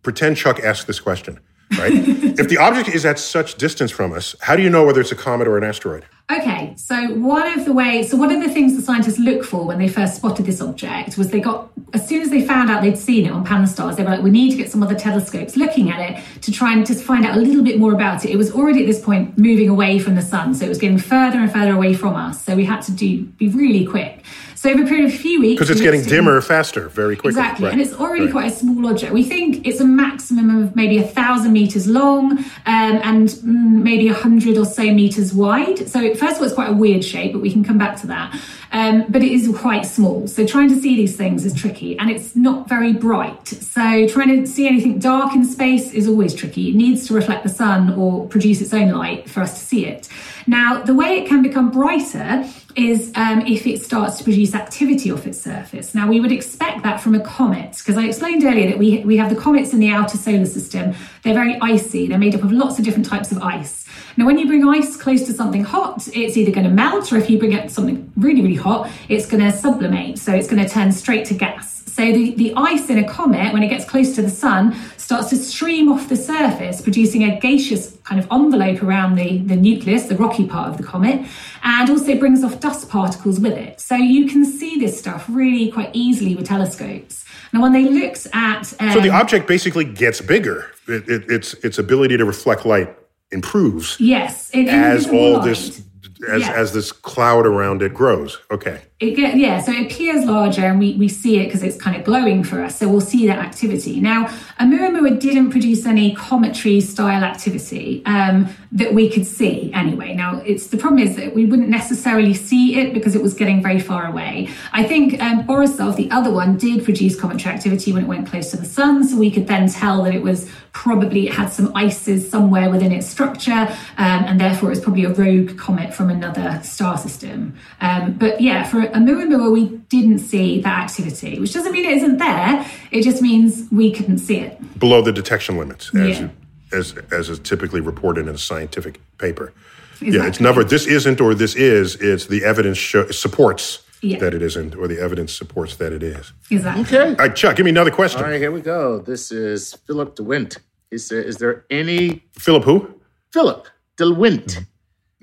Pretend 0.04 0.38
Chuck 0.38 0.60
asked 0.60 0.88
this 0.88 1.00
question. 1.00 1.40
Right. 1.78 1.94
if 1.94 2.50
the 2.50 2.58
object 2.58 2.90
is 2.90 3.06
at 3.06 3.20
such 3.20 3.56
distance 3.56 3.92
from 3.92 4.12
us, 4.12 4.36
how 4.42 4.56
do 4.56 4.64
you 4.64 4.70
know 4.70 4.86
whether 4.86 5.00
it's 5.02 5.12
a 5.12 5.16
comet 5.16 5.48
or 5.48 5.58
an 5.58 5.64
asteroid? 5.64 6.04
Okay, 6.32 6.74
so 6.78 6.96
one 7.16 7.48
of 7.58 7.66
the 7.66 7.74
ways, 7.74 8.10
so 8.10 8.18
one 8.18 8.32
of 8.32 8.42
the 8.42 8.52
things 8.52 8.76
the 8.76 8.82
scientists 8.82 9.20
look 9.20 9.44
for 9.44 9.66
when 9.66 9.78
they 9.80 9.88
first 9.88 10.16
spotted 10.16 10.46
this 10.46 10.62
object 10.62 11.18
was 11.18 11.30
they 11.30 11.40
got, 11.40 11.72
as 11.94 12.08
soon 12.08 12.22
as 12.22 12.30
they 12.30 12.46
found 12.46 12.70
out 12.70 12.82
they'd 12.82 12.98
seen 12.98 13.26
it 13.26 13.32
on 13.32 13.44
Pan-STARRS, 13.44 13.98
they 13.98 14.04
were 14.04 14.10
like, 14.10 14.22
we 14.22 14.30
need 14.30 14.52
to 14.52 14.58
get 14.58 14.70
some 14.70 14.82
other 14.82 14.96
telescopes 14.96 15.56
looking 15.56 15.92
at 15.92 16.00
it 16.00 16.42
to 16.42 16.52
try 16.52 16.74
and 16.74 16.86
just 16.86 17.04
find 17.04 17.26
out 17.26 17.36
a 17.36 17.40
little 17.40 17.64
bit 17.64 17.80
more 17.80 17.94
about 17.94 18.26
it. 18.26 18.32
It 18.32 18.38
was 18.38 18.52
already 18.52 18.82
at 18.82 18.88
this 18.88 19.04
point 19.04 19.38
moving 19.38 19.70
away 19.70 20.00
from 20.00 20.16
the 20.16 20.22
sun, 20.22 20.54
so 20.54 20.66
it 20.66 20.70
was 20.70 20.78
getting 20.78 21.00
further 21.00 21.40
and 21.40 21.52
further 21.52 21.74
away 21.74 21.94
from 21.94 22.16
us. 22.16 22.44
So 22.44 22.56
we 22.56 22.66
had 22.66 22.82
to 22.84 22.92
do 22.92 23.26
be 23.26 23.50
really 23.50 23.86
quick. 23.86 24.24
So 24.60 24.70
over 24.70 24.84
a 24.84 24.86
period 24.86 25.06
of 25.06 25.14
a 25.14 25.18
few 25.18 25.40
weeks, 25.40 25.58
Because 25.58 25.70
it's 25.70 25.80
getting 25.80 26.04
dimmer 26.04 26.42
faster, 26.42 26.90
very 26.90 27.16
quickly. 27.16 27.30
Exactly, 27.30 27.64
Right. 27.68 27.72
and 27.72 27.82
it's 27.82 27.94
already 27.94 28.26
Right. 28.26 28.32
quite 28.34 28.52
a 28.52 28.56
small 28.58 28.88
object. 28.88 29.14
We 29.14 29.24
think 29.24 29.66
it's 29.66 29.80
a 29.80 29.86
maximum 29.86 30.50
of 30.62 30.76
maybe 30.76 30.98
a 30.98 31.04
thousand 31.04 31.54
meters 31.54 31.88
long 31.88 32.40
um, 32.40 32.44
and 32.66 33.30
mm, 33.30 33.82
maybe 33.82 34.10
a 34.10 34.14
hundred 34.14 34.58
or 34.58 34.66
so 34.66 34.84
meters 34.94 35.34
wide. 35.34 35.88
So 35.88 36.14
first 36.14 36.34
of 36.34 36.40
all, 36.40 36.44
it's 36.44 36.54
quite 36.54 36.72
a 36.72 36.74
weird 36.74 37.06
shape, 37.06 37.32
but 37.32 37.42
we 37.42 37.54
can 37.54 37.64
come 37.64 37.78
back 37.78 38.02
to 38.02 38.08
that. 38.08 38.38
Um, 38.74 39.06
but 39.08 39.24
it 39.24 39.32
is 39.32 39.48
quite 39.58 39.86
small, 39.86 40.28
so 40.28 40.46
trying 40.46 40.68
to 40.70 40.76
see 40.76 40.94
these 40.98 41.16
things 41.16 41.46
is 41.46 41.54
tricky, 41.54 41.98
and 41.98 42.12
it's 42.12 42.36
not 42.36 42.68
very 42.68 42.92
bright. 42.92 43.48
So 43.48 44.08
trying 44.08 44.42
to 44.42 44.46
see 44.46 44.68
anything 44.68 45.00
dark 45.00 45.34
in 45.36 45.46
space 45.46 45.94
is 45.94 46.06
always 46.06 46.34
tricky. 46.36 46.70
It 46.70 46.76
needs 46.76 47.08
to 47.08 47.14
reflect 47.14 47.44
the 47.44 47.50
sun 47.50 47.94
or 47.94 48.28
produce 48.28 48.60
its 48.62 48.74
own 48.74 48.92
light 48.92 49.30
for 49.30 49.40
us 49.42 49.58
to 49.58 49.66
see 49.66 49.86
it. 49.86 50.10
Now, 50.48 50.82
the 50.84 50.94
way 50.94 51.18
it 51.18 51.28
can 51.28 51.42
become 51.42 51.72
brighter 51.72 52.46
is 52.76 53.12
um, 53.16 53.42
if 53.42 53.66
it 53.66 53.82
starts 53.82 54.18
to 54.18 54.24
produce 54.24 54.54
activity 54.54 55.12
off 55.12 55.26
its 55.26 55.42
surface. 55.42 55.96
Now, 55.96 56.08
we 56.08 56.20
would 56.20 56.32
expect 56.32 56.84
that 56.84 57.02
from 57.02 57.16
a 57.16 57.20
comet, 57.20 57.78
because 57.78 57.98
I 57.98 58.06
explained 58.06 58.44
earlier 58.44 58.70
that 58.70 58.78
we, 58.78 59.00
we 59.00 59.18
have 59.18 59.30
the 59.30 59.36
comets 59.36 59.74
in 59.74 59.80
the 59.80 59.90
outer 59.90 60.18
solar 60.18 60.46
system. 60.46 60.94
They're 61.24 61.34
very 61.34 61.58
icy, 61.62 62.08
they're 62.08 62.20
made 62.20 62.36
up 62.36 62.44
of 62.44 62.52
lots 62.52 62.78
of 62.80 62.86
different 62.86 63.08
types 63.08 63.32
of 63.32 63.40
ice. 63.40 63.86
Now, 64.18 64.26
when 64.26 64.38
you 64.38 64.48
bring 64.48 64.68
ice 64.68 64.96
close 64.96 65.26
to 65.28 65.34
something 65.34 65.64
hot, 65.64 66.08
it's 66.14 66.38
either 66.38 66.52
going 66.52 66.68
to 66.68 66.74
melt, 66.74 67.12
or 67.12 67.18
if 67.18 67.30
you 67.30 67.40
bring 67.40 67.54
it 67.54 67.72
something 67.72 68.12
really, 68.18 68.42
really 68.42 68.56
hot, 68.56 68.90
it's 69.08 69.26
going 69.26 69.44
to 69.44 69.52
sublimate. 69.52 70.20
So 70.20 70.34
it's 70.34 70.48
going 70.48 70.64
to 70.64 70.70
turn 70.70 70.92
straight 70.92 71.26
to 71.28 71.34
gas. 71.34 71.84
So 71.88 72.14
the, 72.14 72.34
the 72.36 72.54
ice 72.56 72.90
in 72.90 72.98
a 72.98 73.08
comet, 73.08 73.52
when 73.52 73.62
it 73.62 73.68
gets 73.68 73.84
close 73.84 74.16
to 74.16 74.22
the 74.22 74.30
sun, 74.30 74.74
starts 74.96 75.30
to 75.32 75.36
stream 75.36 75.92
off 75.92 76.08
the 76.08 76.16
surface, 76.16 76.82
producing 76.82 77.24
a 77.24 77.40
gaseous 77.40 77.98
kind 78.04 78.22
of 78.22 78.32
envelope 78.32 78.82
around 78.82 79.16
the, 79.16 79.40
the 79.40 79.56
nucleus, 79.56 80.04
the 80.06 80.16
rocky 80.16 80.48
part 80.48 80.70
of 80.70 80.78
the 80.78 80.84
comet, 80.84 81.28
and 81.64 81.90
also 81.90 82.16
brings 82.18 82.44
off 82.44 82.60
dust 82.60 82.90
particles 82.90 83.40
with 83.40 83.54
it. 83.54 83.80
So 83.80 83.96
you 83.96 84.28
can 84.28 84.46
see 84.46 84.80
this 84.80 84.98
stuff 85.00 85.26
really 85.30 85.72
quite 85.72 85.92
easily 85.94 86.36
with 86.36 86.48
telescopes. 86.48 87.26
Now, 87.54 87.62
when 87.62 87.74
they 87.74 87.86
looked 87.86 88.28
at 88.34 88.74
um, 88.80 88.92
So 88.92 89.00
the 89.00 89.10
object 89.10 89.48
basically 89.48 89.86
gets 89.86 90.22
bigger. 90.22 90.72
It, 90.88 91.08
it, 91.10 91.32
its 91.32 91.54
its 91.56 91.78
ability 91.78 92.18
to 92.18 92.26
reflect 92.26 92.66
light 92.66 92.96
improves 93.32 94.00
yes, 94.00 94.50
in 94.52 94.68
as 94.68 95.08
all 95.08 95.34
light. 95.34 95.46
this 95.46 95.84
as 96.28 96.42
Yeah. 96.42 96.52
as 96.54 96.74
this 96.74 96.92
cloud 96.92 97.46
around 97.46 97.82
it 97.82 97.94
grows. 97.94 98.40
Okay. 98.52 98.82
It 99.00 99.16
get, 99.16 99.38
yeah, 99.38 99.62
so 99.62 99.72
it 99.72 99.86
appears 99.86 100.26
larger 100.26 100.66
and 100.66 100.78
we, 100.78 100.96
we 100.96 101.08
see 101.08 101.40
it 101.40 101.46
because 101.46 101.64
it's 101.64 101.78
kind 101.78 101.96
of 101.96 102.04
glowing 102.04 102.44
for 102.44 102.62
us. 102.62 102.78
So 102.78 102.90
we'll 102.90 103.00
see 103.00 103.26
that 103.28 103.40
activity. 103.40 104.02
Now, 104.02 104.26
Oumuamua 104.60 105.18
didn't 105.22 105.52
produce 105.52 105.86
any 105.86 106.14
cometary 106.16 106.82
style 106.82 107.24
activity 107.24 108.04
um, 108.06 108.50
that 108.74 108.94
we 108.94 109.10
could 109.10 109.26
see 109.26 109.72
anyway. 109.74 110.14
Now, 110.14 110.42
it's 110.46 110.68
the 110.68 110.76
problem 110.76 111.02
is 111.02 111.16
that 111.16 111.34
we 111.34 111.46
wouldn't 111.46 111.70
necessarily 111.70 112.34
see 112.34 112.78
it 112.78 112.94
because 112.94 113.16
it 113.16 113.22
was 113.22 113.34
getting 113.34 113.64
very 113.64 113.80
far 113.80 114.06
away. 114.06 114.50
I 114.74 114.84
think 114.84 115.22
um, 115.22 115.48
Borisov, 115.48 115.96
the 115.96 116.12
other 116.12 116.32
one, 116.32 116.58
did 116.58 116.84
produce 116.84 117.18
cometary 117.18 117.56
activity 117.56 117.94
when 117.94 118.04
it 118.04 118.08
went 118.08 118.28
close 118.28 118.52
to 118.52 118.58
the 118.58 118.66
sun. 118.66 119.08
So 119.08 119.16
we 119.16 119.32
could 119.32 119.48
then 119.48 119.70
tell 119.70 120.04
that 120.04 120.14
it 120.14 120.24
was 120.24 120.52
probably, 120.72 121.28
it 121.28 121.34
had 121.34 121.48
some 121.52 121.72
ices 121.76 122.30
somewhere 122.30 122.70
within 122.70 122.92
its 122.92 123.08
structure. 123.08 123.52
Um, 123.52 124.24
and 124.26 124.40
therefore, 124.40 124.72
it's 124.72 124.82
probably 124.82 125.04
a 125.06 125.14
rogue 125.14 125.58
comet 125.58 125.94
from 125.94 126.10
another 126.10 126.60
star 126.64 126.98
system. 126.98 127.56
Um, 127.82 128.14
but 128.14 128.42
yeah, 128.42 128.64
for 128.64 128.82
Oumuamua, 128.82 129.52
we 129.52 129.78
didn't 129.90 130.20
see 130.20 130.62
that 130.62 130.84
activity, 130.90 131.40
which 131.40 131.54
doesn't 131.54 131.72
mean 131.72 131.86
it 131.86 131.98
isn't 131.98 132.18
there. 132.18 132.66
It 132.92 133.04
just 133.04 133.22
means 133.22 133.68
we 133.72 133.92
couldn't 133.92 134.20
see 134.20 134.38
it. 134.38 134.80
Below 134.80 135.02
the 135.02 135.12
detection 135.12 135.58
limits, 135.58 135.94
as 135.96 136.20
Yeah. 136.20 136.28
as 136.72 136.94
as 137.12 137.30
is 137.30 137.40
typically 137.40 137.82
reported 137.82 138.28
in 138.28 138.36
a 138.36 138.38
scientific 138.38 139.00
paper. 139.18 139.54
Yeah, 140.02 140.28
it's 140.28 140.40
never 140.40 140.64
this 140.64 140.86
isn't 140.86 141.20
or 141.20 141.34
this 141.34 141.56
is. 141.56 141.96
It's 141.96 142.28
the 142.28 142.46
evidence 142.46 142.78
show, 142.78 143.10
supports 143.12 143.80
Yeah. 144.02 144.20
that 144.20 144.34
it 144.34 144.42
isn't, 144.42 144.76
or 144.76 144.88
the 144.88 145.00
evidence 145.00 145.34
supports 145.34 145.76
that 145.78 145.92
it 145.92 146.04
is. 146.04 146.32
Exactly. 146.50 146.84
Okay. 146.98 147.10
All 147.10 147.16
right, 147.16 147.36
Chuck, 147.36 147.56
give 147.58 147.66
me 147.66 147.70
another 147.72 147.92
question. 147.92 148.22
All 148.24 148.30
right, 148.30 148.40
here 148.40 148.52
we 148.52 148.62
go. 148.62 149.00
This 149.00 149.32
is 149.32 149.74
Philip 149.86 150.16
DeWint. 150.16 150.58
He 150.90 150.98
said, 150.98 151.26
"Is 151.26 151.38
there 151.38 151.66
any 151.70 152.24
Philip, 152.34 152.64
who? 152.64 153.02
Philip 153.32 153.68
DeWint? 153.98 154.66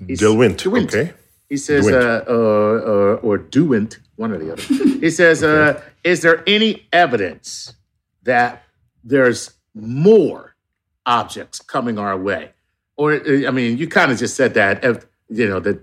He's- 0.06 0.20
Dilwint. 0.20 0.56
DeWint. 0.56 0.84
Okay. 0.94 1.12
He 1.48 1.56
says, 1.56 1.86
DeWint. 1.86 2.26
uh, 2.28 2.30
uh, 2.30 2.34
or, 2.34 3.16
or 3.18 3.38
DeWint, 3.38 3.98
one 4.16 4.32
or 4.32 4.38
the 4.38 4.52
other. 4.52 4.62
he 5.00 5.10
says, 5.10 5.42
uh, 5.42 5.80
is 6.04 6.20
there 6.22 6.42
any 6.46 6.86
evidence 6.92 7.72
that 8.24 8.64
there's 9.04 9.52
more 9.74 10.54
objects 11.06 11.60
coming 11.60 11.98
our 11.98 12.16
way? 12.16 12.50
Or, 12.96 13.12
uh, 13.14 13.46
I 13.46 13.50
mean, 13.52 13.78
you 13.78 13.88
kind 13.88 14.10
of 14.12 14.18
just 14.18 14.34
said 14.36 14.54
that, 14.54 14.84
uh, 14.84 14.94
you 15.28 15.48
know, 15.48 15.60
that, 15.60 15.80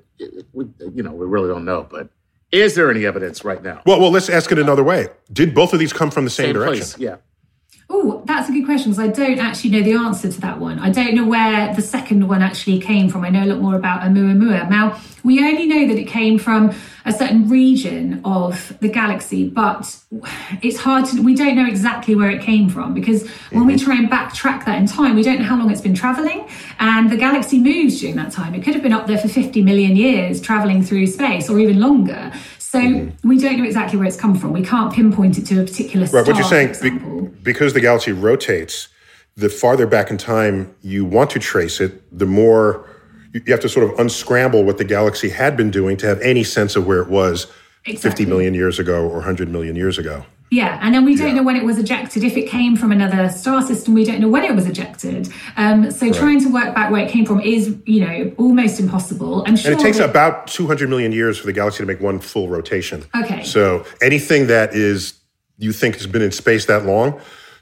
we, 0.54 0.66
you 0.94 1.02
know, 1.04 1.12
we 1.14 1.26
really 1.26 1.48
don't 1.48 1.66
know, 1.66 1.88
but 1.90 2.10
is 2.54 2.76
there 2.76 2.90
any 2.92 3.06
evidence 3.06 3.44
right 3.44 3.62
now? 3.62 3.82
Well, 3.86 4.00
well, 4.00 4.12
let's 4.12 4.30
ask 4.30 4.52
it 4.52 4.60
another 4.60 4.84
way. 4.84 5.08
Did 5.32 5.54
both 5.56 5.74
of 5.74 5.80
these 5.80 5.92
come 5.92 6.12
from 6.12 6.24
the 6.24 6.30
same, 6.30 6.48
Same 6.48 6.54
direction? 6.54 6.86
place, 6.86 6.98
yeah. 7.00 7.16
Oh, 7.96 8.24
that's 8.26 8.50
a 8.50 8.52
good 8.52 8.66
question 8.66 8.92
because 8.92 9.08
I 9.08 9.08
don't 9.10 9.38
actually 9.38 9.70
know 9.70 9.84
the 9.84 9.94
answer 9.94 10.28
to 10.28 10.42
that 10.42 10.60
one. 10.60 10.80
I 10.80 10.90
don't 10.90 11.14
know 11.14 11.28
where 11.28 11.76
the 11.76 11.82
second 11.84 12.28
one 12.28 12.42
actually 12.42 12.80
came 12.80 13.08
from. 13.08 13.24
I 13.24 13.30
know 13.30 13.44
a 13.44 13.46
lot 13.46 13.60
more 13.60 13.76
about 13.76 14.02
Oumuamua. 14.02 14.68
Now, 14.68 15.00
we 15.24 15.40
only 15.40 15.68
know 15.68 15.88
that 15.88 16.00
it 16.00 16.08
came 16.08 16.40
from 16.40 16.74
a 17.06 17.14
certain 17.14 17.48
region 17.50 18.20
of 18.26 18.76
the 18.80 18.90
galaxy, 18.90 19.48
but 19.48 19.96
it's 20.64 20.80
hard 20.80 21.06
to, 21.06 21.22
we 21.22 21.36
don't 21.36 21.56
know 21.56 21.68
exactly 21.68 22.16
where 22.16 22.32
it 22.32 22.42
came 22.42 22.68
from 22.68 22.96
because 22.96 23.30
when 23.52 23.68
we 23.68 23.76
mm-hmm. 23.76 23.86
try 23.86 23.96
and 23.96 24.10
backtrack 24.10 24.66
that 24.66 24.80
in 24.80 24.88
time, 24.88 25.16
we 25.16 25.22
don't 25.22 25.38
know 25.38 25.46
how 25.46 25.60
long 25.60 25.70
it's 25.70 25.80
been 25.80 25.94
traveling. 25.94 26.50
And 26.80 27.12
the 27.12 27.18
galaxy 27.18 27.60
moves 27.60 28.00
during 28.00 28.16
that 28.16 28.32
time. 28.32 28.56
It 28.56 28.64
could 28.64 28.74
have 28.74 28.82
been 28.82 28.92
up 28.92 29.06
there 29.06 29.20
for 29.20 29.28
50 29.28 29.62
million 29.62 29.96
years 29.96 30.42
traveling 30.42 30.82
through 30.82 31.06
space 31.06 31.48
or 31.48 31.60
even 31.60 31.80
longer. 31.80 32.34
So 32.74 32.80
mm-hmm. 32.80 33.30
we 33.30 33.38
don't 33.38 33.60
know 33.60 33.66
exactly 33.66 34.00
where 34.00 34.08
it's 34.08 34.18
come 34.18 34.34
from. 34.34 34.52
We 34.52 34.64
can't 34.66 34.92
pinpoint 34.92 35.38
it 35.38 35.46
to 35.46 35.62
a 35.62 35.64
particular 35.64 36.08
star. 36.08 36.22
Right. 36.22 36.28
What 36.28 36.38
you're 36.38 36.44
saying, 36.44 36.74
be- 36.82 37.28
because 37.44 37.74
the 37.74 37.80
galaxy 37.80 38.14
rotates, 38.14 38.88
the 39.36 39.48
farther 39.48 39.86
back 39.86 40.10
in 40.10 40.18
time 40.18 40.74
you 40.82 41.06
want 41.06 41.30
to 41.32 41.40
trace 41.40 41.80
it, 41.80 42.02
the 42.18 42.26
more 42.26 42.90
you 43.32 43.44
have 43.50 43.60
to 43.60 43.70
sort 43.70 43.88
of 43.88 44.00
unscramble 44.00 44.64
what 44.64 44.80
the 44.80 44.86
galaxy 44.86 45.30
had 45.30 45.56
been 45.56 45.70
doing 45.70 45.98
to 45.98 46.08
have 46.08 46.20
any 46.22 46.44
sense 46.44 46.76
of 46.76 46.88
where 46.88 47.00
it 47.00 47.10
was 47.10 47.46
50 47.86 47.92
Exactly. 47.92 48.26
million 48.26 48.56
years 48.56 48.80
ago 48.80 49.04
or 49.04 49.18
100 49.18 49.50
million 49.50 49.76
years 49.76 50.00
ago. 50.00 50.26
Yeah, 50.54 50.78
and 50.84 50.94
then 50.94 51.04
we 51.04 51.16
don't 51.16 51.36
know 51.36 51.42
when 51.42 51.56
it 51.56 51.64
was 51.64 51.80
ejected. 51.80 52.24
If 52.24 52.38
it 52.38 52.48
came 52.48 52.76
from 52.76 52.92
another 52.92 53.28
star 53.30 53.64
system, 53.64 53.96
we 53.96 54.06
don't 54.06 54.20
know 54.20 54.30
when 54.30 54.44
it 54.44 54.54
was 54.54 54.68
ejected. 54.68 55.28
Um, 55.58 55.90
so 55.90 56.14
trying 56.14 56.42
to 56.42 56.54
work 56.54 56.76
back 56.76 56.92
where 56.92 57.04
it 57.04 57.10
came 57.10 57.26
from 57.26 57.42
is, 57.42 57.76
you 57.88 58.02
know, 58.02 58.32
almost 58.38 58.80
impossible. 58.80 59.44
I'm 59.48 59.56
sure. 59.56 59.72
And 59.72 59.82
it 59.82 59.84
takes 59.84 59.98
that- 59.98 60.12
about 60.12 60.46
200 60.46 60.90
million 60.90 61.12
years 61.12 61.40
for 61.40 61.48
the 61.48 61.54
galaxy 61.54 61.80
to 61.80 61.88
make 61.88 62.00
one 62.02 62.20
full 62.20 62.50
rotation. 62.50 63.04
Okay. 63.16 63.44
So 63.44 63.84
anything 64.00 64.46
that 64.46 64.76
is 64.76 65.16
you 65.58 65.74
think 65.74 65.96
has 65.96 66.06
been 66.06 66.22
in 66.22 66.32
space 66.32 66.68
that 66.68 66.86
long, 66.86 67.20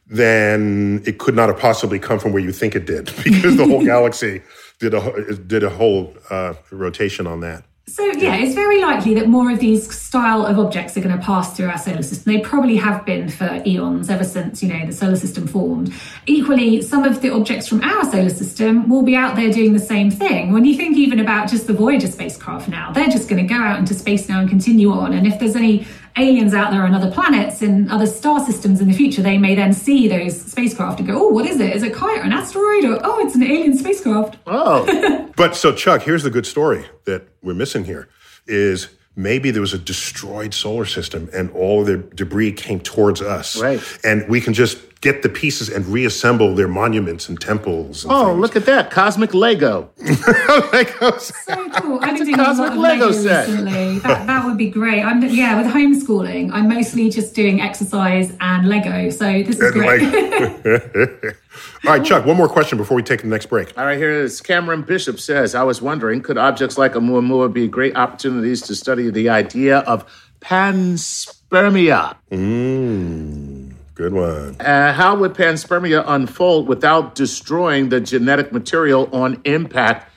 then 0.08 1.02
it 1.06 1.18
could 1.18 1.34
not 1.34 1.48
have 1.48 1.60
possibly 1.60 1.98
come 1.98 2.20
from 2.20 2.34
where 2.34 2.44
you 2.44 2.52
think 2.52 2.76
it 2.76 2.86
did 2.86 3.06
because 3.24 3.56
the 3.56 3.66
whole 3.66 3.86
galaxy 3.94 4.42
did 4.80 4.94
a 4.94 5.36
did 5.36 5.64
a 5.64 5.70
whole 5.70 6.14
uh, 6.30 6.56
rotation 6.72 7.26
on 7.26 7.40
that. 7.40 7.64
So 7.88 8.06
yeah, 8.06 8.36
it's 8.36 8.56
very 8.56 8.80
likely 8.80 9.16
that 9.16 9.28
more 9.28 9.52
of 9.52 9.60
these 9.60 9.94
style 9.94 10.46
of 10.46 10.58
objects 10.60 10.96
are 10.96 11.02
going 11.02 11.18
to 11.18 11.24
pass 11.24 11.58
through 11.58 11.68
our 11.68 11.78
solar 11.78 12.04
system. 12.04 12.32
They 12.32 12.40
probably 12.40 12.78
have 12.78 13.06
been 13.06 13.28
for 13.28 13.62
eons, 13.66 14.10
ever 14.10 14.24
since 14.24 14.64
you 14.64 14.70
know 14.72 14.86
the 14.86 14.94
solar 14.94 15.18
system 15.18 15.46
formed. 15.48 15.94
Equally, 16.26 16.82
some 16.84 17.04
of 17.04 17.22
the 17.22 17.34
objects 17.34 17.68
from 17.68 17.84
our 17.84 18.10
solar 18.10 18.30
system 18.30 18.88
will 18.88 19.02
be 19.02 19.16
out 19.16 19.36
there 19.36 19.52
doing 19.52 19.74
the 19.74 19.80
same 19.80 20.10
thing. 20.10 20.54
When 20.54 20.64
you 20.64 20.78
think 20.78 20.96
even 20.96 21.20
about 21.20 21.50
just 21.50 21.68
the 21.68 21.74
Voyager 21.74 22.08
spacecraft 22.08 22.70
now, 22.70 22.92
they're 22.92 23.10
just 23.10 23.28
going 23.28 23.46
to 23.46 23.54
go 23.54 23.60
out 23.60 23.80
into 23.80 23.94
space 23.94 24.30
now 24.30 24.40
and 24.40 24.50
continue 24.50 24.92
on. 24.92 25.14
And 25.14 25.28
if 25.28 25.40
there's 25.40 25.56
any 25.56 25.86
aliens 26.18 26.54
out 26.54 26.72
there 26.72 26.84
on 26.84 26.94
other 26.94 27.12
planets 27.12 27.62
and 27.62 27.92
other 27.92 28.06
star 28.06 28.44
systems 28.46 28.82
in 28.82 28.88
the 28.88 28.94
future, 28.94 29.22
they 29.22 29.38
may 29.38 29.56
then 29.56 29.74
see 29.74 30.08
those 30.08 30.40
spacecraft 30.42 31.00
and 31.00 31.08
go, 31.08 31.28
"Oh, 31.28 31.28
what 31.30 31.46
is 31.46 31.60
it? 31.60 31.76
Is 31.76 31.84
it 31.84 31.92
A 31.92 31.96
kite 31.96 32.20
or 32.20 32.24
an 32.24 32.34
asteroid? 32.34 32.86
Or 32.86 33.00
oh, 33.04 33.26
it's 33.26 33.36
an 33.36 33.44
alien 33.44 33.78
spacecraft." 33.78 34.38
Oh, 34.48 35.30
But 35.36 35.56
so 35.56 35.74
Chuck, 35.74 36.04
here's 36.04 36.24
the 36.24 36.30
good 36.30 36.46
story 36.46 36.86
that 37.06 37.24
we're 37.42 37.54
missing 37.54 37.86
here 37.86 38.10
is 38.48 38.90
maybe 39.16 39.52
there 39.52 39.62
was 39.62 39.74
a 39.74 39.78
destroyed 39.78 40.54
solar 40.54 40.86
system 40.86 41.30
and 41.34 41.52
all 41.52 41.84
the 41.84 41.98
debris 41.98 42.54
came 42.54 42.80
towards 42.80 43.22
us. 43.22 43.60
Right. 43.62 43.82
And 44.04 44.28
we 44.28 44.42
can 44.42 44.54
just 44.54 44.78
get 45.02 45.24
the 45.24 45.30
pieces 45.30 45.68
and 45.68 45.84
reassemble 45.88 46.54
their 46.54 46.68
monuments 46.68 47.28
and 47.28 47.42
temples. 47.42 48.04
And 48.04 48.14
oh, 48.14 48.28
things. 48.28 48.40
look 48.40 48.56
at 48.56 48.66
that. 48.68 48.92
Cosmic 48.92 49.34
Lego. 49.34 49.90
So 50.02 51.70
cool. 51.82 52.00
I've 52.02 52.18
been 52.18 52.26
doing 52.28 52.40
a 52.40 52.44
cosmic 52.46 52.70
lot 52.70 52.72
of 52.74 52.78
Lego 52.78 53.06
Lego 53.08 53.12
set. 53.12 53.48
recently. 53.48 54.00
That, 54.00 54.28
that 54.28 54.46
would 54.46 54.58
be 54.58 54.70
great. 54.70 55.02
I'm 55.04 55.22
yeah, 55.24 55.58
with 55.62 55.72
homeschooling, 55.74 56.52
I'm 56.54 56.68
mostly 56.70 57.10
just 57.10 57.34
doing 57.36 57.60
exercise 57.62 58.32
and 58.40 58.68
Lego. 58.70 59.10
So 59.10 59.26
this 59.44 59.60
is 59.60 59.62
And 59.62 59.74
great. 59.74 60.02
like- 60.04 61.36
All 61.86 61.92
right, 61.94 62.06
Chuck, 62.06 62.26
one 62.26 62.38
more 62.38 62.48
question 62.48 62.78
before 62.78 62.96
we 62.96 63.04
take 63.04 63.22
the 63.22 63.28
next 63.28 63.48
break. 63.48 63.76
All 63.78 63.86
right, 63.86 63.98
here 63.98 64.12
is 64.12 64.40
Cameron 64.40 64.84
Bishop 64.84 65.20
says, 65.20 65.56
I 65.56 65.64
was 65.64 65.82
wondering, 65.82 66.22
could 66.22 66.38
objects 66.38 66.78
like 66.78 66.94
Oumuamua 66.94 67.52
be 67.52 67.68
great 67.68 67.96
opportunities 67.96 68.62
to 68.64 68.76
study 68.76 69.10
the 69.10 69.30
idea 69.30 69.80
of 69.80 70.06
panspermia? 70.42 72.16
Mm, 72.32 73.41
good 73.94 74.14
one. 74.14 74.60
Uh, 74.60 74.94
how 74.94 75.16
would 75.16 75.34
panspermia 75.34 76.04
unfold 76.06 76.68
without 76.68 77.16
destroying 77.16 77.90
the 77.90 78.00
genetic 78.00 78.52
material 78.52 79.10
on 79.14 79.42
impact? 79.46 80.10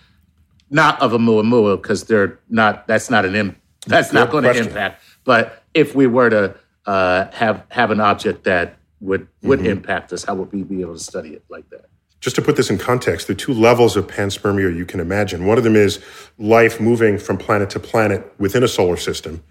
Not 0.71 1.01
of 1.01 1.13
Oumuamua, 1.13 1.81
because 1.81 2.05
they're 2.05 2.39
not. 2.49 2.87
That's 2.87 3.11
not 3.11 3.25
an. 3.25 3.35
Im, 3.35 3.57
that's 3.87 4.13
not 4.13 4.31
going 4.31 4.45
to 4.45 4.57
impact. 4.57 5.03
But 5.25 5.63
if 5.73 5.95
we 5.95 6.07
were 6.07 6.31
to 6.31 6.55
uh, 6.87 7.31
have 7.33 7.65
have 7.69 7.91
an 7.91 8.01
object 8.01 8.45
that 8.45 8.77
would 9.01 9.29
would 9.43 9.61
mm-hmm. 9.61 9.69
impact 9.69 10.13
us, 10.13 10.25
how 10.25 10.35
would 10.35 10.53
we 10.53 10.63
be 10.63 10.81
able 10.81 10.95
to 10.95 11.01
study 11.01 11.31
it 11.31 11.45
like 11.49 11.69
that? 11.71 11.87
Just 12.21 12.37
to 12.37 12.43
put 12.43 12.57
this 12.57 12.71
in 12.71 12.79
context, 12.79 13.27
there 13.27 13.35
are 13.35 13.37
two 13.37 13.53
levels 13.53 13.97
of 13.97 14.07
panspermia 14.07 14.75
you 14.75 14.87
can 14.87 14.99
imagine. 14.99 15.45
One 15.45 15.59
of 15.59 15.65
them 15.65 15.77
is 15.77 16.03
life 16.39 16.81
moving 16.81 17.19
from 17.19 17.37
planet 17.37 17.69
to 17.71 17.81
planet 17.81 18.33
within 18.39 18.63
a 18.63 18.69
solar 18.69 18.97
system, 18.97 19.45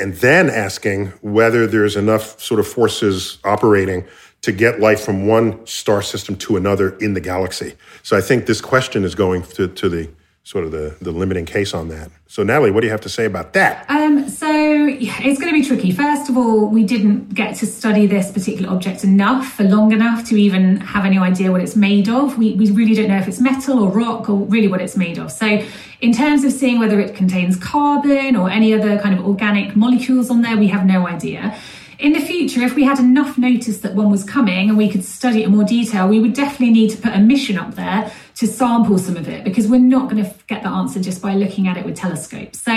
and 0.00 0.14
then 0.14 0.48
asking 0.48 1.08
whether 1.20 1.66
there's 1.66 1.96
enough 1.96 2.40
sort 2.40 2.58
of 2.58 2.66
forces 2.66 3.38
operating 3.44 4.04
to 4.42 4.52
get 4.52 4.80
life 4.80 5.00
from 5.02 5.26
one 5.26 5.64
star 5.66 6.00
system 6.00 6.34
to 6.34 6.56
another 6.56 6.96
in 6.98 7.14
the 7.14 7.20
galaxy. 7.20 7.74
So 8.02 8.16
I 8.16 8.22
think 8.22 8.46
this 8.46 8.60
question 8.60 9.04
is 9.04 9.14
going 9.14 9.42
to, 9.42 9.68
to 9.68 9.88
the 9.88 10.08
sort 10.50 10.64
of 10.64 10.72
the, 10.72 10.96
the 11.00 11.12
limiting 11.12 11.46
case 11.46 11.72
on 11.72 11.86
that. 11.86 12.10
So, 12.26 12.42
Natalie, 12.42 12.72
what 12.72 12.80
do 12.80 12.88
you 12.88 12.90
have 12.90 13.00
to 13.02 13.08
say 13.08 13.24
about 13.24 13.52
that? 13.52 13.88
Um, 13.88 14.28
so, 14.28 14.48
it's 14.50 15.38
going 15.38 15.54
to 15.54 15.60
be 15.60 15.64
tricky. 15.64 15.92
First 15.92 16.28
of 16.28 16.36
all, 16.36 16.66
we 16.66 16.82
didn't 16.82 17.34
get 17.34 17.54
to 17.58 17.66
study 17.66 18.08
this 18.08 18.32
particular 18.32 18.68
object 18.68 19.04
enough 19.04 19.52
for 19.52 19.62
long 19.62 19.92
enough 19.92 20.28
to 20.30 20.36
even 20.36 20.78
have 20.78 21.04
any 21.04 21.18
idea 21.18 21.52
what 21.52 21.60
it's 21.60 21.76
made 21.76 22.08
of. 22.08 22.36
We, 22.36 22.54
we 22.54 22.68
really 22.72 22.96
don't 22.96 23.06
know 23.06 23.18
if 23.18 23.28
it's 23.28 23.40
metal 23.40 23.78
or 23.78 23.90
rock 23.92 24.28
or 24.28 24.38
really 24.38 24.66
what 24.66 24.80
it's 24.80 24.96
made 24.96 25.18
of. 25.18 25.30
So, 25.30 25.62
in 26.00 26.12
terms 26.12 26.42
of 26.42 26.50
seeing 26.50 26.80
whether 26.80 26.98
it 26.98 27.14
contains 27.14 27.56
carbon 27.56 28.34
or 28.34 28.50
any 28.50 28.74
other 28.74 28.98
kind 28.98 29.16
of 29.16 29.24
organic 29.24 29.76
molecules 29.76 30.30
on 30.30 30.42
there, 30.42 30.56
we 30.56 30.66
have 30.66 30.84
no 30.84 31.06
idea 31.06 31.56
in 32.00 32.14
the 32.14 32.20
future, 32.20 32.62
if 32.62 32.74
we 32.74 32.84
had 32.84 32.98
enough 32.98 33.36
notice 33.36 33.78
that 33.80 33.94
one 33.94 34.10
was 34.10 34.24
coming 34.24 34.70
and 34.70 34.78
we 34.78 34.88
could 34.88 35.04
study 35.04 35.42
it 35.42 35.46
in 35.46 35.54
more 35.54 35.64
detail, 35.64 36.08
we 36.08 36.18
would 36.18 36.32
definitely 36.32 36.70
need 36.70 36.90
to 36.90 36.96
put 36.96 37.12
a 37.12 37.18
mission 37.18 37.58
up 37.58 37.74
there 37.74 38.10
to 38.40 38.46
sample 38.46 38.96
some 38.96 39.18
of 39.18 39.28
it 39.28 39.44
because 39.44 39.68
we're 39.68 39.78
not 39.78 40.08
going 40.08 40.24
to 40.24 40.34
get 40.46 40.62
the 40.62 40.68
answer 40.70 40.98
just 40.98 41.20
by 41.20 41.34
looking 41.34 41.68
at 41.68 41.76
it 41.76 41.84
with 41.84 41.94
telescopes. 41.94 42.58
So 42.62 42.72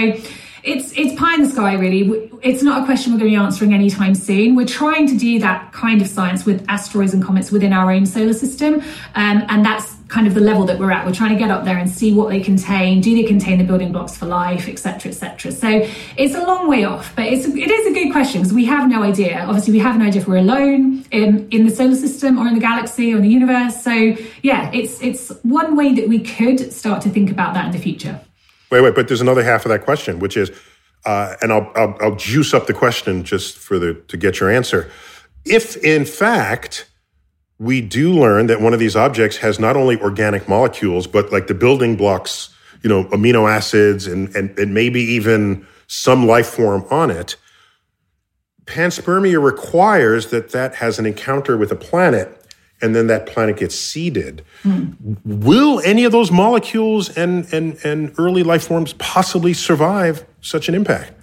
it's 0.62 0.92
it's 0.92 1.18
pie 1.18 1.36
in 1.36 1.44
the 1.44 1.48
sky, 1.48 1.76
really. 1.76 2.30
It's 2.42 2.62
not 2.62 2.82
a 2.82 2.86
question 2.86 3.14
we're 3.14 3.20
going 3.20 3.32
to 3.32 3.38
be 3.38 3.42
answering 3.42 3.74
anytime 3.74 4.14
soon. 4.14 4.58
We're 4.58 4.66
trying 4.66 5.08
to 5.08 5.18
do 5.18 5.40
that 5.40 5.72
kind 5.72 6.02
of 6.02 6.10
science 6.10 6.46
with 6.46 6.66
asteroids 6.68 7.14
and 7.14 7.24
comets 7.24 7.50
within 7.50 7.72
our 7.72 7.94
own 7.94 8.06
solar 8.06 8.34
system, 8.34 8.82
um, 9.16 9.46
and 9.48 9.66
that's 9.66 9.93
kind 10.14 10.28
of 10.28 10.36
the 10.36 10.42
level 10.42 10.64
that 10.64 10.78
we're 10.78 10.92
at. 10.92 11.04
We're 11.08 11.12
trying 11.12 11.32
to 11.32 11.40
get 11.40 11.50
up 11.50 11.66
there 11.66 11.80
and 11.80 11.90
see 11.90 12.14
what 12.14 12.30
they 12.30 12.40
contain. 12.40 13.02
Do 13.02 13.16
they 13.16 13.24
contain 13.24 13.58
the 13.58 13.64
building 13.64 13.92
blocks 13.92 14.16
for 14.16 14.28
life, 14.28 14.70
etc., 14.70 15.12
etc. 15.12 15.52
So 15.52 15.68
it's 16.18 16.36
a 16.36 16.44
long 16.46 16.70
way 16.70 16.84
off, 16.84 17.16
but 17.16 17.26
it's 17.26 17.46
it 17.48 17.72
is 17.72 17.88
a 17.88 17.94
good 17.94 18.12
question 18.12 18.42
because 18.42 18.54
we 18.54 18.66
have 18.66 18.88
no 18.88 19.02
idea. 19.02 19.44
Obviously, 19.48 19.74
we 19.74 19.80
have 19.80 19.98
no 19.98 20.06
idea 20.06 20.22
if 20.22 20.28
we're 20.28 20.38
alone 20.38 21.04
in 21.10 21.50
in 21.50 21.66
the 21.66 21.76
solar 21.76 21.96
system 21.96 22.38
or 22.38 22.48
in 22.48 22.54
the 22.54 22.60
galaxy 22.60 23.12
or 23.12 23.18
in 23.18 23.24
the 23.24 23.34
universe. 23.40 23.84
So 23.84 23.92
yeah, 24.44 24.70
it's 24.72 25.02
it's 25.02 25.30
one 25.42 25.76
way 25.76 25.96
that 25.96 26.08
we 26.08 26.20
could 26.20 26.72
start 26.72 27.02
to 27.02 27.10
think 27.10 27.32
about 27.32 27.56
that 27.56 27.66
in 27.66 27.72
the 27.72 27.80
future. 27.80 28.22
Wait, 28.70 28.82
wait, 28.82 28.94
but 28.94 29.08
there's 29.08 29.22
another 29.22 29.44
half 29.44 29.66
of 29.66 29.70
that 29.70 29.84
question, 29.84 30.20
which 30.20 30.38
is, 30.38 30.52
uh, 31.06 31.36
and 31.42 31.52
I'll, 31.52 31.72
I'll 31.76 31.98
I'll 32.02 32.16
juice 32.16 32.54
up 32.54 32.68
the 32.68 32.74
question 32.74 33.24
just 33.24 33.58
for 33.58 33.80
the 33.80 33.96
to 34.10 34.16
get 34.16 34.40
your 34.40 34.52
answer. 34.52 34.92
If 35.44 35.76
in 35.78 36.06
fact 36.06 36.88
we 37.60 37.82
do 37.82 38.12
learn 38.12 38.48
that 38.48 38.62
one 38.62 38.74
of 38.74 38.80
these 38.80 38.96
objects 38.96 39.38
has 39.38 39.60
not 39.60 39.76
only 39.76 40.00
organic 40.02 40.48
molecules, 40.50 41.08
but 41.08 41.32
like 41.32 41.48
the 41.48 41.54
building 41.54 41.96
blocks, 41.96 42.54
you 42.82 42.90
know, 42.90 43.06
amino 43.06 43.50
acids 43.50 44.08
and, 44.08 44.36
and, 44.36 44.58
and 44.58 44.74
maybe 44.74 45.02
even 45.02 45.66
some 45.88 46.26
life 46.26 46.48
form 46.48 46.86
on 46.90 47.12
it. 47.12 47.36
Panspermia 48.66 49.44
requires 49.44 50.28
that 50.28 50.52
that 50.52 50.76
has 50.76 51.00
an 51.00 51.06
encounter 51.06 51.58
with 51.58 51.72
a 51.72 51.76
planet 51.76 52.40
and 52.82 52.96
then 52.96 53.08
that 53.08 53.26
planet 53.26 53.58
gets 53.58 53.76
seeded. 53.76 54.44
Mm. 54.64 55.18
Will 55.24 55.80
any 55.86 56.04
of 56.04 56.12
those 56.12 56.32
molecules 56.32 57.16
and, 57.16 57.52
and, 57.54 57.78
and 57.86 58.14
early 58.18 58.44
life 58.44 58.68
forms 58.68 58.94
possibly 58.94 59.54
survive 59.54 60.26
such 60.42 60.68
an 60.68 60.76
impact? 60.76 61.14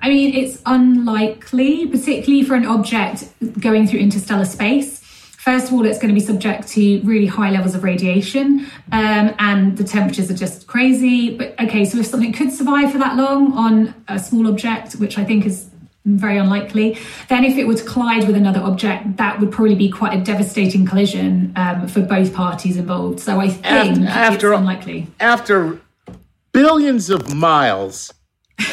I 0.00 0.08
mean, 0.08 0.34
it's 0.34 0.60
unlikely, 0.66 1.86
particularly 1.86 2.42
for 2.42 2.54
an 2.54 2.66
object 2.66 3.24
going 3.60 3.86
through 3.86 4.00
interstellar 4.00 4.44
space. 4.44 5.03
First 5.44 5.68
of 5.68 5.74
all, 5.74 5.84
it's 5.84 5.98
going 5.98 6.08
to 6.08 6.18
be 6.18 6.24
subject 6.24 6.68
to 6.68 7.02
really 7.02 7.26
high 7.26 7.50
levels 7.50 7.74
of 7.74 7.84
radiation, 7.84 8.60
um, 8.92 9.34
and 9.38 9.76
the 9.76 9.84
temperatures 9.84 10.30
are 10.30 10.34
just 10.34 10.66
crazy. 10.66 11.36
But 11.36 11.60
okay, 11.60 11.84
so 11.84 11.98
if 11.98 12.06
something 12.06 12.32
could 12.32 12.50
survive 12.50 12.90
for 12.90 12.96
that 12.96 13.16
long 13.16 13.52
on 13.52 13.94
a 14.08 14.18
small 14.18 14.46
object, 14.48 14.94
which 14.94 15.18
I 15.18 15.24
think 15.24 15.44
is 15.44 15.68
very 16.06 16.38
unlikely, 16.38 16.98
then 17.28 17.44
if 17.44 17.58
it 17.58 17.66
were 17.66 17.74
to 17.74 17.84
collide 17.84 18.26
with 18.26 18.36
another 18.36 18.60
object, 18.60 19.18
that 19.18 19.38
would 19.38 19.52
probably 19.52 19.74
be 19.74 19.90
quite 19.90 20.18
a 20.18 20.24
devastating 20.24 20.86
collision 20.86 21.52
um, 21.56 21.88
for 21.88 22.00
both 22.00 22.32
parties 22.32 22.78
involved. 22.78 23.20
So 23.20 23.38
I 23.38 23.50
think 23.50 23.98
after, 23.98 24.06
after 24.06 24.52
it's 24.54 24.58
unlikely. 24.58 25.08
After 25.20 25.78
billions 26.52 27.10
of 27.10 27.34
miles 27.34 28.14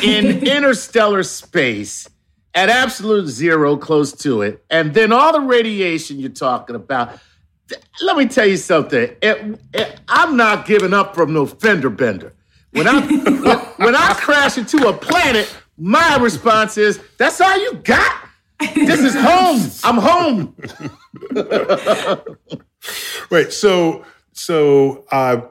in 0.01 0.47
interstellar 0.47 1.23
space 1.23 2.07
at 2.53 2.69
absolute 2.69 3.27
zero, 3.27 3.77
close 3.77 4.11
to 4.11 4.41
it, 4.41 4.63
and 4.69 4.93
then 4.93 5.11
all 5.11 5.33
the 5.33 5.41
radiation 5.41 6.19
you're 6.19 6.29
talking 6.29 6.75
about. 6.75 7.19
Let 8.01 8.17
me 8.17 8.27
tell 8.27 8.45
you 8.45 8.57
something. 8.57 9.15
It, 9.21 9.59
it, 9.73 9.99
I'm 10.09 10.35
not 10.35 10.65
giving 10.65 10.93
up 10.93 11.15
from 11.15 11.33
no 11.33 11.45
fender 11.45 11.89
bender. 11.89 12.33
When 12.71 12.87
I 12.87 12.99
when, 13.05 13.59
when 13.77 13.95
I 13.95 14.13
crash 14.15 14.57
into 14.57 14.87
a 14.87 14.93
planet, 14.93 15.53
my 15.77 16.17
response 16.17 16.77
is, 16.77 16.99
"That's 17.17 17.39
all 17.39 17.57
you 17.57 17.75
got." 17.75 18.27
This 18.75 18.99
is 18.99 19.15
home. 19.15 19.71
I'm 19.83 19.97
home. 19.97 20.55
right. 23.31 23.51
So, 23.51 24.05
so 24.33 25.05
uh, 25.11 25.41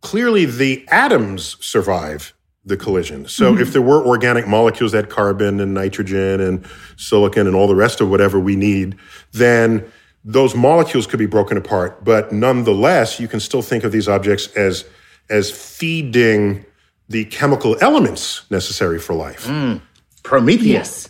clearly 0.00 0.44
the 0.44 0.84
atoms 0.90 1.56
survive 1.60 2.34
the 2.66 2.76
collision. 2.76 3.26
So 3.28 3.52
mm-hmm. 3.52 3.62
if 3.62 3.72
there 3.72 3.80
were 3.80 4.04
organic 4.04 4.46
molecules 4.46 4.92
that 4.92 5.08
carbon 5.08 5.60
and 5.60 5.72
nitrogen 5.72 6.40
and 6.40 6.66
silicon 6.96 7.46
and 7.46 7.54
all 7.54 7.68
the 7.68 7.76
rest 7.76 8.00
of 8.00 8.10
whatever 8.10 8.40
we 8.40 8.56
need, 8.56 8.96
then 9.32 9.90
those 10.24 10.56
molecules 10.56 11.06
could 11.06 11.20
be 11.20 11.26
broken 11.26 11.56
apart. 11.56 12.04
But 12.04 12.32
nonetheless, 12.32 13.20
you 13.20 13.28
can 13.28 13.38
still 13.38 13.62
think 13.62 13.84
of 13.84 13.92
these 13.92 14.08
objects 14.08 14.48
as 14.54 14.84
as 15.30 15.50
feeding 15.50 16.64
the 17.08 17.24
chemical 17.26 17.76
elements 17.80 18.48
necessary 18.50 18.98
for 18.98 19.14
life. 19.14 19.46
Mm. 19.46 19.80
Prometheus. 20.22 21.08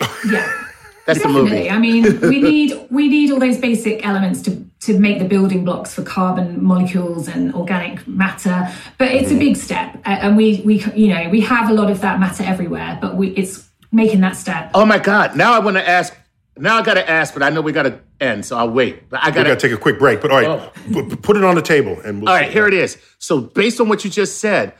Yeah. 0.00 0.08
yeah. 0.30 0.64
That's 1.06 1.20
Definitely. 1.20 1.50
the 1.50 1.56
movie. 1.56 1.70
I 1.70 1.78
mean, 1.78 2.20
we 2.20 2.40
need 2.40 2.86
we 2.90 3.08
need 3.08 3.30
all 3.30 3.38
those 3.38 3.58
basic 3.58 4.04
elements 4.04 4.42
to 4.42 4.64
to 4.84 4.98
make 4.98 5.18
the 5.18 5.24
building 5.24 5.64
blocks 5.64 5.94
for 5.94 6.02
carbon 6.02 6.62
molecules 6.62 7.28
and 7.28 7.54
organic 7.54 8.06
matter. 8.06 8.70
But 8.98 9.12
it's 9.12 9.28
mm-hmm. 9.28 9.36
a 9.36 9.40
big 9.40 9.56
step, 9.56 9.98
and 10.04 10.36
we 10.36 10.60
we 10.64 10.84
you 10.94 11.08
know 11.08 11.28
we 11.30 11.40
have 11.42 11.70
a 11.70 11.72
lot 11.72 11.90
of 11.90 12.00
that 12.00 12.20
matter 12.20 12.44
everywhere, 12.44 12.98
but 13.00 13.16
we 13.16 13.28
it's 13.30 13.68
making 13.92 14.20
that 14.20 14.36
step. 14.36 14.70
Oh 14.74 14.84
my 14.84 14.98
God! 14.98 15.36
Now 15.36 15.54
I 15.54 15.58
want 15.58 15.76
to 15.76 15.88
ask. 15.88 16.14
Now 16.56 16.78
I 16.78 16.82
got 16.82 16.94
to 16.94 17.10
ask, 17.10 17.34
but 17.34 17.42
I 17.42 17.50
know 17.50 17.60
we 17.60 17.72
got 17.72 17.82
to 17.82 17.98
end, 18.20 18.46
so 18.46 18.56
I'll 18.56 18.70
wait. 18.70 19.08
But 19.10 19.24
I 19.24 19.32
got 19.32 19.44
to 19.44 19.56
take 19.56 19.72
a 19.72 19.76
quick 19.76 19.98
break. 19.98 20.20
But 20.20 20.30
all 20.30 20.40
right, 20.40 20.72
oh. 20.94 21.16
put 21.22 21.36
it 21.36 21.44
on 21.44 21.54
the 21.56 21.62
table, 21.62 21.98
and 22.00 22.20
we'll 22.20 22.28
all 22.28 22.36
right. 22.36 22.50
Here 22.50 22.68
it 22.68 22.74
is. 22.74 22.98
So 23.18 23.40
based 23.40 23.80
on 23.80 23.88
what 23.88 24.04
you 24.04 24.10
just 24.10 24.38
said, 24.38 24.74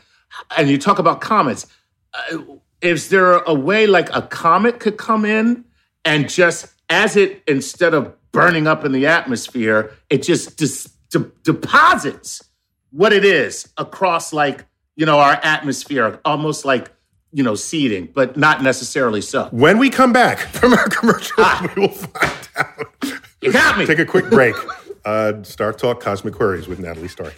and 0.57 0.69
you 0.69 0.79
talk 0.79 0.99
about 0.99 1.21
comets, 1.21 1.67
uh, 2.13 2.39
is 2.81 3.09
there 3.09 3.33
a 3.33 3.55
way 3.55 3.87
like 3.87 4.15
a 4.15 4.23
comet 4.23 4.79
could 4.79 4.99
come 4.99 5.25
in 5.25 5.65
and 6.05 6.29
just 6.29 6.73
as 6.91 7.17
it 7.17 7.43
instead 7.47 7.95
of 7.95 8.15
burning 8.35 8.67
up 8.67 8.85
in 8.85 8.91
the 8.91 9.07
atmosphere, 9.07 9.93
it 10.11 10.23
just 10.23 10.59
dis- 10.59 10.93
de- 11.11 11.31
deposits 11.45 12.43
what 12.91 13.13
it 13.13 13.25
is 13.25 13.69
across 13.79 14.33
like, 14.33 14.67
you 14.97 15.07
know, 15.07 15.21
our 15.21 15.39
atmosphere, 15.43 16.21
almost 16.25 16.65
like, 16.65 16.91
you 17.33 17.45
know, 17.45 17.55
seeding, 17.55 18.09
but 18.13 18.37
not 18.37 18.61
necessarily 18.63 19.21
so. 19.21 19.49
When 19.53 19.79
we 19.79 19.89
come 19.89 20.13
back 20.13 20.39
from 20.39 20.75
our 20.75 20.89
commercial, 20.89 21.37
ah. 21.39 21.73
we 21.77 21.83
will 21.83 21.89
find 21.89 22.49
out. 22.57 23.21
You 23.41 23.53
got 23.53 23.79
me. 23.79 23.87
Take 23.87 24.01
a 24.01 24.05
quick 24.05 24.29
break. 24.31 24.57
Uh, 25.05 25.35
StarTalk 25.43 26.01
Cosmic 26.01 26.35
Queries 26.35 26.67
with 26.67 26.81
Natalie 26.81 27.09
Stark. 27.09 27.35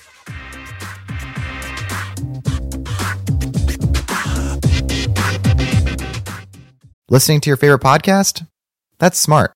Listening 7.09 7.41
to 7.43 7.51
your 7.51 7.57
favorite 7.57 7.83
podcast? 7.83 8.47
That's 8.99 9.19
smart. 9.19 9.56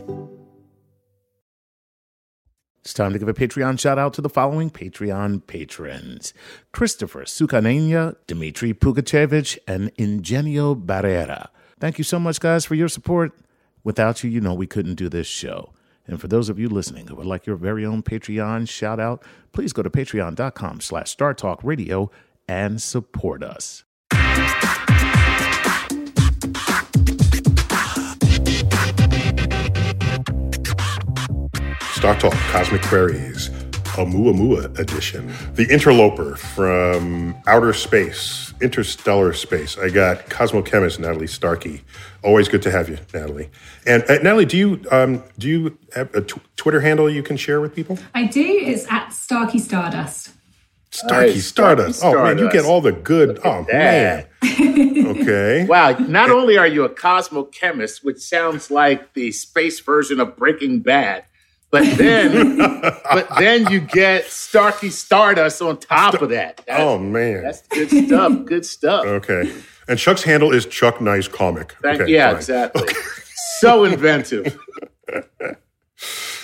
It's 2.83 2.95
time 2.95 3.13
to 3.13 3.19
give 3.19 3.27
a 3.27 3.33
Patreon 3.33 3.79
shout 3.79 3.99
out 3.99 4.11
to 4.15 4.21
the 4.21 4.29
following 4.29 4.71
Patreon 4.71 5.45
patrons 5.45 6.33
Christopher 6.71 7.25
Sukanenya, 7.25 8.15
Dmitry 8.25 8.73
Pugachevich, 8.73 9.59
and 9.67 9.91
Ingenio 9.99 10.73
Barrera. 10.73 11.49
Thank 11.79 11.99
you 11.99 12.03
so 12.03 12.19
much, 12.19 12.39
guys, 12.39 12.65
for 12.65 12.73
your 12.73 12.87
support. 12.87 13.33
Without 13.83 14.23
you, 14.23 14.31
you 14.31 14.41
know 14.41 14.55
we 14.55 14.65
couldn't 14.65 14.95
do 14.95 15.09
this 15.09 15.27
show. 15.27 15.73
And 16.07 16.19
for 16.19 16.27
those 16.27 16.49
of 16.49 16.57
you 16.57 16.69
listening 16.69 17.05
who 17.05 17.15
would 17.17 17.27
like 17.27 17.45
your 17.45 17.55
very 17.55 17.85
own 17.85 18.01
Patreon 18.01 18.67
shout 18.67 18.99
out, 18.99 19.23
please 19.51 19.73
go 19.73 19.83
to 19.83 19.89
patreon.com 19.91 20.81
slash 20.81 21.15
startalkradio 21.15 22.09
and 22.47 22.81
support 22.81 23.43
us. 23.43 23.83
StarTalk 32.01 32.31
Cosmic 32.51 32.81
Queries, 32.81 33.49
Oumuamua 33.93 34.75
edition. 34.79 35.31
The 35.53 35.67
Interloper 35.69 36.35
from 36.35 37.35
outer 37.45 37.73
space, 37.73 38.55
interstellar 38.59 39.33
space. 39.33 39.77
I 39.77 39.89
got 39.89 40.25
cosmochemist 40.25 40.97
Natalie 40.97 41.27
Starkey. 41.27 41.83
Always 42.23 42.47
good 42.47 42.63
to 42.63 42.71
have 42.71 42.89
you, 42.89 42.97
Natalie. 43.13 43.51
And 43.85 44.01
uh, 44.09 44.17
Natalie, 44.23 44.45
do 44.45 44.57
you 44.57 44.81
um, 44.89 45.23
do 45.37 45.47
you 45.47 45.77
have 45.93 46.11
a 46.15 46.21
tw- 46.21 46.41
Twitter 46.55 46.81
handle 46.81 47.07
you 47.07 47.21
can 47.21 47.37
share 47.37 47.61
with 47.61 47.75
people? 47.75 47.99
I 48.15 48.25
do. 48.25 48.41
It's 48.41 48.91
at 48.91 49.09
Starkey 49.09 49.59
Stardust. 49.59 50.31
Starkey 50.89 51.33
Nice, 51.33 51.45
Stardust. 51.45 51.99
Starkey 51.99 52.17
Oh 52.17 52.23
man, 52.23 52.37
you 52.39 52.51
get 52.51 52.65
all 52.65 52.81
the 52.81 52.93
good. 52.93 53.39
Oh 53.43 53.63
man. 53.71 54.25
Okay. 55.01 55.65
Wow, 55.65 55.91
not 55.99 56.31
only 56.31 56.57
are 56.57 56.67
you 56.67 56.83
a 56.83 56.89
cosmochemist, 56.89 58.03
which 58.03 58.17
sounds 58.19 58.71
like 58.71 59.13
the 59.13 59.31
space 59.31 59.79
version 59.79 60.19
of 60.19 60.37
Breaking 60.37 60.79
Bad, 60.79 61.25
but 61.71 61.83
then 61.97 62.57
but 62.57 63.27
then 63.39 63.69
you 63.71 63.79
get 63.79 64.25
Starkey 64.25 64.89
Stardust 64.89 65.61
on 65.61 65.77
top 65.77 66.21
of 66.21 66.29
that. 66.29 66.57
That- 66.67 66.79
Oh 66.81 66.97
man. 66.97 67.43
That's 67.43 67.61
good 67.67 67.89
stuff. 68.07 68.45
Good 68.45 68.65
stuff. 68.65 69.05
Okay. 69.05 69.53
And 69.87 69.97
Chuck's 69.99 70.23
handle 70.23 70.53
is 70.53 70.65
Chuck 70.65 71.01
Nice 71.01 71.27
Comic. 71.27 71.75
Thank, 71.81 72.01
okay, 72.01 72.11
yeah, 72.11 72.27
fine. 72.29 72.35
exactly. 72.37 72.93
So 73.59 73.83
inventive. 73.83 74.57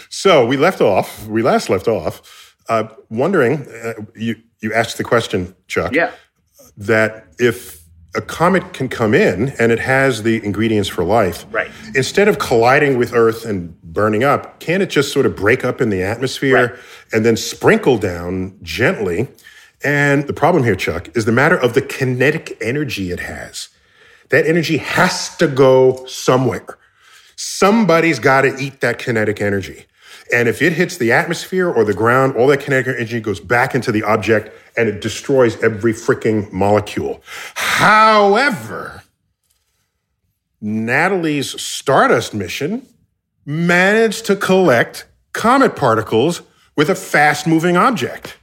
So 0.10 0.46
we 0.46 0.58
left 0.58 0.82
off. 0.82 1.28
We 1.28 1.44
last 1.44 1.70
left 1.70 1.88
off 1.88 2.56
uh, 2.70 2.88
wondering. 3.10 3.68
Uh, 3.68 3.94
you 4.16 4.36
you 4.62 4.74
asked 4.74 4.98
the 4.98 5.04
question, 5.04 5.56
Chuck. 5.68 5.94
Yeah. 5.94 6.12
That 6.76 7.28
if 7.40 7.77
a 8.18 8.22
comet 8.22 8.74
can 8.74 8.90
come 8.90 9.14
in 9.14 9.50
and 9.60 9.72
it 9.72 9.80
has 9.80 10.24
the 10.24 10.44
ingredients 10.44 10.90
for 10.90 11.04
life, 11.06 11.46
Right. 11.52 11.70
Instead 11.96 12.28
of 12.28 12.40
colliding 12.40 12.98
with 12.98 13.14
Earth 13.14 13.46
and 13.46 13.80
burning 13.84 14.24
up, 14.24 14.60
can 14.60 14.82
it 14.82 14.90
just 14.90 15.14
sort 15.14 15.26
of 15.26 15.36
break 15.36 15.64
up 15.64 15.80
in 15.82 15.90
the 15.90 16.04
atmosphere 16.04 16.56
Right. 16.68 16.76
and 17.14 17.26
then 17.26 17.38
sprinkle 17.38 17.98
down 17.98 18.58
gently? 18.64 19.30
And 19.84 20.28
the 20.28 20.34
problem 20.34 20.64
here, 20.64 20.76
Chuck, 20.76 21.10
is 21.16 21.26
the 21.26 21.32
matter 21.32 21.56
of 21.58 21.74
the 21.74 21.82
kinetic 21.82 22.58
energy 22.62 23.12
it 23.12 23.20
has. 23.22 23.70
That 24.30 24.46
energy 24.48 24.78
has 24.78 25.38
to 25.38 25.48
go 25.48 26.06
somewhere. 26.08 26.66
Somebody's 27.36 28.20
got 28.20 28.42
to 28.42 28.56
eat 28.58 28.82
that 28.82 28.98
kinetic 29.00 29.42
energy. 29.42 29.86
And 30.34 30.50
if 30.50 30.62
it 30.62 30.74
hits 30.74 30.98
the 30.98 31.12
atmosphere 31.12 31.70
or 31.70 31.84
the 31.84 31.94
ground, 31.94 32.36
all 32.36 32.48
that 32.48 32.60
kinetic 32.60 32.88
energy 32.88 33.20
goes 33.20 33.40
back 33.40 33.76
into 33.76 33.92
the 33.92 34.04
object 34.04 34.52
and 34.76 34.90
it 34.90 35.02
destroys 35.02 35.62
every 35.64 35.94
freaking 35.94 36.52
molecule. 36.52 37.22
However, 37.56 39.04
Natalie's 40.60 41.60
Stardust 41.62 42.34
mission 42.34 42.86
managed 43.46 44.26
to 44.26 44.36
collect 44.36 45.06
comet 45.34 45.76
particles 45.76 46.42
with 46.76 46.90
a 46.90 46.96
fast 46.96 47.48
moving 47.48 47.78
object. 47.78 48.37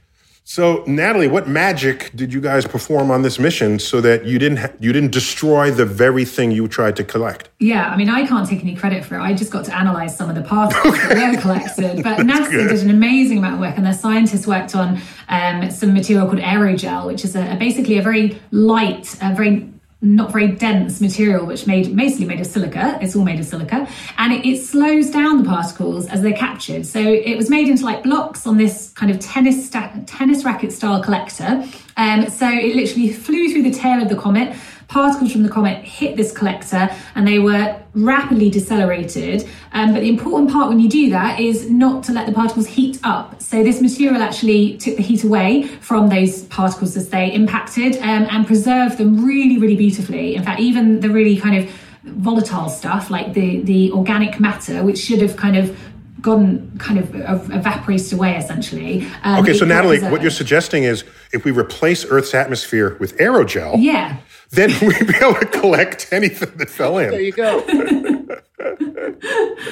So, 0.47 0.83
Natalie, 0.85 1.27
what 1.27 1.47
magic 1.47 2.11
did 2.13 2.31
you 2.31 2.39
guys 2.39 2.67
perform 2.67 3.09
on 3.09 3.23
this 3.23 3.39
mission 3.39 3.79
so 3.79 3.99
that 4.01 4.25
you 4.25 4.37
didn't 4.37 4.59
ha- 4.59 4.73
you 4.79 4.93
didn't 4.93 5.11
destroy 5.11 5.71
the 5.71 5.87
very 5.87 6.23
thing 6.23 6.51
you 6.51 6.67
tried 6.67 6.95
to 6.97 7.03
collect? 7.03 7.49
Yeah, 7.59 7.89
I 7.89 7.97
mean, 7.97 8.09
I 8.09 8.27
can't 8.27 8.47
take 8.47 8.61
any 8.61 8.75
credit 8.75 9.03
for 9.03 9.15
it. 9.15 9.21
I 9.21 9.33
just 9.33 9.51
got 9.51 9.65
to 9.65 9.75
analyze 9.75 10.15
some 10.15 10.29
of 10.29 10.35
the 10.35 10.43
particles 10.43 10.93
that 10.93 11.31
were 11.35 11.41
collected. 11.41 12.03
But 12.03 12.19
NASA 12.19 12.51
did 12.51 12.79
an 12.79 12.91
amazing 12.91 13.39
amount 13.39 13.55
of 13.55 13.59
work, 13.59 13.75
and 13.75 13.83
their 13.83 13.93
scientists 13.93 14.45
worked 14.45 14.75
on 14.75 15.01
um, 15.29 15.71
some 15.71 15.95
material 15.95 16.27
called 16.27 16.39
aerogel, 16.39 17.07
which 17.07 17.25
is 17.25 17.35
a, 17.35 17.53
a 17.53 17.55
basically 17.55 17.97
a 17.97 18.03
very 18.03 18.39
light, 18.51 19.15
a 19.23 19.33
very 19.33 19.67
not 20.01 20.31
very 20.31 20.49
dense 20.49 21.01
material, 21.01 21.45
which 21.45 21.65
made 21.67 21.95
mostly 21.95 22.25
made 22.25 22.39
of 22.39 22.45
silica. 22.45 22.99
It's 23.01 23.15
all 23.15 23.23
made 23.23 23.39
of 23.39 23.45
silica, 23.45 23.87
and 24.17 24.33
it, 24.33 24.45
it 24.45 24.61
slows 24.61 25.09
down 25.09 25.41
the 25.41 25.49
particles 25.49 26.07
as 26.07 26.21
they're 26.21 26.33
captured. 26.33 26.85
So 26.85 26.99
it 26.99 27.35
was 27.37 27.49
made 27.49 27.67
into 27.67 27.85
like 27.85 28.03
blocks 28.03 28.45
on 28.45 28.57
this 28.57 28.91
kind 28.91 29.11
of 29.11 29.19
tennis 29.19 29.65
sta- 29.65 29.93
tennis 30.05 30.45
racket 30.45 30.71
style 30.71 31.01
collector. 31.01 31.65
Um, 31.97 32.29
so 32.29 32.47
it 32.47 32.75
literally 32.75 33.11
flew 33.11 33.49
through 33.51 33.63
the 33.63 33.71
tail 33.71 34.01
of 34.01 34.09
the 34.09 34.15
comet. 34.15 34.55
Particles 34.87 35.31
from 35.31 35.43
the 35.43 35.49
comet 35.49 35.83
hit 35.83 36.15
this 36.15 36.31
collector, 36.31 36.89
and 37.15 37.27
they 37.27 37.39
were 37.39 37.79
rapidly 37.93 38.49
decelerated. 38.49 39.47
Um, 39.71 39.93
but 39.93 40.01
the 40.01 40.09
important 40.09 40.51
part 40.51 40.69
when 40.69 40.79
you 40.79 40.89
do 40.89 41.09
that 41.09 41.39
is 41.39 41.69
not 41.69 42.03
to 42.05 42.11
let 42.11 42.25
the 42.27 42.33
particles 42.33 42.67
heat 42.67 42.99
up. 43.03 43.41
So 43.41 43.63
this 43.63 43.81
material 43.81 44.21
actually 44.21 44.77
took 44.77 44.97
the 44.97 45.03
heat 45.03 45.23
away 45.23 45.63
from 45.63 46.09
those 46.09 46.43
particles 46.43 46.95
as 46.97 47.09
they 47.09 47.31
impacted 47.31 47.95
um, 47.97 48.27
and 48.29 48.45
preserved 48.45 48.97
them 48.97 49.25
really, 49.25 49.57
really 49.57 49.75
beautifully. 49.75 50.35
In 50.35 50.43
fact, 50.43 50.59
even 50.59 50.99
the 50.99 51.09
really 51.09 51.37
kind 51.37 51.57
of 51.57 51.69
volatile 52.03 52.69
stuff 52.69 53.09
like 53.09 53.33
the 53.33 53.61
the 53.61 53.91
organic 53.91 54.39
matter, 54.39 54.83
which 54.83 54.97
should 54.97 55.21
have 55.21 55.35
kind 55.35 55.57
of 55.57 55.77
gone 56.21 56.75
kind 56.79 56.97
of 56.97 57.13
evaporated 57.51 58.13
away 58.13 58.35
essentially. 58.35 59.07
Um, 59.23 59.43
Okay, 59.43 59.53
so 59.53 59.63
Natalie, 59.65 59.99
what 59.99 60.21
you're 60.21 60.31
suggesting 60.31 60.83
is 60.83 61.03
if 61.35 61.45
we 61.45 61.51
replace 61.51 62.05
Earth's 62.05 62.33
atmosphere 62.33 62.97
with 62.99 63.17
aerogel, 63.17 63.75
yeah. 63.77 64.17
then 64.51 64.71
we'd 64.81 65.07
be 65.07 65.15
able 65.17 65.35
to 65.35 65.45
collect 65.45 66.07
anything 66.11 66.57
that 66.57 66.69
fell 66.69 66.97
in. 66.97 67.11
There 67.11 67.21
you 67.21 67.31
go. 67.31 67.63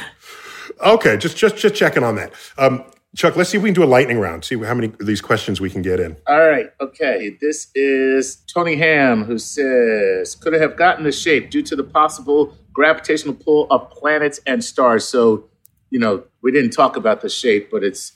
Okay, 0.83 1.15
just 1.15 1.37
just 1.37 1.55
just 1.55 1.75
checking 1.75 2.03
on 2.03 2.15
that. 2.15 2.33
Um, 2.57 2.83
Chuck, 3.15 3.35
let's 3.35 3.51
see 3.51 3.57
if 3.57 3.63
we 3.63 3.69
can 3.69 3.75
do 3.75 3.83
a 3.83 3.85
lightning 3.85 4.19
round. 4.19 4.43
See 4.43 4.57
how 4.57 4.73
many 4.73 4.87
of 4.87 5.05
these 5.05 5.21
questions 5.21 5.61
we 5.61 5.69
can 5.69 5.83
get 5.83 5.99
in. 5.99 6.17
All 6.27 6.39
right. 6.39 6.71
Okay. 6.81 7.37
This 7.39 7.67
is 7.75 8.37
Tony 8.51 8.75
Ham 8.75 9.23
who 9.23 9.37
says, 9.37 10.33
could 10.33 10.55
it 10.55 10.61
have 10.61 10.75
gotten 10.75 11.03
the 11.03 11.11
shape 11.11 11.51
due 11.51 11.61
to 11.61 11.75
the 11.75 11.83
possible 11.83 12.57
gravitational 12.73 13.35
pull 13.35 13.67
of 13.69 13.91
planets 13.91 14.39
and 14.47 14.63
stars? 14.63 15.07
So, 15.07 15.47
you 15.91 15.99
know, 15.99 16.23
we 16.41 16.51
didn't 16.51 16.71
talk 16.71 16.95
about 16.97 17.21
the 17.21 17.29
shape, 17.29 17.69
but 17.69 17.83
it's 17.83 18.13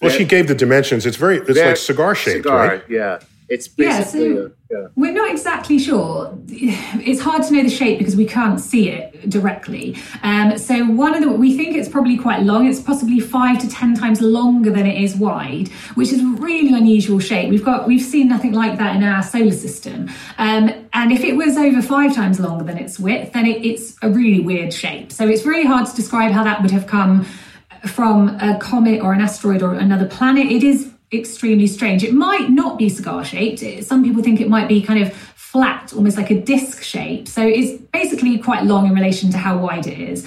Well, 0.00 0.10
she 0.10 0.24
gave 0.24 0.48
the 0.48 0.54
dimensions. 0.54 1.06
It's 1.06 1.16
very 1.16 1.38
it's 1.38 1.58
like 1.58 1.76
cigar 1.76 2.14
shaped, 2.14 2.44
cigar, 2.44 2.68
right? 2.68 2.82
Yeah. 2.88 3.18
It's 3.48 3.70
Yeah, 3.78 4.02
so- 4.04 4.18
a, 4.20 4.50
yeah. 4.70 4.88
We're 4.94 5.14
not 5.14 5.30
exactly 5.30 5.78
sure. 5.78 6.36
It's 6.48 7.22
hard 7.22 7.42
to 7.44 7.54
know 7.54 7.62
the 7.62 7.70
shape 7.70 7.98
because 7.98 8.14
we 8.14 8.26
can't 8.26 8.60
see 8.60 8.90
it 8.90 9.30
directly. 9.30 9.96
Um, 10.22 10.58
so 10.58 10.84
one 10.84 11.14
of 11.14 11.22
the 11.22 11.30
we 11.32 11.56
think 11.56 11.74
it's 11.74 11.88
probably 11.88 12.18
quite 12.18 12.42
long. 12.42 12.66
It's 12.68 12.78
possibly 12.82 13.18
five 13.20 13.58
to 13.60 13.68
ten 13.68 13.94
times 13.94 14.20
longer 14.20 14.70
than 14.70 14.86
it 14.86 15.02
is 15.02 15.16
wide, 15.16 15.68
which 15.94 16.12
is 16.12 16.20
a 16.20 16.26
really 16.26 16.74
unusual 16.74 17.18
shape. 17.20 17.48
We've 17.48 17.64
got 17.64 17.88
we've 17.88 18.02
seen 18.02 18.28
nothing 18.28 18.52
like 18.52 18.76
that 18.78 18.96
in 18.96 19.02
our 19.02 19.22
solar 19.22 19.52
system. 19.52 20.10
Um, 20.36 20.70
and 20.92 21.10
if 21.10 21.24
it 21.24 21.34
was 21.34 21.56
over 21.56 21.80
five 21.80 22.14
times 22.14 22.38
longer 22.38 22.64
than 22.64 22.76
its 22.76 22.98
width, 23.00 23.32
then 23.32 23.46
it, 23.46 23.64
it's 23.64 23.96
a 24.02 24.10
really 24.10 24.40
weird 24.40 24.74
shape. 24.74 25.10
So 25.10 25.26
it's 25.26 25.46
really 25.46 25.64
hard 25.66 25.86
to 25.86 25.96
describe 25.96 26.32
how 26.32 26.44
that 26.44 26.60
would 26.60 26.70
have 26.72 26.86
come 26.86 27.24
from 27.86 28.28
a 28.40 28.58
comet 28.58 29.00
or 29.00 29.12
an 29.12 29.20
asteroid 29.20 29.62
or 29.62 29.74
another 29.74 30.06
planet. 30.06 30.46
It 30.46 30.62
is 30.62 30.92
extremely 31.12 31.66
strange. 31.66 32.04
It 32.04 32.12
might 32.12 32.50
not 32.50 32.78
be 32.78 32.88
cigar 32.88 33.24
shaped. 33.24 33.60
Some 33.84 34.04
people 34.04 34.22
think 34.22 34.40
it 34.40 34.48
might 34.48 34.68
be 34.68 34.82
kind 34.82 35.02
of 35.02 35.12
flat, 35.12 35.92
almost 35.94 36.16
like 36.16 36.30
a 36.30 36.40
disc 36.40 36.82
shape. 36.82 37.26
So 37.26 37.46
it's 37.46 37.80
basically 37.92 38.38
quite 38.38 38.64
long 38.64 38.86
in 38.86 38.94
relation 38.94 39.30
to 39.30 39.38
how 39.38 39.58
wide 39.58 39.86
it 39.86 39.98
is. 39.98 40.26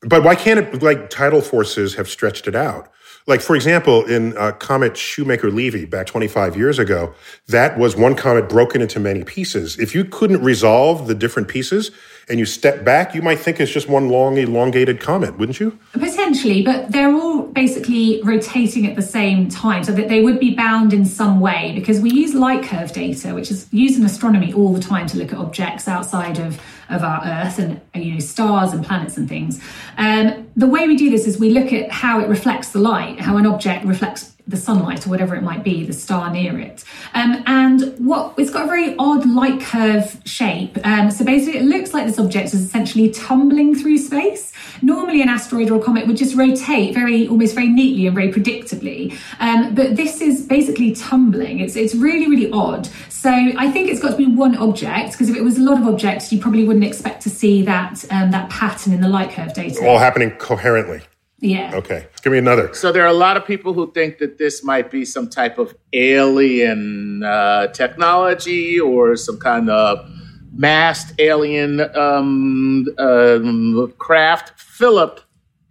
But 0.00 0.22
why 0.22 0.34
can't 0.34 0.60
it, 0.60 0.82
like 0.82 1.10
tidal 1.10 1.42
forces 1.42 1.94
have 1.96 2.08
stretched 2.08 2.48
it 2.48 2.54
out? 2.54 2.88
Like, 3.28 3.40
for 3.40 3.56
example, 3.56 4.04
in 4.04 4.38
uh, 4.38 4.52
Comet 4.52 4.96
Shoemaker 4.96 5.50
Levy 5.50 5.84
back 5.84 6.06
25 6.06 6.56
years 6.56 6.78
ago, 6.78 7.12
that 7.48 7.76
was 7.76 7.96
one 7.96 8.14
comet 8.14 8.48
broken 8.48 8.80
into 8.80 9.00
many 9.00 9.24
pieces. 9.24 9.76
If 9.80 9.96
you 9.96 10.04
couldn't 10.04 10.44
resolve 10.44 11.08
the 11.08 11.14
different 11.14 11.48
pieces 11.48 11.90
and 12.28 12.38
you 12.38 12.46
step 12.46 12.84
back, 12.84 13.16
you 13.16 13.22
might 13.22 13.40
think 13.40 13.58
it's 13.58 13.72
just 13.72 13.88
one 13.88 14.10
long, 14.10 14.36
elongated 14.36 15.00
comet, 15.00 15.38
wouldn't 15.38 15.58
you? 15.58 15.76
Potentially, 15.92 16.62
but 16.62 16.92
they're 16.92 17.12
all 17.12 17.42
basically 17.42 18.20
rotating 18.22 18.86
at 18.86 18.94
the 18.94 19.02
same 19.02 19.48
time 19.48 19.82
so 19.82 19.90
that 19.90 20.08
they 20.08 20.22
would 20.22 20.38
be 20.38 20.54
bound 20.54 20.92
in 20.92 21.04
some 21.04 21.40
way 21.40 21.72
because 21.74 22.00
we 22.00 22.10
use 22.10 22.32
light 22.32 22.62
curve 22.62 22.92
data, 22.92 23.34
which 23.34 23.50
is 23.50 23.66
used 23.72 23.98
in 23.98 24.04
astronomy 24.04 24.52
all 24.52 24.72
the 24.72 24.80
time 24.80 25.08
to 25.08 25.18
look 25.18 25.32
at 25.32 25.38
objects 25.38 25.88
outside 25.88 26.38
of 26.38 26.60
of 26.88 27.02
our 27.02 27.22
Earth 27.24 27.58
and 27.58 27.80
you 27.94 28.14
know 28.14 28.18
stars 28.20 28.72
and 28.72 28.84
planets 28.84 29.16
and 29.16 29.28
things. 29.28 29.60
Um, 29.96 30.48
the 30.56 30.66
way 30.66 30.86
we 30.86 30.96
do 30.96 31.10
this 31.10 31.26
is 31.26 31.38
we 31.38 31.50
look 31.50 31.72
at 31.72 31.90
how 31.90 32.20
it 32.20 32.28
reflects 32.28 32.70
the 32.70 32.78
light, 32.78 33.20
how 33.20 33.36
an 33.36 33.46
object 33.46 33.84
reflects 33.84 34.35
the 34.48 34.56
sunlight 34.56 35.06
or 35.06 35.10
whatever 35.10 35.34
it 35.34 35.42
might 35.42 35.64
be, 35.64 35.84
the 35.84 35.92
star 35.92 36.30
near 36.30 36.58
it. 36.58 36.84
Um, 37.14 37.42
and 37.46 37.94
what 37.98 38.34
it's 38.38 38.50
got 38.50 38.64
a 38.64 38.66
very 38.66 38.94
odd 38.96 39.26
light 39.28 39.60
curve 39.60 40.20
shape. 40.24 40.78
Um, 40.86 41.10
so 41.10 41.24
basically, 41.24 41.60
it 41.60 41.64
looks 41.64 41.92
like 41.92 42.06
this 42.06 42.18
object 42.18 42.54
is 42.54 42.62
essentially 42.62 43.10
tumbling 43.10 43.74
through 43.74 43.98
space. 43.98 44.52
Normally, 44.82 45.22
an 45.22 45.28
asteroid 45.28 45.70
or 45.70 45.80
a 45.80 45.82
comet 45.82 46.06
would 46.06 46.16
just 46.16 46.36
rotate 46.36 46.94
very, 46.94 47.26
almost 47.26 47.54
very 47.54 47.68
neatly 47.68 48.06
and 48.06 48.14
very 48.14 48.32
predictably. 48.32 49.18
Um, 49.40 49.74
but 49.74 49.96
this 49.96 50.20
is 50.20 50.46
basically 50.46 50.94
tumbling. 50.94 51.60
It's 51.60 51.76
it's 51.76 51.94
really 51.94 52.28
really 52.28 52.50
odd. 52.52 52.88
So 53.08 53.30
I 53.30 53.70
think 53.70 53.90
it's 53.90 54.00
got 54.00 54.10
to 54.10 54.16
be 54.16 54.26
one 54.26 54.56
object 54.56 55.12
because 55.12 55.28
if 55.28 55.36
it 55.36 55.42
was 55.42 55.58
a 55.58 55.62
lot 55.62 55.80
of 55.80 55.86
objects, 55.88 56.32
you 56.32 56.40
probably 56.40 56.64
wouldn't 56.64 56.84
expect 56.84 57.22
to 57.22 57.30
see 57.30 57.62
that 57.62 58.04
um, 58.12 58.30
that 58.30 58.48
pattern 58.50 58.92
in 58.92 59.00
the 59.00 59.08
light 59.08 59.30
curve 59.30 59.52
data. 59.52 59.84
All 59.84 59.98
happening 59.98 60.30
coherently. 60.32 61.00
Yeah. 61.38 61.72
Okay. 61.74 62.06
Give 62.22 62.32
me 62.32 62.38
another. 62.38 62.72
So 62.72 62.92
there 62.92 63.02
are 63.02 63.08
a 63.08 63.12
lot 63.12 63.36
of 63.36 63.46
people 63.46 63.74
who 63.74 63.92
think 63.92 64.18
that 64.18 64.38
this 64.38 64.64
might 64.64 64.90
be 64.90 65.04
some 65.04 65.28
type 65.28 65.58
of 65.58 65.76
alien 65.92 67.22
uh, 67.22 67.66
technology 67.68 68.80
or 68.80 69.16
some 69.16 69.38
kind 69.38 69.68
of 69.68 70.10
masked 70.54 71.20
alien 71.20 71.80
um, 71.94 72.86
um, 72.98 73.92
craft. 73.98 74.58
Philip 74.58 75.20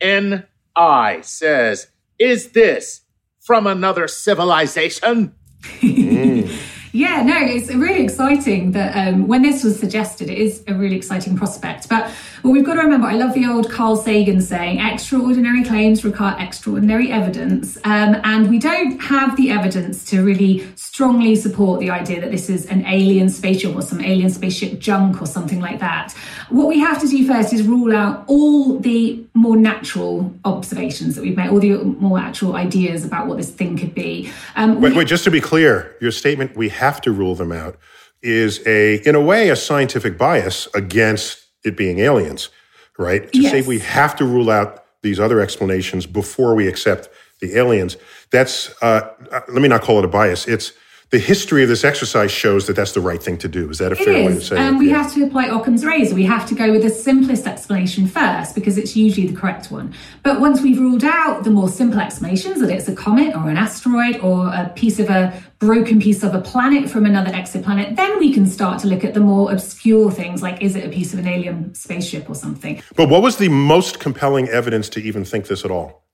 N. 0.02 0.46
I 0.76 1.22
says, 1.22 1.88
"Is 2.20 2.52
this 2.52 3.02
from 3.40 3.66
another 3.66 4.08
civilization?" 4.08 5.34
mm. 5.62 6.62
Yeah, 6.96 7.24
no, 7.24 7.36
it's 7.38 7.68
really 7.76 8.02
exciting 8.02 8.72
that 8.72 8.96
um, 8.96 9.28
when 9.28 9.42
this 9.42 9.66
was 9.66 9.78
suggested, 9.78 10.30
it 10.30 10.38
is 10.38 10.64
a 10.66 10.74
really 10.74 10.96
exciting 10.96 11.36
prospect. 11.36 11.90
But 11.90 12.10
well, 12.46 12.54
we've 12.54 12.64
got 12.64 12.76
to 12.76 12.82
remember, 12.82 13.08
I 13.08 13.16
love 13.16 13.34
the 13.34 13.48
old 13.48 13.72
Carl 13.72 13.96
Sagan 13.96 14.40
saying, 14.40 14.80
extraordinary 14.80 15.64
claims 15.64 16.06
require 16.06 16.36
extraordinary 16.40 17.12
evidence. 17.12 17.76
Um, 17.78 18.18
and 18.24 18.52
we 18.52 18.60
don't 18.60 19.00
have 19.02 19.36
the 19.36 19.50
evidence 19.50 20.06
to 20.12 20.24
really 20.24 20.64
strongly 20.76 21.36
support 21.38 21.80
the 21.80 21.90
idea 21.90 22.22
that 22.22 22.30
this 22.30 22.48
is 22.48 22.68
an 22.68 22.86
alien 22.86 23.30
spaceship 23.30 23.76
or 23.76 23.82
some 23.82 24.00
alien 24.00 24.30
spaceship 24.30 24.78
junk 24.78 25.24
or 25.24 25.26
something 25.26 25.60
like 25.60 25.80
that. 25.80 26.14
What 26.50 26.68
we 26.68 26.78
have 26.82 27.02
to 27.02 27.08
do 27.08 27.26
first 27.28 27.52
is 27.52 27.64
rule 27.64 27.96
out 27.96 28.26
all 28.28 28.78
the 28.78 29.26
more 29.34 29.58
natural 29.58 30.32
observations 30.46 31.16
that 31.16 31.24
we've 31.24 31.36
made, 31.36 31.50
all 31.50 31.60
the 31.60 31.78
more 31.78 32.20
actual 32.20 32.56
ideas 32.56 33.04
about 33.04 33.26
what 33.26 33.38
this 33.38 33.50
thing 33.50 33.76
could 33.76 33.96
be. 33.96 34.32
Um, 34.56 34.82
wait, 34.82 34.96
wait, 34.96 35.08
just 35.08 35.24
to 35.24 35.32
be 35.32 35.42
clear, 35.42 35.96
your 36.00 36.12
statement, 36.12 36.56
we 36.56 36.70
have 36.70 37.02
to 37.02 37.12
rule 37.12 37.34
them 37.34 37.52
out, 37.52 37.76
is 38.22 38.62
a, 38.68 38.98
in 38.98 39.16
a 39.16 39.22
way, 39.22 39.50
a 39.50 39.56
scientific 39.56 40.16
bias 40.16 40.68
against 40.76 41.45
it 41.66 41.76
being 41.76 42.00
aliens, 42.00 42.50
right? 42.98 43.32
To 43.32 43.40
yes. 43.40 43.52
say 43.52 43.62
we 43.62 43.80
have 43.80 44.16
to 44.18 44.26
rule 44.26 44.50
out 44.50 44.86
these 45.02 45.20
other 45.20 45.40
explanations 45.40 46.06
before 46.06 46.56
we 46.56 46.68
accept 46.68 47.10
the 47.40 47.58
aliens. 47.58 47.98
That's, 48.32 48.74
uh, 48.82 49.10
uh 49.32 49.42
let 49.50 49.62
me 49.62 49.68
not 49.68 49.82
call 49.82 50.00
it 50.00 50.06
a 50.06 50.08
bias. 50.08 50.48
It's, 50.48 50.74
the 51.12 51.20
history 51.20 51.62
of 51.64 51.70
this 51.70 51.84
exercise 51.84 52.32
shows 52.32 52.68
that 52.68 52.76
that's 52.76 52.94
the 52.94 53.00
right 53.00 53.22
thing 53.22 53.38
to 53.38 53.48
do. 53.48 53.70
Is 53.70 53.78
that 53.78 53.92
a 53.92 53.96
it 53.96 54.06
fair 54.06 54.14
is. 54.16 54.26
way 54.26 54.34
to 54.34 54.42
say 54.42 54.58
and 54.58 54.76
it? 54.76 54.80
we 54.80 54.90
yeah. 54.90 55.04
have 55.04 55.14
to 55.14 55.24
apply 55.24 55.46
Occam's 55.46 55.86
razor. 55.86 56.16
We 56.16 56.26
have 56.26 56.48
to 56.50 56.56
go 56.56 56.72
with 56.72 56.82
the 56.82 56.90
simplest 56.90 57.46
explanation 57.46 58.08
first 58.08 58.56
because 58.56 58.78
it's 58.78 58.96
usually 58.96 59.28
the 59.28 59.36
correct 59.36 59.72
one. 59.72 59.94
But 60.24 60.40
once 60.40 60.62
we've 60.62 60.80
ruled 60.80 61.04
out 61.04 61.44
the 61.44 61.52
more 61.52 61.70
simple 61.70 62.00
explanations 62.00 62.60
that 62.60 62.70
it's 62.70 62.88
a 62.88 62.96
comet 62.96 63.36
or 63.36 63.50
an 63.50 63.58
asteroid 63.58 64.18
or 64.18 64.48
a 64.48 64.72
piece 64.76 65.00
of 65.00 65.10
a 65.10 65.42
broken 65.60 66.02
piece 66.02 66.24
of 66.24 66.34
a 66.34 66.42
planet 66.42 66.90
from 66.90 67.06
another 67.06 67.32
exoplanet, 67.32 67.96
then 67.96 68.20
we 68.20 68.34
can 68.34 68.46
start 68.48 68.80
to 68.82 68.88
look 68.88 69.04
at 69.04 69.14
the 69.14 69.20
more 69.20 69.52
obscure 69.52 70.12
things 70.12 70.42
like 70.42 70.62
is 70.62 70.76
it 70.76 70.86
a 70.86 70.90
piece 70.90 71.14
of 71.14 71.20
an 71.20 71.28
alien 71.28 71.74
spaceship 71.76 72.30
or 72.30 72.36
something. 72.36 72.82
But 72.96 73.10
what 73.10 73.22
was 73.22 73.38
the 73.38 73.50
most 73.50 74.00
compelling 74.00 74.50
evidence 74.50 74.90
to 74.90 75.02
even 75.02 75.24
think 75.24 75.48
this 75.48 75.64
at 75.64 75.72
all? 75.72 76.05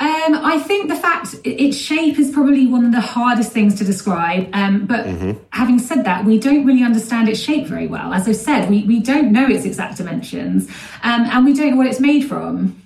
Um, 0.00 0.34
I 0.34 0.58
think 0.58 0.88
the 0.88 0.96
fact 0.96 1.36
its 1.44 1.76
shape 1.76 2.18
is 2.18 2.30
probably 2.32 2.66
one 2.66 2.84
of 2.84 2.90
the 2.92 3.00
hardest 3.00 3.52
things 3.52 3.76
to 3.76 3.84
describe. 3.84 4.48
Um, 4.52 4.86
but 4.86 5.06
mm-hmm. 5.06 5.32
having 5.50 5.78
said 5.78 6.04
that, 6.04 6.24
we 6.24 6.40
don't 6.40 6.66
really 6.66 6.82
understand 6.82 7.28
its 7.28 7.38
shape 7.38 7.66
very 7.66 7.86
well. 7.86 8.12
As 8.12 8.26
I've 8.26 8.36
said, 8.36 8.68
we, 8.68 8.82
we 8.84 8.98
don't 8.98 9.30
know 9.30 9.46
its 9.46 9.64
exact 9.64 9.98
dimensions 9.98 10.68
um, 11.04 11.22
and 11.22 11.44
we 11.44 11.52
don't 11.52 11.72
know 11.72 11.76
what 11.76 11.86
it's 11.86 12.00
made 12.00 12.22
from. 12.22 12.82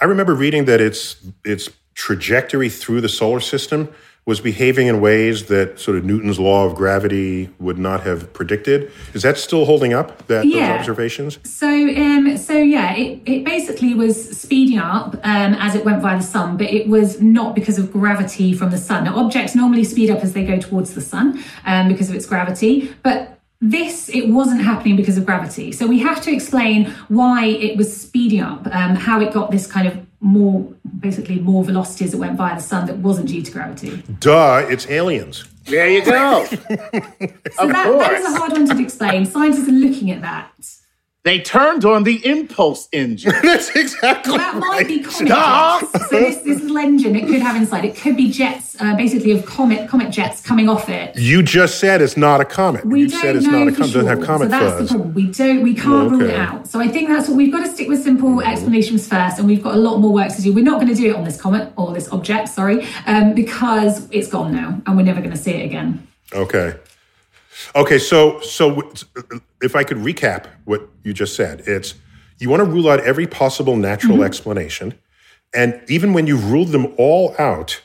I 0.00 0.04
remember 0.04 0.34
reading 0.34 0.64
that 0.66 0.80
its 0.80 1.16
its 1.44 1.68
trajectory 1.94 2.68
through 2.68 3.00
the 3.00 3.08
solar 3.08 3.40
system 3.40 3.92
was 4.24 4.40
behaving 4.40 4.86
in 4.86 5.00
ways 5.00 5.46
that 5.46 5.80
sort 5.80 5.98
of 5.98 6.04
Newton's 6.04 6.38
law 6.38 6.64
of 6.64 6.76
gravity 6.76 7.50
would 7.58 7.78
not 7.78 8.02
have 8.04 8.32
predicted. 8.32 8.90
Is 9.14 9.22
that 9.22 9.36
still 9.36 9.64
holding 9.64 9.92
up? 9.92 10.26
That 10.28 10.46
yeah. 10.46 10.68
those 10.68 10.80
observations? 10.80 11.38
So, 11.42 11.68
um, 11.68 12.36
so 12.36 12.52
yeah, 12.52 12.94
it, 12.94 13.20
it 13.26 13.44
basically 13.44 13.94
was 13.94 14.38
speeding 14.38 14.78
up 14.78 15.14
um, 15.24 15.54
as 15.54 15.74
it 15.74 15.84
went 15.84 16.02
via 16.02 16.18
the 16.18 16.22
sun, 16.22 16.56
but 16.56 16.68
it 16.68 16.86
was 16.86 17.20
not 17.20 17.56
because 17.56 17.78
of 17.78 17.92
gravity 17.92 18.52
from 18.52 18.70
the 18.70 18.78
sun. 18.78 19.04
Now, 19.04 19.18
objects 19.18 19.56
normally 19.56 19.82
speed 19.82 20.08
up 20.08 20.20
as 20.20 20.34
they 20.34 20.44
go 20.44 20.58
towards 20.58 20.94
the 20.94 21.00
sun 21.00 21.42
um, 21.64 21.88
because 21.88 22.08
of 22.08 22.14
its 22.14 22.26
gravity, 22.26 22.94
but 23.02 23.40
this 23.60 24.08
it 24.08 24.28
wasn't 24.28 24.60
happening 24.60 24.96
because 24.96 25.16
of 25.16 25.24
gravity 25.24 25.70
so 25.70 25.86
we 25.86 26.00
have 26.00 26.20
to 26.20 26.32
explain 26.32 26.90
why 27.06 27.44
it 27.46 27.76
was 27.76 27.96
speeding 27.96 28.40
up 28.40 28.66
um, 28.74 28.96
how 28.96 29.20
it 29.20 29.32
got 29.32 29.52
this 29.52 29.68
kind 29.68 29.86
of 29.86 30.04
more 30.22 30.60
basically 31.00 31.40
more 31.40 31.64
velocities 31.64 32.12
that 32.12 32.18
went 32.18 32.36
by 32.36 32.54
the 32.54 32.60
sun 32.60 32.86
that 32.86 32.98
wasn't 32.98 33.28
due 33.28 33.42
to 33.42 33.50
gravity. 33.50 34.02
Duh, 34.20 34.64
it's 34.68 34.88
aliens. 34.88 35.44
There 35.64 35.88
you 35.88 36.04
go. 36.04 36.44
so 36.46 36.56
that, 36.56 37.38
that 37.52 38.12
is 38.14 38.24
a 38.24 38.38
hard 38.38 38.52
one 38.52 38.66
to 38.66 38.82
explain. 38.82 39.26
Scientists 39.26 39.68
are 39.68 39.72
looking 39.72 40.10
at 40.12 40.22
that. 40.22 40.52
They 41.24 41.40
turned 41.40 41.84
on 41.84 42.02
the 42.02 42.24
impulse 42.26 42.88
engine. 42.90 43.32
That's 43.42 43.70
exactly. 43.76 44.36
that 44.38 44.56
might 44.56 44.88
be 44.88 45.00
comet 45.00 45.28
jets. 45.28 46.08
So 46.10 46.18
this, 46.18 46.38
this 46.38 46.60
little 46.60 46.78
engine 46.78 47.14
it 47.14 47.28
could 47.28 47.40
have 47.40 47.54
inside 47.54 47.84
it 47.84 47.96
could 47.96 48.16
be 48.16 48.28
jets, 48.28 48.76
uh, 48.80 48.96
basically 48.96 49.30
of 49.30 49.46
comet 49.46 49.88
comet 49.88 50.10
jets 50.10 50.42
coming 50.42 50.68
off 50.68 50.88
it. 50.88 51.16
You 51.16 51.44
just 51.44 51.78
said 51.78 52.02
it's 52.02 52.16
not 52.16 52.40
a 52.40 52.44
comet. 52.44 52.84
We 52.84 53.02
you 53.02 53.08
don't 53.08 53.20
said 53.20 53.36
it's 53.36 53.46
know 53.46 53.64
not 53.64 53.68
a 53.68 53.72
comet. 53.72 53.90
Sure. 53.90 54.02
Doesn't 54.02 54.18
have 54.18 54.26
comet 54.26 54.46
so 54.46 54.58
that's 54.58 54.78
fuzz. 54.78 54.88
the 54.88 54.94
problem. 54.96 55.14
We 55.14 55.30
don't. 55.30 55.62
We 55.62 55.74
can't 55.74 56.12
okay. 56.12 56.16
rule 56.16 56.22
it 56.28 56.34
out. 56.34 56.66
So 56.66 56.80
I 56.80 56.88
think 56.88 57.08
that's 57.08 57.28
what 57.28 57.36
we've 57.36 57.52
got 57.52 57.64
to 57.64 57.72
stick 57.72 57.88
with 57.88 58.02
simple 58.02 58.30
mm-hmm. 58.30 58.50
explanations 58.50 59.06
first, 59.06 59.38
and 59.38 59.46
we've 59.46 59.62
got 59.62 59.76
a 59.76 59.78
lot 59.78 59.98
more 59.98 60.12
work 60.12 60.34
to 60.34 60.42
do. 60.42 60.52
We're 60.52 60.64
not 60.64 60.80
going 60.80 60.92
to 60.92 61.00
do 61.00 61.10
it 61.10 61.14
on 61.14 61.22
this 61.22 61.40
comet 61.40 61.72
or 61.76 61.94
this 61.94 62.08
object, 62.08 62.48
sorry, 62.48 62.84
um, 63.06 63.34
because 63.34 64.08
it's 64.10 64.26
gone 64.26 64.52
now, 64.52 64.82
and 64.86 64.96
we're 64.96 65.04
never 65.04 65.20
going 65.20 65.30
to 65.30 65.36
see 65.36 65.52
it 65.52 65.64
again. 65.64 66.04
Okay. 66.34 66.74
Okay, 67.74 67.98
so 67.98 68.40
so 68.40 68.92
if 69.62 69.74
I 69.74 69.84
could 69.84 69.98
recap 69.98 70.46
what 70.64 70.88
you 71.04 71.12
just 71.12 71.34
said, 71.34 71.62
it's 71.66 71.94
you 72.38 72.50
want 72.50 72.60
to 72.60 72.68
rule 72.68 72.88
out 72.90 73.00
every 73.00 73.26
possible 73.26 73.76
natural 73.76 74.16
mm-hmm. 74.16 74.24
explanation, 74.24 74.94
and 75.54 75.80
even 75.88 76.12
when 76.12 76.26
you've 76.26 76.50
ruled 76.50 76.68
them 76.68 76.92
all 76.98 77.34
out, 77.38 77.80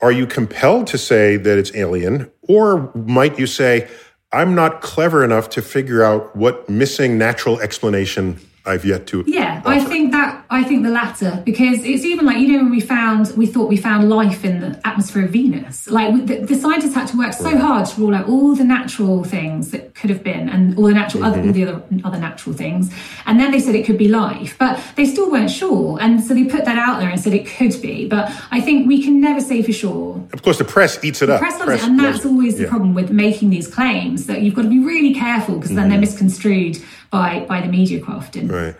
are 0.00 0.12
you 0.12 0.26
compelled 0.26 0.86
to 0.88 0.98
say 0.98 1.36
that 1.36 1.58
it's 1.58 1.74
alien, 1.74 2.30
or 2.48 2.90
might 2.94 3.38
you 3.38 3.46
say, 3.46 3.88
"I'm 4.32 4.54
not 4.54 4.80
clever 4.80 5.22
enough 5.22 5.50
to 5.50 5.60
figure 5.60 6.02
out 6.02 6.34
what 6.34 6.68
missing 6.70 7.18
natural 7.18 7.60
explanation 7.60 8.40
I've 8.66 8.84
yet 8.84 9.06
to. 9.08 9.24
Yeah, 9.26 9.58
offer. 9.58 9.68
I 9.68 9.80
think 9.80 10.12
that 10.12 10.44
I 10.50 10.64
think 10.64 10.82
the 10.82 10.90
latter 10.90 11.42
because 11.44 11.84
it's 11.84 12.04
even 12.04 12.26
like 12.26 12.38
you 12.38 12.48
know 12.48 12.58
when 12.58 12.70
we 12.70 12.80
found 12.80 13.34
we 13.36 13.46
thought 13.46 13.68
we 13.68 13.76
found 13.76 14.08
life 14.10 14.44
in 14.44 14.60
the 14.60 14.80
atmosphere 14.86 15.24
of 15.24 15.30
Venus. 15.30 15.88
Like 15.88 16.26
the, 16.26 16.40
the 16.40 16.54
scientists 16.54 16.94
had 16.94 17.08
to 17.08 17.18
work 17.18 17.32
so 17.32 17.56
hard 17.56 17.86
to 17.86 18.00
rule 18.00 18.14
out 18.14 18.28
all 18.28 18.54
the 18.54 18.64
natural 18.64 19.24
things 19.24 19.70
that 19.70 19.94
could 19.94 20.10
have 20.10 20.22
been 20.22 20.48
and 20.48 20.76
all 20.76 20.84
the 20.84 20.94
natural 20.94 21.22
mm-hmm. 21.22 21.32
other 21.32 21.46
all 21.46 21.52
the 21.52 21.62
other 21.62 21.82
other 22.04 22.18
natural 22.18 22.54
things, 22.54 22.92
and 23.26 23.40
then 23.40 23.50
they 23.50 23.60
said 23.60 23.74
it 23.74 23.86
could 23.86 23.98
be 23.98 24.08
life, 24.08 24.56
but 24.58 24.80
they 24.96 25.06
still 25.06 25.30
weren't 25.30 25.50
sure, 25.50 25.98
and 26.00 26.22
so 26.22 26.34
they 26.34 26.44
put 26.44 26.64
that 26.66 26.78
out 26.78 27.00
there 27.00 27.08
and 27.08 27.20
said 27.20 27.32
it 27.32 27.46
could 27.46 27.80
be. 27.80 28.06
But 28.08 28.30
I 28.50 28.60
think 28.60 28.86
we 28.86 29.02
can 29.02 29.20
never 29.20 29.40
say 29.40 29.62
for 29.62 29.72
sure. 29.72 30.22
Of 30.32 30.42
course, 30.42 30.58
the 30.58 30.64
press 30.64 31.02
eats 31.02 31.22
it 31.22 31.26
the 31.26 31.34
up. 31.34 31.40
Press 31.40 31.58
press 31.58 31.82
it, 31.82 31.88
and 31.88 31.98
that's 31.98 32.26
always 32.26 32.56
the 32.56 32.64
yeah. 32.64 32.68
problem 32.68 32.94
with 32.94 33.10
making 33.10 33.50
these 33.50 33.68
claims 33.68 34.26
that 34.26 34.42
you've 34.42 34.54
got 34.54 34.62
to 34.62 34.68
be 34.68 34.80
really 34.80 35.14
careful 35.14 35.56
because 35.56 35.70
then 35.70 35.84
mm-hmm. 35.84 35.90
they're 35.90 36.00
misconstrued 36.00 36.78
by 37.10 37.44
by 37.48 37.60
the 37.60 37.68
media 37.68 38.00
crafting. 38.00 38.50
Right. 38.50 38.74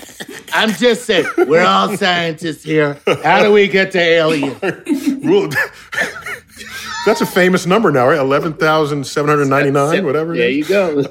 I'm 0.52 0.70
just 0.70 1.04
saying, 1.06 1.26
we're 1.38 1.64
all 1.64 1.96
scientists 1.96 2.62
here. 2.64 2.98
How 3.22 3.40
do 3.42 3.52
we 3.52 3.68
get 3.68 3.92
to 3.92 4.00
alien? 4.00 4.56
Well, 5.22 5.48
That's 7.06 7.22
a 7.22 7.26
famous 7.26 7.64
number 7.64 7.90
now, 7.90 8.06
right? 8.08 8.18
11,799, 8.18 10.04
whatever. 10.04 10.34
it 10.34 10.38
There 10.38 10.48
is. 10.50 10.56
you 10.56 10.64
go. 10.66 10.90
All 10.90 10.96
right, 10.98 11.06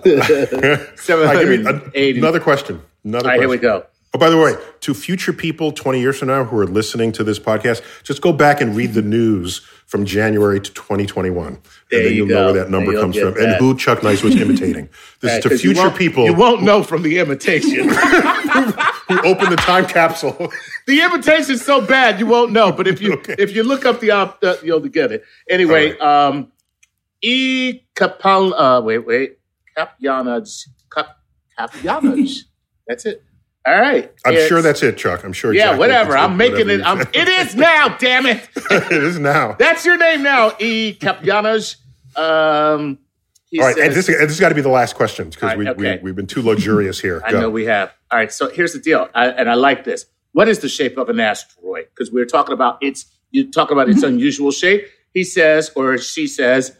give 1.40 1.50
me 1.50 1.56
an- 1.56 1.64
780. 1.66 2.20
another 2.20 2.40
question. 2.40 2.80
Another 3.04 3.26
All 3.26 3.32
right, 3.32 3.40
here 3.40 3.50
we 3.50 3.58
go. 3.58 3.86
By 4.20 4.30
the 4.30 4.38
way, 4.38 4.53
to 4.82 4.93
future 4.93 5.34
people 5.34 5.72
20 5.72 5.99
years 5.99 6.20
from 6.20 6.28
now 6.28 6.43
who 6.43 6.57
are 6.59 6.67
listening 6.67 7.11
to 7.13 7.24
this 7.24 7.39
podcast, 7.39 7.82
just 8.03 8.22
go 8.22 8.32
back 8.34 8.61
and 8.61 8.76
read 8.76 8.93
the 8.93 9.01
news 9.17 9.59
from 9.88 10.05
January 10.05 10.59
to 10.59 10.72
2021. 10.74 11.47
And 11.47 11.61
then 11.91 12.03
you 12.03 12.09
you'll 12.11 12.28
know 12.28 12.45
where 12.45 12.53
that 12.63 12.70
number 12.70 12.93
comes 12.93 13.17
from 13.17 13.36
and 13.38 13.55
who 13.55 13.76
Chuck 13.76 14.03
Nice 14.03 14.22
was 14.22 14.36
imitating. 14.41 14.89
This 15.22 15.32
Right, 15.32 15.38
is 15.38 15.43
to 15.61 15.67
you 15.67 15.74
future 15.74 15.88
won't- 15.88 15.97
people 15.97 16.26
You 16.26 16.34
won't 16.36 16.61
know 16.61 16.84
from 16.84 17.01
the 17.01 17.17
imitation. 17.17 17.89
who 17.89 19.20
opened 19.26 19.51
the 19.51 19.57
time 19.57 19.88
capsule. 19.88 20.51
the 20.86 21.01
imitation's 21.01 21.65
so 21.65 21.82
bad 21.82 22.20
you 22.20 22.28
won't 22.28 22.51
know. 22.51 22.72
But 22.72 22.88
if 22.88 23.01
you 23.01 23.13
Okay. 23.13 23.36
if 23.39 23.55
you 23.55 23.63
look 23.63 23.86
up 23.86 23.99
the 23.99 24.11
op, 24.11 24.43
uh, 24.43 24.55
you'll 24.63 24.80
get 24.82 25.11
it. 25.11 25.24
Anyway, 25.49 25.97
um, 25.97 26.51
E 27.24 27.82
Capal. 27.95 28.53
Uh, 28.55 28.82
wait, 28.82 28.99
wait. 29.07 29.39
Capyanaj. 29.76 30.67
Cap 30.93 31.17
Capyanaj. 31.57 32.41
That's 32.88 33.05
it. 33.07 33.24
All 33.70 33.80
right. 33.80 34.11
I'm 34.26 34.34
It's- 34.34 34.47
sure 34.47 34.61
that's 34.61 34.82
it, 34.84 34.97
Chuck. 34.97 35.24
I'm 35.24 35.34
sure. 35.34 35.53
Yeah, 35.53 35.61
exactly 35.76 35.80
whatever. 35.80 36.17
I'm 36.17 36.38
making 36.38 36.67
whatever 36.67 36.82
it. 36.82 36.86
I'm, 36.86 37.01
it 37.13 37.28
is 37.28 37.55
now. 37.55 37.97
Damn 37.97 38.26
it. 38.26 38.47
it 38.72 38.91
is 39.03 39.20
now. 39.20 39.53
That's 39.59 39.86
your 39.86 39.97
name 39.97 40.24
now, 40.24 40.53
E 40.59 40.97
Capyanaj. 40.99 41.76
Um, 42.17 42.97
All 43.59 43.65
right, 43.65 43.78
and 43.78 43.93
says- 43.93 44.07
this, 44.07 44.09
and 44.09 44.24
this 44.24 44.30
has 44.32 44.39
got 44.39 44.49
to 44.49 44.55
be 44.55 44.61
the 44.61 44.70
last 44.70 44.95
question 44.95 45.30
because 45.30 45.51
All 45.53 45.57
we, 45.57 45.70
okay. 45.70 45.97
we, 45.97 46.01
we've 46.03 46.15
been 46.15 46.28
too 46.28 46.41
luxurious 46.41 46.99
here. 46.99 47.22
I 47.26 47.32
Go. 47.32 47.41
know 47.41 47.49
we 47.49 47.65
have. 47.65 47.93
All 48.11 48.17
right, 48.17 48.32
so 48.32 48.49
here's 48.49 48.74
the 48.74 48.80
deal, 48.80 49.07
I, 49.13 49.28
and 49.30 49.49
I 49.49 49.53
like 49.53 49.84
this. 49.84 50.05
What 50.32 50.47
is 50.49 50.59
the 50.59 50.70
shape 50.70 50.97
of 50.97 51.09
an 51.09 51.20
asteroid? 51.20 51.86
Because 51.93 52.11
we're 52.11 52.26
talking 52.26 52.53
about 52.53 52.78
its. 52.82 53.05
You 53.32 53.51
talk 53.51 53.70
about 53.70 53.89
its 53.89 54.01
unusual 54.01 54.49
shape. 54.51 54.88
He 55.13 55.24
says, 55.24 55.72
or 55.76 55.97
she 55.99 56.26
says, 56.26 56.76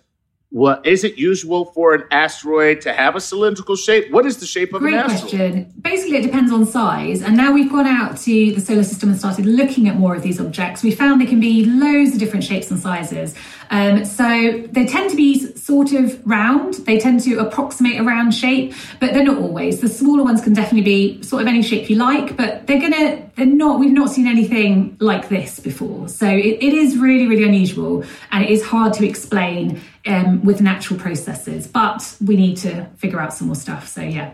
"What 0.52 0.86
is 0.86 1.04
it 1.04 1.18
usual 1.18 1.66
for 1.66 1.94
an 1.94 2.04
asteroid 2.12 2.82
to 2.82 2.94
have 2.94 3.16
a 3.16 3.22
cylindrical 3.22 3.76
shape? 3.76 4.12
What 4.12 4.26
is 4.26 4.38
the 4.38 4.46
shape 4.46 4.74
of 4.74 4.82
Great 4.82 4.96
an 4.96 5.00
asteroid?" 5.02 5.20
question. 5.22 5.74
Basically, 5.82 6.18
it 6.18 6.24
depends 6.24 6.52
on 6.52 6.66
size. 6.66 7.22
And 7.22 7.38
now 7.38 7.52
we've 7.52 7.72
gone 7.72 7.86
out 7.86 8.18
to 8.20 8.52
the 8.54 8.62
solar 8.62 8.84
system 8.84 9.10
and 9.10 9.20
started 9.20 9.46
looking 9.46 9.88
at 9.88 9.96
more 9.96 10.16
of 10.16 10.24
these 10.24 10.40
objects. 10.40 10.84
We 10.84 10.92
found 10.92 11.22
they 11.22 11.26
can 11.26 11.40
be 11.40 11.66
loads 11.66 12.14
of 12.14 12.20
different 12.20 12.44
shapes 12.44 12.72
and 12.72 12.80
sizes. 12.80 13.36
Um, 13.70 14.06
so 14.06 14.68
they 14.72 14.86
tend 14.86 15.12
to 15.12 15.16
be 15.16 15.56
sort 15.56 15.92
of 15.94 16.20
round. 16.26 16.74
They 16.86 17.00
tend 17.00 17.22
to 17.22 17.36
approximate 17.36 18.00
a 18.00 18.04
round 18.04 18.34
shape, 18.34 18.74
but 19.00 19.14
they're 19.14 19.24
not 19.24 19.38
always. 19.38 19.82
The 19.82 19.88
smaller 19.90 20.24
ones 20.24 20.42
can 20.42 20.54
definitely 20.54 20.82
be 20.82 21.22
sort 21.22 21.44
of 21.44 21.48
any 21.48 21.62
shape 21.62 21.90
you 21.90 21.96
like, 21.96 22.36
but 22.36 22.66
they're 22.66 22.82
gonna. 22.82 23.30
They're 23.36 23.46
not. 23.46 23.80
We've 23.80 23.92
not 23.92 24.10
seen 24.10 24.28
anything 24.28 24.98
like 25.00 25.30
this 25.30 25.60
before. 25.60 26.10
So 26.10 26.28
it, 26.28 26.58
it 26.62 26.74
is 26.74 26.98
really, 26.98 27.28
really 27.28 27.44
unusual, 27.44 28.04
and 28.32 28.44
it 28.44 28.50
is 28.50 28.64
hard 28.64 28.94
to 28.94 29.08
explain 29.08 29.80
um, 30.06 30.44
with 30.44 30.62
natural 30.62 31.00
processes. 31.00 31.68
But 31.68 32.16
we 32.26 32.36
need 32.36 32.58
to 32.58 32.86
figure 32.98 33.20
out 33.20 33.34
some 33.34 33.48
more 33.48 33.56
stuff. 33.56 33.88
So 33.88 34.02
yeah. 34.02 34.34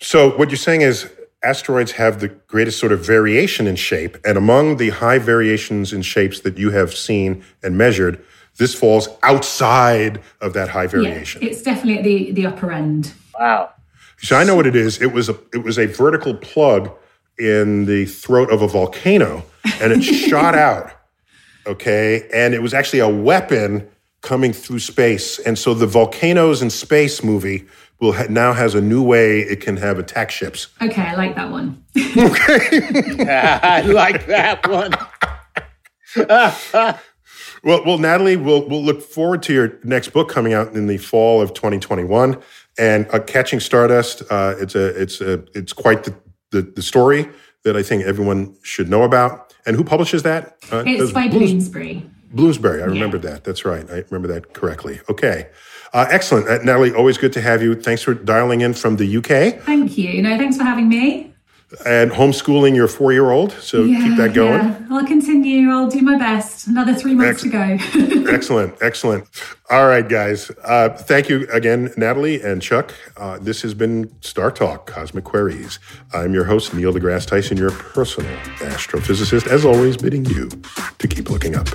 So 0.00 0.30
what 0.36 0.48
you're 0.50 0.56
saying 0.56 0.80
is 0.80 1.10
asteroids 1.42 1.92
have 1.92 2.20
the 2.20 2.28
greatest 2.28 2.78
sort 2.78 2.92
of 2.92 3.04
variation 3.04 3.66
in 3.66 3.76
shape, 3.76 4.16
and 4.24 4.36
among 4.36 4.76
the 4.76 4.90
high 4.90 5.18
variations 5.18 5.92
in 5.92 6.02
shapes 6.02 6.40
that 6.40 6.58
you 6.58 6.70
have 6.70 6.94
seen 6.94 7.44
and 7.62 7.76
measured, 7.76 8.22
this 8.56 8.74
falls 8.74 9.08
outside 9.22 10.20
of 10.40 10.52
that 10.54 10.68
high 10.68 10.86
variation. 10.86 11.42
Yeah, 11.42 11.48
it's 11.50 11.62
definitely 11.62 11.98
at 11.98 12.04
the, 12.04 12.32
the 12.32 12.46
upper 12.46 12.72
end. 12.72 13.12
Wow. 13.38 13.70
So 14.18 14.36
I 14.36 14.44
know 14.44 14.54
what 14.54 14.66
it 14.66 14.76
is. 14.76 15.00
It 15.00 15.12
was 15.12 15.28
a 15.28 15.38
it 15.52 15.64
was 15.64 15.78
a 15.78 15.86
vertical 15.86 16.34
plug 16.34 16.92
in 17.38 17.86
the 17.86 18.04
throat 18.04 18.50
of 18.50 18.60
a 18.60 18.68
volcano, 18.68 19.44
and 19.80 19.92
it 19.92 20.02
shot 20.28 20.54
out. 20.54 20.92
Okay, 21.66 22.28
and 22.32 22.54
it 22.54 22.62
was 22.62 22.74
actually 22.74 22.98
a 22.98 23.08
weapon 23.08 23.88
coming 24.22 24.52
through 24.52 24.78
space, 24.80 25.38
and 25.40 25.58
so 25.58 25.74
the 25.74 25.86
volcanoes 25.86 26.62
in 26.62 26.70
space 26.70 27.22
movie 27.24 27.66
will 28.00 28.12
ha- 28.12 28.26
now 28.28 28.52
has 28.52 28.74
a 28.74 28.80
new 28.80 29.02
way 29.02 29.40
it 29.40 29.60
can 29.60 29.76
have 29.76 29.98
attack 29.98 30.30
ships. 30.30 30.68
Okay, 30.82 31.02
I 31.02 31.14
like 31.16 31.34
that 31.36 31.50
one. 31.50 31.82
Okay, 31.96 33.26
I 33.62 33.82
like 33.82 34.26
that 34.26 34.66
one. 34.68 34.92
Well, 37.62 37.84
well, 37.84 37.98
Natalie, 37.98 38.36
we'll 38.38 38.66
we'll 38.66 38.82
look 38.82 39.02
forward 39.02 39.42
to 39.42 39.52
your 39.52 39.78
next 39.84 40.14
book 40.14 40.30
coming 40.30 40.54
out 40.54 40.72
in 40.72 40.86
the 40.86 40.96
fall 40.96 41.42
of 41.42 41.52
2021, 41.52 42.40
and 42.78 43.06
uh, 43.12 43.18
Catching 43.20 43.60
Stardust. 43.60 44.22
Uh, 44.30 44.54
it's 44.58 44.74
a 44.74 44.86
it's 44.98 45.20
a 45.20 45.44
it's 45.54 45.74
quite 45.74 46.04
the, 46.04 46.14
the 46.52 46.62
the 46.62 46.80
story 46.80 47.28
that 47.64 47.76
I 47.76 47.82
think 47.82 48.04
everyone 48.04 48.56
should 48.62 48.88
know 48.88 49.02
about. 49.02 49.52
And 49.66 49.76
who 49.76 49.84
publishes 49.84 50.22
that? 50.22 50.56
Uh, 50.72 50.84
It's 50.86 51.12
by 51.12 51.28
Blooms- 51.28 51.50
Bloomsbury. 51.50 52.08
Bloomsbury. 52.30 52.82
I 52.82 52.86
remember 52.86 53.18
that. 53.18 53.44
That's 53.44 53.64
right. 53.64 53.88
I 53.90 54.04
remember 54.10 54.28
that 54.28 54.54
correctly. 54.54 55.00
Okay, 55.08 55.48
uh, 55.92 56.06
excellent, 56.10 56.48
uh, 56.48 56.58
Natalie. 56.62 56.94
Always 56.94 57.18
good 57.18 57.32
to 57.34 57.40
have 57.40 57.62
you. 57.62 57.74
Thanks 57.74 58.02
for 58.02 58.14
dialing 58.14 58.60
in 58.60 58.74
from 58.74 58.96
the 58.96 59.16
UK 59.16 59.60
Thank 59.64 59.98
you. 59.98 60.22
No, 60.22 60.36
thanks 60.38 60.56
for 60.56 60.64
having 60.64 60.88
me. 60.88 61.26
and 61.86 62.10
homeschooling 62.10 62.74
your 62.74 62.88
four 62.88 63.12
year 63.12 63.30
old. 63.30 63.52
So 63.52 63.84
keep 63.86 64.16
that 64.16 64.34
going. 64.34 64.60
yeah. 64.60 64.86
I'll 64.90 65.06
continue. 65.06 65.70
I'll 65.70 65.88
do 65.88 66.00
my 66.02 66.18
best. 66.18 66.66
Another 66.66 66.94
three 66.94 67.14
months 67.14 67.42
to 67.42 67.48
go. 67.48 67.78
excellent, 68.28 68.74
excellent. 68.82 69.24
All 69.70 69.86
right, 69.86 70.08
guys. 70.08 70.50
Uh, 70.64 70.88
thank 70.90 71.28
you 71.28 71.46
again, 71.52 71.92
Natalie 71.96 72.42
and 72.42 72.60
Chuck. 72.60 72.92
Uh, 73.16 73.38
this 73.38 73.62
has 73.62 73.72
been 73.74 74.08
StarTalk 74.20 74.86
Cosmic 74.86 75.22
Queries. 75.24 75.78
I'm 76.12 76.34
your 76.34 76.44
host, 76.44 76.74
Neil 76.74 76.92
deGrasse 76.92 77.26
Tyson, 77.26 77.56
your 77.56 77.70
personal 77.70 78.36
astrophysicist, 78.58 79.46
as 79.46 79.64
always, 79.64 79.96
bidding 79.96 80.24
you 80.24 80.48
to 80.98 81.06
keep 81.06 81.30
looking 81.30 81.54
up. 81.54 81.68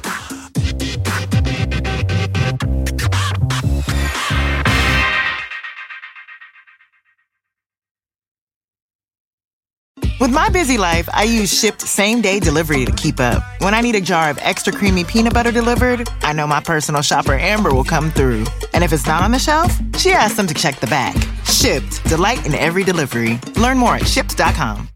With 10.20 10.32
my 10.32 10.48
busy 10.48 10.78
life, 10.78 11.10
I 11.14 11.24
use 11.24 11.52
Shipt 11.52 11.82
same 11.82 12.22
day 12.22 12.40
delivery 12.40 12.86
to 12.86 12.92
keep 12.94 13.20
up. 13.20 13.44
When 13.60 13.74
I 13.74 13.82
need 13.82 13.96
a 13.96 14.02
jar 14.02 14.30
of 14.30 14.38
extra 14.42 14.72
creamy 14.72 15.04
peanut 15.04 15.34
butter 15.34 15.52
delivered, 15.52 16.08
I 16.22 16.32
know 16.32 16.48
my 16.48 16.62
personal 16.62 17.02
shopper 17.02 17.34
Amber 17.34 17.74
will 17.74 17.84
come 17.84 18.12
through. 18.12 18.46
And 18.74 18.84
if 18.84 18.94
it's 18.94 19.06
not 19.06 19.24
on 19.24 19.32
the 19.32 19.40
shelf, 19.40 19.78
she 19.98 20.12
asks 20.14 20.38
them 20.38 20.48
to 20.48 20.54
check 20.54 20.80
the 20.80 20.88
back. 20.88 21.16
Shipt, 21.44 22.02
delight 22.08 22.46
in 22.46 22.56
every 22.56 22.84
delivery. 22.86 23.40
Learn 23.58 23.78
more 23.78 23.96
at 23.96 24.04
shipt.com. 24.04 24.88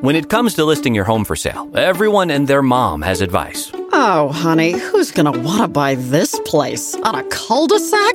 When 0.00 0.14
it 0.14 0.28
comes 0.30 0.54
to 0.54 0.64
listing 0.64 0.94
your 0.94 1.04
home 1.04 1.24
for 1.24 1.34
sale, 1.34 1.68
everyone 1.74 2.30
and 2.30 2.46
their 2.46 2.62
mom 2.62 3.02
has 3.02 3.20
advice. 3.20 3.72
Oh, 3.92 4.28
honey, 4.32 4.72
who's 4.78 5.10
gonna 5.10 5.32
want 5.32 5.62
to 5.62 5.68
buy 5.68 5.96
this 5.96 6.38
place? 6.44 6.94
On 7.02 7.16
a 7.16 7.24
cul 7.24 7.66
de 7.66 7.80
sac? 7.80 8.14